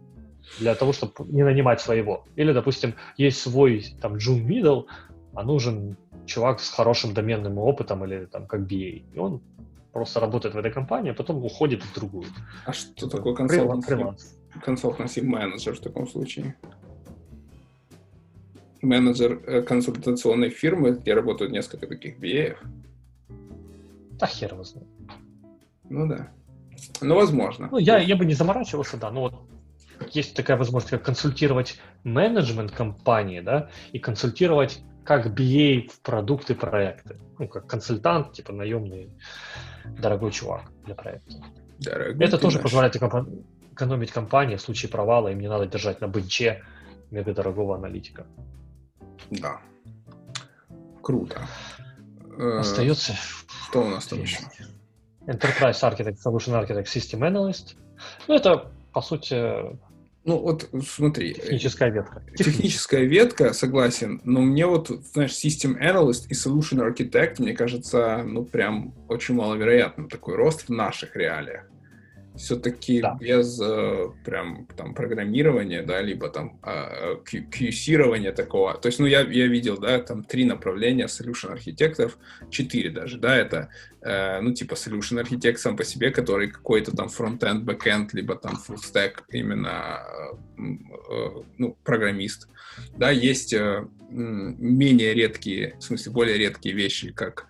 для 0.59 0.75
того, 0.75 0.93
чтобы 0.93 1.13
не 1.27 1.43
нанимать 1.43 1.81
своего. 1.81 2.25
Или, 2.35 2.53
допустим, 2.53 2.95
есть 3.17 3.41
свой 3.41 3.85
там 4.01 4.15
June 4.15 4.45
Middle, 4.45 4.85
а 5.33 5.43
нужен 5.43 5.97
чувак 6.25 6.59
с 6.59 6.69
хорошим 6.69 7.13
доменным 7.13 7.57
опытом 7.57 8.03
или 8.05 8.25
там 8.25 8.47
как 8.47 8.61
BA. 8.61 9.03
И 9.13 9.17
он 9.17 9.41
просто 9.91 10.19
работает 10.19 10.55
в 10.55 10.57
этой 10.57 10.71
компании, 10.71 11.11
а 11.11 11.13
потом 11.13 11.43
уходит 11.43 11.83
в 11.83 11.93
другую. 11.93 12.27
А 12.65 12.73
что 12.73 13.07
Это 13.07 13.17
такое 13.17 13.33
консалтинг? 13.33 14.17
Консалтинг 14.63 15.27
менеджер 15.27 15.75
в 15.75 15.79
таком 15.79 16.07
случае? 16.07 16.55
Менеджер 18.81 19.41
э, 19.45 19.61
консультационной 19.61 20.49
фирмы, 20.49 20.91
где 20.91 21.13
работают 21.13 21.51
несколько 21.51 21.87
таких 21.87 22.19
BA. 22.19 22.57
Да 24.19 24.27
хер 24.27 24.53
его 24.53 24.63
знает. 24.63 24.87
Ну 25.89 26.07
да. 26.07 26.31
Ну, 27.01 27.15
возможно. 27.15 27.69
Ну, 27.71 27.77
я, 27.77 27.97
я 27.99 28.15
бы 28.15 28.25
не 28.25 28.33
заморачивался, 28.33 28.97
да, 28.97 29.09
но 29.11 29.21
вот 29.21 29.35
есть 30.11 30.35
такая 30.35 30.57
возможность, 30.57 30.91
как 30.91 31.03
консультировать 31.03 31.79
менеджмент 32.03 32.71
компании, 32.71 33.41
да, 33.41 33.69
и 33.91 33.99
консультировать 33.99 34.81
как 35.03 35.27
BA 35.27 35.89
в 35.89 35.99
продукты 36.01 36.55
проекты. 36.55 37.19
Ну, 37.37 37.47
как 37.47 37.67
консультант, 37.67 38.33
типа 38.33 38.53
наемный 38.53 39.09
дорогой 39.85 40.31
чувак 40.31 40.71
для 40.85 40.95
проекта. 40.95 41.33
Дорогой 41.79 42.25
Это 42.25 42.37
тоже 42.37 42.57
наш. 42.57 42.63
позволяет 42.63 42.95
экономить 42.95 44.11
компании 44.11 44.55
в 44.55 44.61
случае 44.61 44.89
провала, 44.89 45.29
им 45.29 45.39
не 45.39 45.49
надо 45.49 45.67
держать 45.67 45.99
на 46.01 46.07
бенче 46.07 46.63
мега 47.11 47.33
дорогого 47.33 47.75
аналитика. 47.75 48.25
Да. 49.29 49.59
Круто. 51.01 51.47
Э, 52.37 52.59
Остается... 52.59 53.13
Что 53.67 53.83
у 53.83 53.89
нас 53.89 54.05
там 54.07 54.21
еще? 54.21 54.37
Enterprise 55.25 55.81
Architect, 55.81 56.17
Solution 56.25 56.53
Architect, 56.61 56.85
System 56.85 57.19
Analyst. 57.19 57.75
Ну, 58.27 58.35
это, 58.35 58.71
по 58.93 59.01
сути, 59.01 59.35
ну 60.25 60.37
вот 60.39 60.69
смотри. 60.87 61.33
Техническая 61.33 61.89
ветка. 61.89 62.23
Техническая 62.37 63.03
ветка, 63.03 63.53
согласен, 63.53 64.21
но 64.23 64.41
мне 64.41 64.65
вот, 64.65 64.89
знаешь, 65.13 65.31
System 65.31 65.79
Analyst 65.81 66.27
и 66.29 66.33
Solution 66.33 66.79
Architect, 66.87 67.35
мне 67.39 67.53
кажется, 67.53 68.23
ну 68.23 68.45
прям 68.45 68.93
очень 69.09 69.35
маловероятным 69.35 70.09
такой 70.09 70.35
рост 70.35 70.63
в 70.63 70.69
наших 70.69 71.15
реалиях 71.15 71.65
все-таки 72.35 73.01
да. 73.01 73.17
без 73.19 73.59
э, 73.61 74.09
прям 74.25 74.65
там 74.75 74.93
программирования, 74.93 75.83
да, 75.83 76.01
либо 76.01 76.29
там 76.29 76.59
э, 76.63 77.17
такого. 78.31 78.73
То 78.73 78.87
есть, 78.87 78.99
ну, 78.99 79.05
я, 79.05 79.21
я 79.21 79.47
видел, 79.47 79.77
да, 79.77 79.99
там 79.99 80.23
три 80.23 80.45
направления 80.45 81.05
solution 81.05 81.51
архитектов, 81.51 82.17
четыре 82.49 82.89
даже, 82.89 83.19
да, 83.19 83.35
это, 83.35 83.69
э, 84.01 84.39
ну, 84.41 84.53
типа 84.53 84.73
solution 84.73 85.19
архитект 85.19 85.59
сам 85.59 85.77
по 85.77 85.83
себе, 85.83 86.09
который 86.09 86.49
какой-то 86.49 86.95
там 86.95 87.09
фронтенд, 87.09 87.63
бэкенд, 87.63 88.13
либо 88.13 88.35
там 88.35 88.53
full 88.67 88.77
stack 88.77 89.23
именно, 89.29 90.01
э, 90.57 90.63
э, 91.11 91.29
ну, 91.57 91.77
программист. 91.83 92.47
Да, 92.97 93.11
есть 93.11 93.53
э, 93.53 93.85
менее 94.09 95.13
редкие, 95.13 95.75
в 95.79 95.83
смысле, 95.83 96.11
более 96.11 96.37
редкие 96.37 96.73
вещи, 96.73 97.11
как 97.11 97.45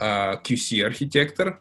э, 0.00 0.34
QC-архитектор, 0.42 1.60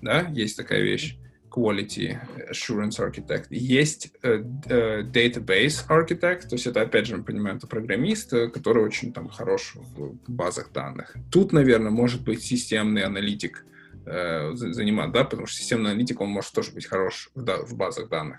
да, 0.00 0.22
есть 0.32 0.56
такая 0.56 0.80
вещь. 0.80 1.18
Quality 1.58 2.16
Assurance 2.50 2.98
Architect. 3.00 3.46
Есть 3.50 4.12
э, 4.22 4.44
э, 4.66 5.02
Database 5.10 5.86
Architect, 5.88 6.48
то 6.48 6.54
есть 6.54 6.66
это, 6.66 6.82
опять 6.82 7.06
же, 7.06 7.16
мы 7.16 7.24
понимаем, 7.24 7.56
это 7.56 7.66
программист, 7.66 8.32
э, 8.32 8.48
который 8.48 8.84
очень 8.84 9.12
там 9.12 9.28
хорош 9.28 9.74
в 9.74 10.14
базах 10.28 10.72
данных. 10.72 11.16
Тут, 11.32 11.52
наверное, 11.52 11.90
может 11.90 12.22
быть 12.22 12.42
системный 12.42 13.02
аналитик 13.02 13.64
uh, 14.04 14.54
занимать, 14.54 15.10
да, 15.10 15.24
потому 15.24 15.46
что 15.46 15.58
системный 15.58 15.90
аналитик, 15.90 16.20
он 16.20 16.28
может 16.28 16.52
тоже 16.52 16.70
быть 16.70 16.86
хорош 16.86 17.30
в, 17.34 17.42
да, 17.42 17.56
в 17.56 17.74
базах 17.74 18.08
данных. 18.08 18.38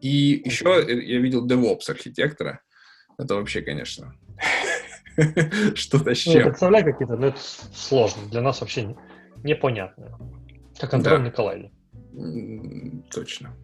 И 0.00 0.42
еще 0.44 0.84
я 0.86 1.18
видел 1.18 1.46
DevOps 1.46 1.90
архитектора. 1.90 2.60
Это 3.18 3.34
вообще, 3.34 3.62
конечно, 3.62 4.14
что-то 5.74 6.14
с 6.14 6.26
ну, 6.26 6.32
чем. 6.32 6.42
Представляю 6.44 6.84
какие-то, 6.84 7.16
но 7.16 7.26
это 7.26 7.40
сложно. 7.74 8.22
Для 8.30 8.42
нас 8.42 8.60
вообще 8.60 8.96
непонятно. 9.42 10.18
Как 10.78 10.94
Антон 10.94 11.24
да. 11.24 11.28
Николаевич. 11.28 11.72
Точно. 13.10 13.54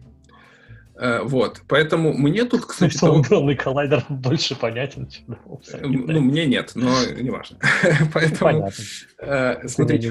Э, 0.99 1.21
вот, 1.23 1.61
поэтому 1.67 2.13
мне 2.13 2.43
тут, 2.45 2.65
кстати... 2.65 2.97
Что 2.97 3.07
того... 3.07 3.19
угловый 3.19 3.55
коллайдер 3.55 4.03
больше 4.09 4.55
понятен, 4.55 5.07
чем 5.07 5.33
э, 5.33 5.79
Ну, 5.85 6.21
мне 6.21 6.45
нет, 6.47 6.71
но 6.73 6.91
не 7.19 7.29
важно. 7.29 7.59
Поэтому, 8.13 8.39
Понятно. 8.39 8.83
Э, 9.19 9.67
смотрите, 9.67 10.09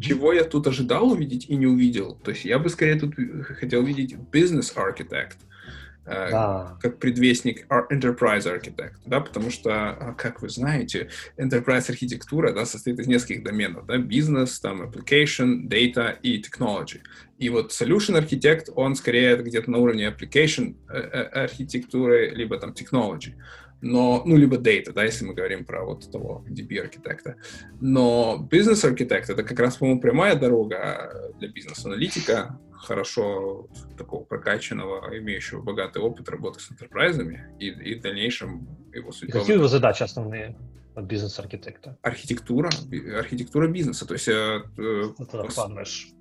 чего 0.00 0.32
я 0.32 0.44
тут 0.44 0.66
ожидал 0.66 1.12
увидеть 1.12 1.46
и 1.48 1.56
не 1.56 1.66
увидел. 1.66 2.14
То 2.24 2.30
есть 2.30 2.44
я 2.44 2.58
бы 2.58 2.70
скорее 2.70 2.98
тут 2.98 3.14
хотел 3.58 3.82
видеть 3.82 4.14
business 4.14 4.74
architect, 4.74 5.36
да. 6.08 6.78
как 6.80 6.98
предвестник 6.98 7.66
Enterprise 7.68 8.46
Architect, 8.46 8.94
да, 9.06 9.20
потому 9.20 9.50
что, 9.50 9.70
а, 9.70 10.14
как 10.16 10.42
вы 10.42 10.48
знаете, 10.48 11.08
Enterprise 11.36 11.90
архитектура, 11.90 12.52
да, 12.52 12.64
состоит 12.64 12.98
из 12.98 13.06
нескольких 13.06 13.44
доменов, 13.44 13.86
да, 13.86 13.98
бизнес, 13.98 14.60
там, 14.60 14.82
application, 14.82 15.68
data 15.68 16.16
и 16.22 16.42
technology. 16.42 17.00
И 17.38 17.50
вот 17.50 17.70
Solution 17.70 18.20
Architect, 18.20 18.72
он 18.74 18.96
скорее 18.96 19.36
где-то 19.36 19.70
на 19.70 19.78
уровне 19.78 20.08
application 20.08 20.76
э, 20.88 20.98
э, 20.98 21.22
архитектуры, 21.44 22.30
либо 22.30 22.58
там 22.58 22.72
technology. 22.72 23.34
Но, 23.80 24.22
ну, 24.26 24.36
либо 24.36 24.56
data, 24.56 24.92
да, 24.92 25.04
если 25.04 25.24
мы 25.24 25.34
говорим 25.34 25.64
про 25.64 25.84
вот 25.84 26.10
того 26.10 26.44
DB-архитекта. 26.48 27.36
Но 27.80 28.48
architect— 28.50 29.24
это 29.28 29.44
как 29.44 29.58
раз, 29.60 29.76
по-моему, 29.76 30.00
прямая 30.00 30.34
дорога 30.34 31.32
для 31.38 31.48
бизнес-аналитика, 31.48 32.58
хорошо 32.80 33.68
такого 33.96 34.24
прокачанного, 34.24 35.16
имеющего 35.18 35.62
богатый 35.62 36.02
опыт 36.02 36.28
работы 36.28 36.60
с 36.60 36.70
интерпрайзами 36.70 37.54
и, 37.58 37.68
и 37.68 37.94
в 37.94 38.02
дальнейшем 38.02 38.68
его 38.92 39.12
судьба. 39.12 39.40
Какие 39.40 39.56
его 39.56 39.68
задачи 39.68 40.02
основные 40.02 40.56
от 40.94 41.04
бизнес-архитекта? 41.04 41.96
Архитектура, 42.02 42.70
архитектура 43.18 43.68
бизнеса. 43.68 44.06
То 44.06 44.14
есть... 44.14 44.28
Э, 44.28 44.62
пос 45.16 46.12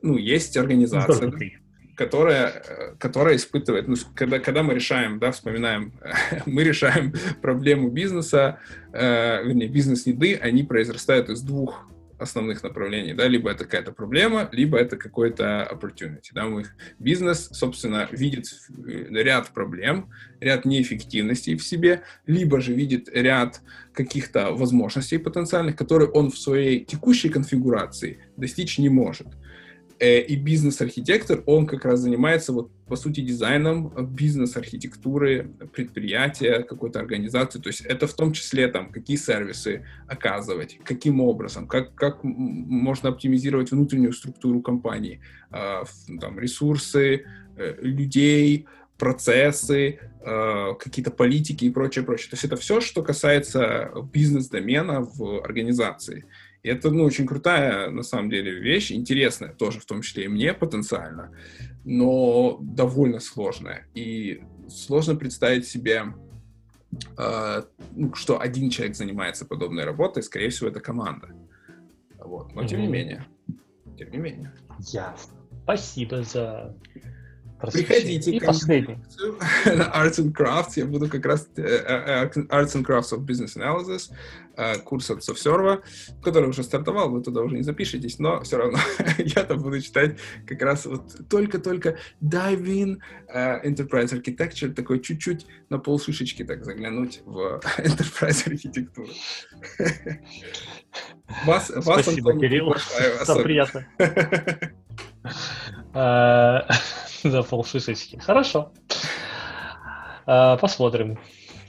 ну, 0.00 0.16
есть 0.16 0.56
организация, 0.56 1.30
да, 1.30 1.38
которая, 1.96 2.48
э, 2.48 2.94
которая 2.98 3.34
испытывает, 3.34 3.88
ну, 3.88 3.96
когда, 4.14 4.38
когда 4.38 4.62
мы 4.62 4.74
решаем, 4.74 5.18
да, 5.18 5.32
вспоминаем, 5.32 5.92
мы 6.46 6.62
решаем 6.62 7.12
проблему 7.42 7.90
бизнеса, 7.90 8.60
э, 8.92 9.42
вернее, 9.44 9.68
бизнес-неды, 9.68 10.36
они 10.36 10.62
произрастают 10.62 11.28
из 11.28 11.42
двух 11.42 11.88
основных 12.18 12.62
направлений, 12.62 13.14
да, 13.14 13.26
либо 13.28 13.50
это 13.50 13.64
какая-то 13.64 13.92
проблема, 13.92 14.48
либо 14.52 14.78
это 14.78 14.96
какой-то 14.96 15.68
opportunity, 15.70 16.30
да, 16.32 16.44
мы, 16.46 16.64
бизнес, 16.98 17.48
собственно, 17.52 18.08
видит 18.10 18.46
э, 18.86 19.06
ряд 19.10 19.50
проблем, 19.50 20.10
ряд 20.40 20.64
неэффективностей 20.64 21.56
в 21.56 21.64
себе, 21.64 22.02
либо 22.26 22.60
же 22.60 22.74
видит 22.74 23.08
ряд 23.12 23.60
каких-то 23.92 24.52
возможностей 24.52 25.18
потенциальных, 25.18 25.76
которые 25.76 26.10
он 26.10 26.30
в 26.30 26.38
своей 26.38 26.84
текущей 26.84 27.28
конфигурации 27.28 28.18
достичь 28.36 28.78
не 28.78 28.88
может. 28.88 29.26
Э, 30.00 30.20
и 30.20 30.36
бизнес-архитектор, 30.36 31.42
он 31.46 31.66
как 31.66 31.84
раз 31.84 32.00
занимается, 32.00 32.52
вот, 32.52 32.70
по 32.86 32.94
сути, 32.94 33.20
дизайном 33.20 33.88
бизнес-архитектуры 34.06 35.50
предприятия, 35.72 36.62
какой-то 36.62 37.00
организации. 37.00 37.58
То 37.58 37.68
есть 37.68 37.80
это 37.80 38.06
в 38.06 38.14
том 38.14 38.32
числе, 38.32 38.68
там, 38.68 38.92
какие 38.92 39.16
сервисы 39.16 39.84
оказывать, 40.06 40.78
каким 40.84 41.20
образом, 41.20 41.66
как, 41.66 41.94
как 41.96 42.22
можно 42.22 43.08
оптимизировать 43.08 43.72
внутреннюю 43.72 44.12
структуру 44.12 44.62
компании, 44.62 45.20
э, 45.50 45.82
там, 46.20 46.38
ресурсы, 46.38 47.24
э, 47.56 47.74
людей, 47.80 48.66
процессы, 48.98 49.98
э, 50.20 50.74
какие-то 50.78 51.10
политики 51.10 51.64
и 51.64 51.70
прочее, 51.70 52.04
прочее. 52.04 52.30
То 52.30 52.34
есть 52.34 52.44
это 52.44 52.56
все, 52.56 52.80
что 52.80 53.02
касается 53.02 53.90
бизнес-домена 54.12 55.00
в 55.00 55.40
организации. 55.44 56.24
И 56.68 56.70
это, 56.70 56.90
ну, 56.90 57.04
очень 57.04 57.26
крутая, 57.26 57.88
на 57.88 58.02
самом 58.02 58.28
деле, 58.28 58.52
вещь, 58.52 58.92
интересная 58.92 59.54
тоже, 59.54 59.80
в 59.80 59.86
том 59.86 60.02
числе 60.02 60.24
и 60.24 60.28
мне 60.28 60.52
потенциально, 60.52 61.32
но 61.86 62.58
довольно 62.60 63.20
сложная. 63.20 63.86
И 63.94 64.42
сложно 64.68 65.16
представить 65.16 65.66
себе, 65.66 66.12
э, 67.16 67.62
ну, 67.96 68.14
что 68.14 68.38
один 68.38 68.68
человек 68.68 68.96
занимается 68.96 69.46
подобной 69.46 69.84
работой, 69.84 70.22
скорее 70.22 70.50
всего, 70.50 70.68
это 70.68 70.80
команда. 70.80 71.28
Вот. 72.18 72.54
Но, 72.54 72.62
mm-hmm. 72.62 72.68
тем 72.68 72.80
не 72.82 72.88
менее, 72.88 73.26
тем 73.96 74.10
не 74.10 74.18
менее. 74.18 74.52
Ясно. 74.80 75.38
Спасибо 75.62 76.22
за 76.22 76.76
Приходите 77.60 78.30
и 78.30 78.40
последний. 78.40 78.98
на 79.66 79.90
Arts 80.06 80.18
and 80.18 80.32
Crafts. 80.32 80.72
Я 80.76 80.86
буду 80.86 81.08
как 81.08 81.26
раз 81.26 81.48
э, 81.56 81.62
э, 81.62 82.30
э, 82.34 82.40
Arts 82.42 82.74
and 82.76 82.84
Crafts 82.84 83.12
of 83.12 83.26
Business 83.26 83.56
Analysis, 83.56 84.12
курс 84.84 85.10
от 85.10 85.18
SoftServe, 85.18 85.82
который 86.22 86.48
уже 86.48 86.62
стартовал, 86.62 87.10
вы 87.10 87.22
туда 87.22 87.42
уже 87.42 87.56
не 87.56 87.62
запишетесь, 87.62 88.18
но 88.18 88.40
все 88.42 88.58
равно 88.58 88.78
я 89.18 89.44
там 89.44 89.60
буду 89.60 89.80
читать 89.80 90.18
как 90.46 90.62
раз 90.62 90.86
вот 90.86 91.28
только-только 91.28 91.96
dive 92.22 92.64
in 92.64 92.98
Enterprise 93.34 94.12
Architecture, 94.12 94.72
такой 94.72 95.00
чуть-чуть 95.00 95.46
на 95.68 95.78
полшишечки 95.78 96.44
так 96.44 96.64
заглянуть 96.64 97.22
в 97.24 97.60
Enterprise 97.78 98.48
архитектуру. 98.48 99.08
Вас, 101.44 101.66
Спасибо, 101.66 102.30
вас, 102.30 102.40
Кирилл. 102.40 102.74
Это 103.20 103.36
приятно. 103.42 103.86
За 107.22 107.42
полшишечки. 107.42 108.16
Хорошо. 108.16 108.72
А, 110.26 110.56
посмотрим, 110.56 111.18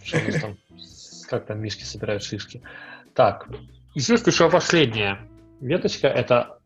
что 0.04 0.18
у 0.18 0.32
нас 0.32 0.42
там, 0.42 0.58
как 1.30 1.46
там 1.46 1.60
мишки 1.62 1.84
собирают 1.84 2.24
шишки. 2.24 2.62
Так, 3.16 3.48
здесь 3.96 4.26
еще 4.26 4.50
последняя 4.50 5.20
веточка. 5.62 6.08
Это 6.08 6.60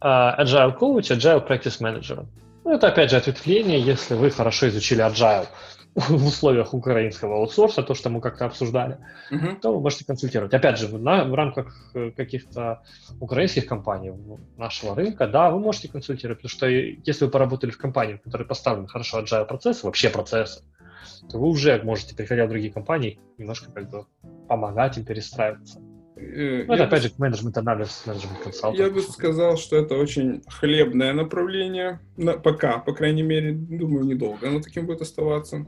uh, 0.00 0.38
Agile 0.38 0.76
Coach, 0.78 1.10
Agile 1.16 1.46
Practice 1.46 1.80
Manager. 1.80 2.26
Ну, 2.64 2.74
это, 2.74 2.88
опять 2.88 3.10
же, 3.10 3.16
ответвление, 3.16 3.80
если 3.80 4.14
вы 4.14 4.30
хорошо 4.30 4.68
изучили 4.68 5.04
Agile 5.04 5.48
в 5.94 6.26
условиях 6.26 6.74
украинского 6.74 7.36
аутсорса, 7.36 7.82
то, 7.82 7.94
что 7.94 8.10
мы 8.10 8.20
как-то 8.20 8.46
обсуждали, 8.46 8.98
uh-huh. 9.30 9.60
то 9.60 9.74
вы 9.74 9.80
можете 9.80 10.04
консультировать. 10.04 10.54
Опять 10.54 10.78
же, 10.78 10.96
на, 10.96 11.24
в 11.24 11.34
рамках 11.34 11.90
э, 11.94 12.10
каких-то 12.12 12.82
украинских 13.20 13.66
компаний 13.66 14.12
нашего 14.56 14.94
рынка, 14.94 15.26
да, 15.26 15.50
вы 15.50 15.58
можете 15.58 15.88
консультировать, 15.88 16.38
потому 16.38 16.50
что 16.50 16.66
если 16.66 17.24
вы 17.24 17.30
поработали 17.30 17.70
в 17.70 17.78
компании, 17.78 18.14
в 18.14 18.22
которой 18.22 18.46
поставлены 18.46 18.88
хорошо 18.88 19.20
agile 19.20 19.46
процессы, 19.46 19.86
вообще 19.86 20.10
процессы, 20.10 20.62
то 21.30 21.38
вы 21.38 21.48
уже 21.48 21.82
можете, 21.82 22.14
приходя 22.14 22.46
в 22.46 22.48
другие 22.48 22.72
компании, 22.72 23.18
немножко 23.38 23.70
как 23.72 23.90
бы 23.90 24.06
помогать 24.48 24.98
им 24.98 25.04
перестраиваться. 25.04 25.80
Э, 26.20 26.64
ну, 26.66 26.74
это, 26.74 26.84
опять 26.84 27.02
бы, 27.02 27.08
же, 27.08 27.14
менеджмент-анализ, 27.18 28.02
менеджмент-консалтинг. 28.06 28.86
Я 28.86 28.90
бы 28.90 29.00
сказал, 29.02 29.56
что 29.56 29.76
это 29.76 29.94
очень 29.94 30.42
хлебное 30.48 31.12
направление. 31.12 32.00
На, 32.16 32.32
пока, 32.32 32.78
по 32.78 32.92
крайней 32.92 33.22
мере, 33.22 33.52
думаю, 33.52 34.04
недолго 34.04 34.48
оно 34.48 34.60
таким 34.60 34.86
будет 34.86 35.02
оставаться. 35.02 35.66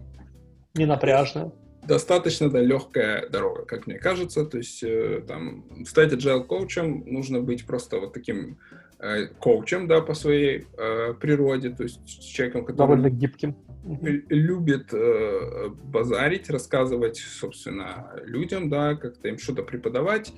Не 0.75 0.87
напряжное. 0.87 1.53
Достаточно, 1.87 2.51
да, 2.51 2.61
легкая 2.61 3.29
дорога, 3.29 3.65
как 3.65 3.87
мне 3.87 3.99
кажется. 3.99 4.45
То 4.45 4.59
есть, 4.59 4.83
э, 4.83 5.23
там, 5.27 5.65
стать 5.87 6.13
agile 6.13 6.45
коучем 6.45 7.05
нужно 7.07 7.41
быть 7.41 7.67
просто 7.67 7.99
вот 8.01 8.13
таким 8.13 8.59
э, 8.99 9.27
коучем, 9.39 9.89
да, 9.89 10.01
по 10.01 10.15
своей 10.15 10.67
э, 10.77 11.15
природе, 11.15 11.71
то 11.71 11.85
есть 11.85 12.05
человеком, 12.07 12.65
который... 12.65 12.77
Довольно 12.77 13.11
гибким. 13.11 13.57
Любит 13.83 14.93
э, 14.93 15.71
базарить, 15.85 16.51
рассказывать, 16.51 17.17
собственно, 17.17 18.13
людям, 18.25 18.69
да, 18.69 18.95
как-то 18.95 19.29
им 19.29 19.39
что-то 19.39 19.63
преподавать. 19.63 20.33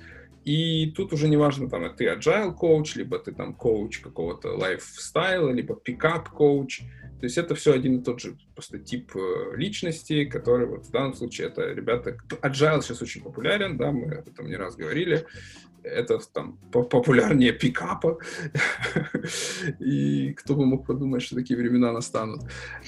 И 0.45 0.91
тут 0.91 1.13
уже 1.13 1.27
не 1.29 1.37
важно, 1.37 1.69
там, 1.69 1.93
ты 1.95 2.05
agile 2.05 2.53
коуч, 2.53 2.95
либо 2.95 3.17
ты 3.19 3.31
там 3.31 3.53
коуч 3.53 3.99
какого-то 3.99 4.57
лайфстайла, 4.57 5.51
либо 5.51 5.75
пикап 5.75 6.29
коуч. 6.29 6.81
То 7.19 7.25
есть 7.25 7.37
это 7.37 7.55
все 7.55 7.73
один 7.73 7.99
и 7.99 8.03
тот 8.03 8.19
же 8.19 8.37
просто 8.53 8.79
тип 8.79 9.15
э, 9.15 9.55
личности, 9.55 10.25
который 10.25 10.67
вот 10.67 10.85
в 10.85 10.91
данном 10.91 11.13
случае 11.13 11.47
это 11.47 11.71
ребята... 11.71 12.17
Agile 12.41 12.81
сейчас 12.81 13.01
очень 13.01 13.23
популярен, 13.23 13.77
да, 13.77 13.91
мы 13.91 14.13
об 14.15 14.27
этом 14.27 14.47
не 14.47 14.57
раз 14.57 14.75
говорили. 14.75 15.25
Это 15.83 16.19
там 16.33 16.57
популярнее 16.71 17.51
пикапа. 17.51 18.17
И 19.79 20.33
кто 20.33 20.55
бы 20.55 20.65
мог 20.65 20.85
подумать, 20.85 21.21
что 21.21 21.35
такие 21.35 21.59
времена 21.59 21.91
настанут. 21.91 22.43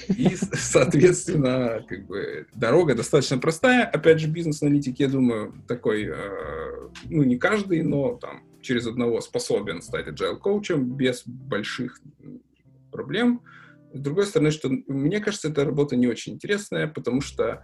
И, 0.08 0.36
соответственно, 0.36 1.84
как 1.88 2.06
бы 2.06 2.46
дорога 2.54 2.94
достаточно 2.94 3.38
простая. 3.38 3.84
Опять 3.84 4.20
же, 4.20 4.28
бизнес-аналитик, 4.28 4.98
я 4.98 5.08
думаю, 5.08 5.52
такой, 5.68 6.04
э, 6.04 6.88
ну, 7.10 7.22
не 7.22 7.36
каждый, 7.36 7.82
но 7.82 8.14
там 8.16 8.42
через 8.62 8.86
одного 8.86 9.20
способен 9.20 9.82
стать 9.82 10.08
agile 10.08 10.38
коучем 10.38 10.96
без 10.96 11.22
больших 11.26 12.00
проблем. 12.90 13.42
С 13.92 14.00
другой 14.00 14.26
стороны, 14.26 14.50
что 14.50 14.70
мне 14.88 15.20
кажется, 15.20 15.48
эта 15.48 15.64
работа 15.64 15.96
не 15.96 16.06
очень 16.06 16.34
интересная, 16.34 16.86
потому 16.86 17.20
что 17.20 17.62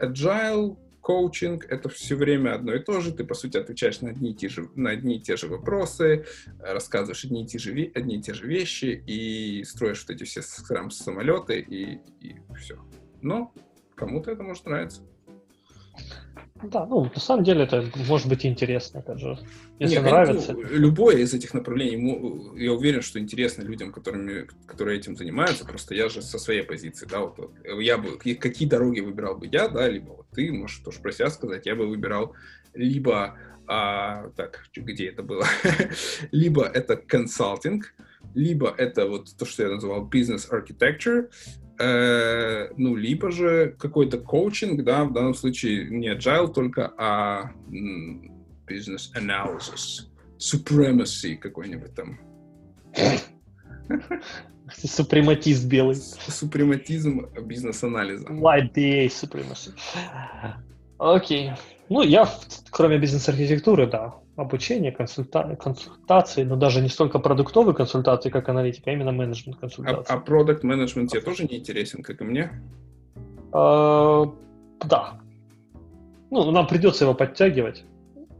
agile 0.00 0.76
коучинг— 1.04 1.66
это 1.68 1.88
все 1.90 2.16
время 2.16 2.54
одно 2.54 2.74
и 2.74 2.78
то 2.82 3.00
же. 3.00 3.12
Ты, 3.12 3.24
по 3.24 3.34
сути, 3.34 3.58
отвечаешь 3.58 4.00
на 4.00 4.10
одни 4.10 4.30
и 4.30 4.34
те 4.34 4.48
же, 4.48 4.70
на 4.74 4.90
одни 4.90 5.18
и 5.18 5.20
те 5.20 5.36
же 5.36 5.48
вопросы, 5.48 6.24
рассказываешь 6.58 7.24
одни 7.24 7.44
и 7.44 7.46
те 7.46 7.58
же, 7.58 7.72
одни 7.94 8.16
и 8.16 8.22
те 8.22 8.32
же 8.32 8.46
вещи 8.46 9.04
и 9.06 9.62
строишь 9.64 10.04
вот 10.06 10.16
эти 10.16 10.24
все 10.24 10.40
скрам 10.40 10.90
самолеты 10.90 11.60
и, 11.60 12.00
и 12.20 12.36
все. 12.56 12.82
Но 13.20 13.52
кому-то 13.94 14.30
это 14.30 14.42
может 14.42 14.64
нравиться. 14.64 15.02
Да, 16.62 16.86
ну, 16.86 17.10
на 17.12 17.20
самом 17.20 17.42
деле 17.42 17.64
это 17.64 17.84
может 18.08 18.28
быть 18.28 18.46
интересно, 18.46 19.00
опять 19.00 19.18
же. 19.18 19.38
Если 19.80 19.96
Нет, 19.96 20.04
нравится. 20.04 20.52
Ну, 20.52 20.62
любое 20.62 21.16
из 21.16 21.34
этих 21.34 21.52
направлений, 21.52 22.62
я 22.62 22.72
уверен, 22.72 23.02
что 23.02 23.18
интересно 23.18 23.62
людям, 23.62 23.92
которыми, 23.92 24.46
которые 24.66 24.98
этим 24.98 25.16
занимаются, 25.16 25.64
просто 25.64 25.96
я 25.96 26.08
же 26.08 26.22
со 26.22 26.38
своей 26.38 26.62
позиции, 26.62 27.06
да, 27.10 27.20
вот, 27.20 27.50
я 27.80 27.98
бы, 27.98 28.16
какие 28.18 28.68
дороги 28.68 29.00
выбирал 29.00 29.36
бы 29.36 29.48
я, 29.50 29.68
да, 29.68 29.88
либо 29.88 30.10
вот 30.10 30.26
ты, 30.30 30.52
можешь 30.52 30.78
тоже 30.78 31.00
про 31.00 31.10
себя 31.10 31.28
сказать, 31.30 31.66
я 31.66 31.74
бы 31.74 31.88
выбирал 31.88 32.34
либо, 32.72 33.36
а, 33.66 34.30
так, 34.36 34.68
где 34.76 35.08
это 35.08 35.24
было, 35.24 35.44
либо 36.30 36.64
это 36.64 36.96
консалтинг, 36.96 37.94
либо 38.34 38.72
это 38.76 39.06
вот 39.06 39.36
то, 39.36 39.44
что 39.44 39.64
я 39.64 39.70
называл 39.70 40.08
business 40.08 40.48
architecture, 40.50 41.30
э, 41.78 42.68
ну, 42.76 42.96
либо 42.96 43.30
же 43.30 43.74
какой-то 43.78 44.18
коучинг, 44.18 44.84
да, 44.84 45.04
в 45.04 45.12
данном 45.12 45.34
случае 45.34 45.88
не 45.90 46.08
agile 46.08 46.52
только, 46.52 46.92
а 46.98 47.52
business 48.66 49.12
analysis, 49.14 50.08
supremacy 50.38 51.36
какой-нибудь 51.36 51.94
там. 51.94 52.18
Супрематист 54.72 55.66
белый. 55.66 55.96
Супрематизм 55.96 57.26
бизнес-анализа. 57.42 58.28
White 58.28 58.72
BA 58.72 59.06
supremacy. 59.08 59.72
Окей. 60.98 61.52
Ну, 61.90 62.02
я, 62.02 62.28
кроме 62.70 62.98
бизнес-архитектуры, 62.98 63.86
да, 63.86 64.14
обучение, 64.36 64.92
консульта... 64.92 65.56
консультации, 65.56 66.44
но 66.44 66.56
даже 66.56 66.80
не 66.80 66.88
столько 66.88 67.18
продуктовые 67.18 67.74
консультации, 67.74 68.30
как 68.30 68.48
аналитика, 68.48 68.90
а 68.90 68.92
именно 68.92 69.12
менеджмент 69.12 69.58
консультации. 69.58 70.12
А, 70.12 70.16
а 70.16 70.20
продукт 70.20 70.64
менеджмент 70.64 71.10
тебе 71.10 71.20
тоже 71.20 71.44
не 71.44 71.58
интересен, 71.58 72.02
как 72.02 72.20
и 72.20 72.24
мне? 72.24 72.50
А, 73.52 74.24
да. 74.80 75.20
Ну, 76.30 76.50
нам 76.50 76.66
придется 76.66 77.04
его 77.04 77.14
подтягивать. 77.14 77.84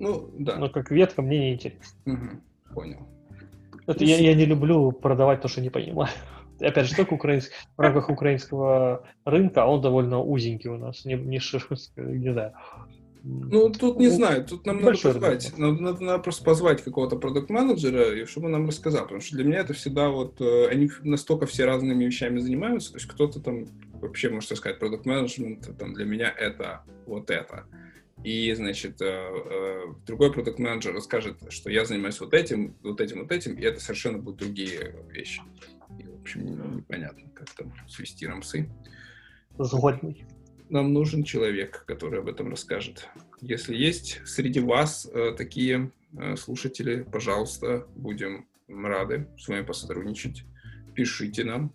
Ну, 0.00 0.28
да. 0.38 0.56
Но 0.56 0.68
как 0.68 0.90
ветка 0.90 1.22
мне 1.22 1.38
не 1.38 1.54
интересно. 1.54 1.98
Угу. 2.06 2.74
Понял. 2.74 3.08
Это 3.86 4.04
я, 4.04 4.18
я 4.18 4.34
не 4.34 4.46
люблю 4.46 4.92
продавать 4.92 5.42
то, 5.42 5.48
что 5.48 5.60
не 5.60 5.70
понимаю. 5.70 6.10
Опять 6.60 6.86
же, 6.86 6.96
только 6.96 7.14
украинск... 7.14 7.52
в 7.76 7.80
рамках 7.80 8.08
украинского 8.08 9.04
рынка, 9.24 9.64
а 9.64 9.66
он 9.66 9.80
довольно 9.80 10.20
узенький 10.20 10.70
у 10.70 10.78
нас, 10.78 11.04
не, 11.04 11.14
не 11.14 11.38
широкий, 11.38 11.90
не 11.96 12.32
знаю. 12.32 12.52
Ну, 13.26 13.70
тут 13.70 13.98
не 13.98 14.08
знаю, 14.08 14.44
тут 14.44 14.66
нам 14.66 14.82
надо 14.82 14.98
позвать, 14.98 15.56
надо, 15.56 15.80
надо, 15.80 16.04
надо 16.04 16.22
просто 16.22 16.44
позвать 16.44 16.84
какого-то 16.84 17.16
продукт-менеджера, 17.16 18.20
и 18.20 18.26
чтобы 18.26 18.46
он 18.46 18.52
нам 18.52 18.68
рассказал, 18.68 19.04
потому 19.04 19.22
что 19.22 19.36
для 19.36 19.44
меня 19.44 19.60
это 19.60 19.72
всегда 19.72 20.10
вот, 20.10 20.42
э, 20.42 20.68
они 20.68 20.90
настолько 21.02 21.46
все 21.46 21.64
разными 21.64 22.04
вещами 22.04 22.38
занимаются, 22.38 22.92
то 22.92 22.98
есть 22.98 23.08
кто-то 23.08 23.40
там 23.40 23.64
вообще, 23.94 24.28
может 24.28 24.54
сказать, 24.54 24.78
продукт-менеджмент, 24.78 25.74
там 25.78 25.94
для 25.94 26.04
меня 26.04 26.28
это 26.28 26.82
вот 27.06 27.30
это. 27.30 27.64
И, 28.22 28.52
значит, 28.52 29.00
э, 29.00 29.06
э, 29.06 29.80
другой 30.06 30.30
продукт-менеджер 30.30 30.92
расскажет, 30.92 31.38
что 31.48 31.70
я 31.70 31.86
занимаюсь 31.86 32.20
вот 32.20 32.34
этим, 32.34 32.76
вот 32.82 33.00
этим, 33.00 33.20
вот 33.22 33.32
этим, 33.32 33.54
и 33.54 33.62
это 33.62 33.80
совершенно 33.80 34.18
будут 34.18 34.40
другие 34.40 34.96
вещи. 35.08 35.40
И, 35.98 36.02
в 36.02 36.20
общем, 36.20 36.76
непонятно, 36.76 37.22
как 37.34 37.48
там 37.54 37.72
свести 37.88 38.26
рамсы. 38.26 38.68
Згодный 39.58 40.26
нам 40.68 40.92
нужен 40.92 41.24
человек, 41.24 41.84
который 41.86 42.20
об 42.20 42.28
этом 42.28 42.50
расскажет. 42.50 43.08
Если 43.40 43.74
есть 43.74 44.20
среди 44.24 44.60
вас 44.60 45.08
э, 45.12 45.34
такие 45.36 45.90
э, 46.16 46.36
слушатели, 46.36 47.02
пожалуйста, 47.02 47.86
будем 47.94 48.46
рады 48.68 49.28
с 49.38 49.48
вами 49.48 49.62
посотрудничать. 49.62 50.44
Пишите 50.94 51.44
нам. 51.44 51.72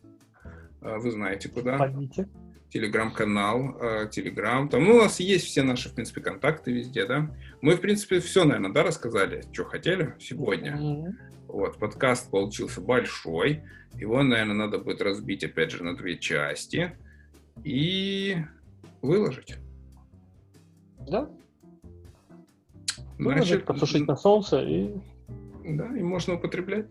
Э, 0.81 0.97
вы 0.97 1.11
знаете 1.11 1.49
куда. 1.49 1.77
Звоните. 1.77 2.27
Телеграм-канал, 2.69 3.77
э, 3.81 4.09
Телеграм. 4.11 4.69
Там 4.69 4.83
ну, 4.83 4.95
у 4.95 4.99
нас 4.99 5.19
есть 5.19 5.45
все 5.45 5.63
наши, 5.63 5.89
в 5.89 5.93
принципе, 5.95 6.21
контакты 6.21 6.71
везде, 6.71 7.05
да. 7.05 7.35
Мы, 7.61 7.75
в 7.75 7.81
принципе, 7.81 8.19
все, 8.19 8.43
наверное, 8.43 8.71
да, 8.71 8.83
рассказали, 8.83 9.43
что 9.51 9.65
хотели 9.65 10.13
сегодня. 10.19 10.77
Mm-hmm. 10.77 11.13
Вот, 11.47 11.79
подкаст 11.79 12.29
получился 12.29 12.79
большой. 12.79 13.63
Его, 13.95 14.21
наверное, 14.21 14.55
надо 14.55 14.77
будет 14.77 15.01
разбить, 15.01 15.43
опять 15.43 15.71
же, 15.71 15.83
на 15.83 15.97
две 15.97 16.17
части. 16.17 16.95
И 17.63 18.37
выложить. 19.01 19.57
Да. 21.09 21.29
Выложить, 23.17 23.47
Значит, 23.47 23.65
подсушить 23.65 24.07
на 24.07 24.15
солнце 24.15 24.61
и... 24.61 24.93
Да, 25.65 25.85
и 25.95 26.01
можно 26.01 26.35
употреблять. 26.35 26.87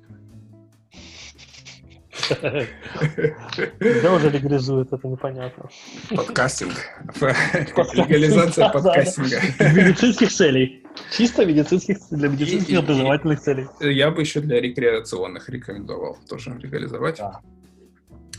Да 4.00 4.12
уже 4.14 4.30
легализуют, 4.30 4.92
это 4.92 5.08
непонятно. 5.08 5.70
Подкастинг. 6.10 6.74
Легализация 7.20 8.68
подкастинга. 8.68 9.40
Медицинских 9.72 10.30
целей. 10.30 10.84
Чисто 11.10 11.46
медицинских, 11.46 11.98
для 12.10 12.28
медицинских 12.28 12.78
образовательных 12.78 13.40
целей. 13.40 13.66
Я 13.80 14.10
бы 14.10 14.20
еще 14.20 14.40
для 14.40 14.60
рекреационных 14.60 15.48
рекомендовал 15.48 16.18
тоже 16.28 16.54
легализовать. 16.58 17.20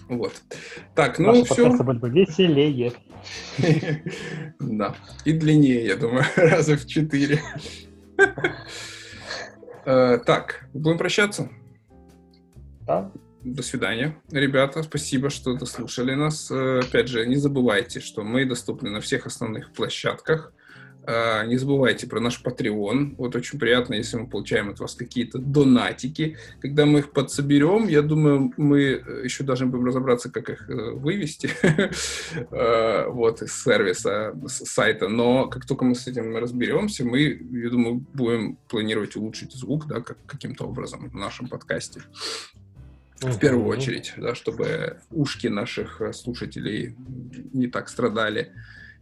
Вот. 0.09 0.41
Так, 0.95 1.19
ну 1.19 1.27
Наши 1.27 1.53
все. 1.53 1.69
бы 1.71 2.09
веселее. 2.09 2.93
Да. 4.59 4.95
И 5.25 5.33
длиннее, 5.33 5.85
я 5.85 5.95
думаю, 5.95 6.25
раза 6.35 6.77
в 6.77 6.85
четыре. 6.87 7.41
Э, 9.85 10.17
так, 10.25 10.67
будем 10.73 10.97
прощаться? 10.97 11.49
Да. 12.87 13.11
До 13.43 13.61
свидания, 13.61 14.17
ребята. 14.31 14.83
Спасибо, 14.83 15.29
что 15.29 15.53
дослушали 15.53 16.13
нас. 16.15 16.49
Э, 16.49 16.79
опять 16.79 17.07
же, 17.07 17.25
не 17.25 17.35
забывайте, 17.35 17.99
что 17.99 18.23
мы 18.23 18.45
доступны 18.45 18.89
на 18.89 19.01
всех 19.01 19.27
основных 19.27 19.71
площадках. 19.73 20.53
А, 21.11 21.43
не 21.43 21.57
забывайте 21.57 22.05
про 22.05 22.19
наш 22.19 22.39
Patreon. 22.43 23.15
Вот 23.17 23.35
очень 23.35 23.57
приятно, 23.57 23.95
если 23.95 24.17
мы 24.17 24.27
получаем 24.27 24.69
от 24.69 24.79
вас 24.79 24.93
какие-то 24.93 25.39
донатики. 25.39 26.37
Когда 26.61 26.85
мы 26.85 26.99
их 26.99 27.11
подсоберем, 27.11 27.87
я 27.87 28.03
думаю, 28.03 28.53
мы 28.57 28.79
еще 29.23 29.43
должны 29.43 29.65
будем 29.65 29.85
разобраться, 29.85 30.29
как 30.29 30.51
их 30.51 30.69
э, 30.69 30.91
вывести 30.91 31.49
а, 32.51 33.09
вот, 33.09 33.41
из 33.41 33.59
сервиса, 33.59 34.35
с 34.45 34.65
сайта. 34.65 35.07
Но 35.07 35.47
как 35.47 35.65
только 35.65 35.83
мы 35.83 35.95
с 35.95 36.05
этим 36.05 36.37
разберемся, 36.37 37.03
мы, 37.03 37.21
я 37.21 37.69
думаю, 37.71 38.05
будем 38.13 38.57
планировать 38.67 39.15
улучшить 39.15 39.53
звук 39.53 39.87
да, 39.87 40.01
как, 40.01 40.23
каким-то 40.27 40.65
образом 40.65 41.09
в 41.09 41.15
нашем 41.15 41.47
подкасте. 41.47 42.01
В 43.19 43.39
первую 43.39 43.65
очередь, 43.65 44.13
да, 44.15 44.35
чтобы 44.35 44.99
ушки 45.09 45.47
наших 45.47 46.01
э, 46.01 46.13
слушателей 46.13 46.95
не 47.51 47.65
так 47.65 47.89
страдали 47.89 48.51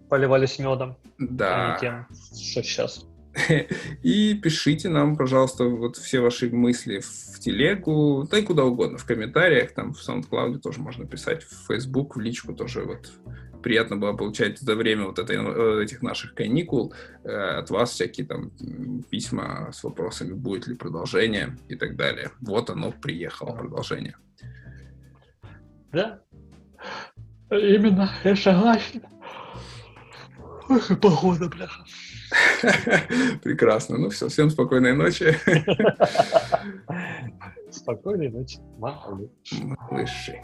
поливались 0.10 0.60
медом. 0.60 0.98
Да. 1.18 1.74
А 1.74 1.74
не 1.74 1.80
тем, 1.80 2.08
что 2.12 2.64
сейчас. 2.64 3.06
И 4.04 4.34
пишите 4.36 4.90
нам, 4.90 5.16
пожалуйста, 5.16 5.66
вот 5.66 5.98
все 5.98 6.20
ваши 6.20 6.50
мысли 6.50 7.00
в 7.00 7.40
телегу, 7.40 8.28
да 8.30 8.40
и 8.40 8.42
куда 8.42 8.66
угодно, 8.66 8.98
в 8.98 9.06
комментариях, 9.06 9.74
там 9.74 9.94
в 9.94 10.00
SoundCloud 10.08 10.60
тоже 10.60 10.80
можно 10.80 11.06
писать, 11.06 11.44
в 11.44 11.68
Facebook, 11.68 12.16
в 12.16 12.20
личку 12.20 12.54
тоже 12.54 12.84
вот 12.84 13.12
приятно 13.62 13.98
было 13.98 14.14
получать 14.14 14.60
за 14.60 14.76
время 14.76 15.06
вот 15.06 15.20
этой, 15.20 15.38
э, 15.38 15.84
этих 15.84 16.02
наших 16.02 16.34
каникул 16.34 16.94
э, 17.24 17.30
от 17.30 17.70
вас 17.70 17.92
всякие 17.92 18.26
там 18.26 18.52
письма 19.10 19.72
с 19.74 19.84
вопросами, 19.84 20.34
будет 20.34 20.68
ли 20.68 20.76
продолжение 20.76 21.58
и 21.68 21.76
так 21.76 21.96
далее. 21.96 22.32
Вот 22.40 22.70
оно 22.70 22.92
приехало, 22.92 23.56
продолжение. 23.56 24.16
Да, 25.92 26.22
именно, 27.50 28.12
я 28.24 28.36
согласен. 28.36 29.04
Погода, 31.02 31.48
бляха. 31.50 31.84
Прекрасно. 33.44 33.98
Ну 33.98 34.10
все, 34.10 34.28
всем 34.28 34.50
спокойной 34.50 34.94
ночи. 34.94 35.36
Спокойной 37.72 38.30
ночи, 38.30 38.60
малыши. 38.78 39.30
Малыши. 39.64 40.42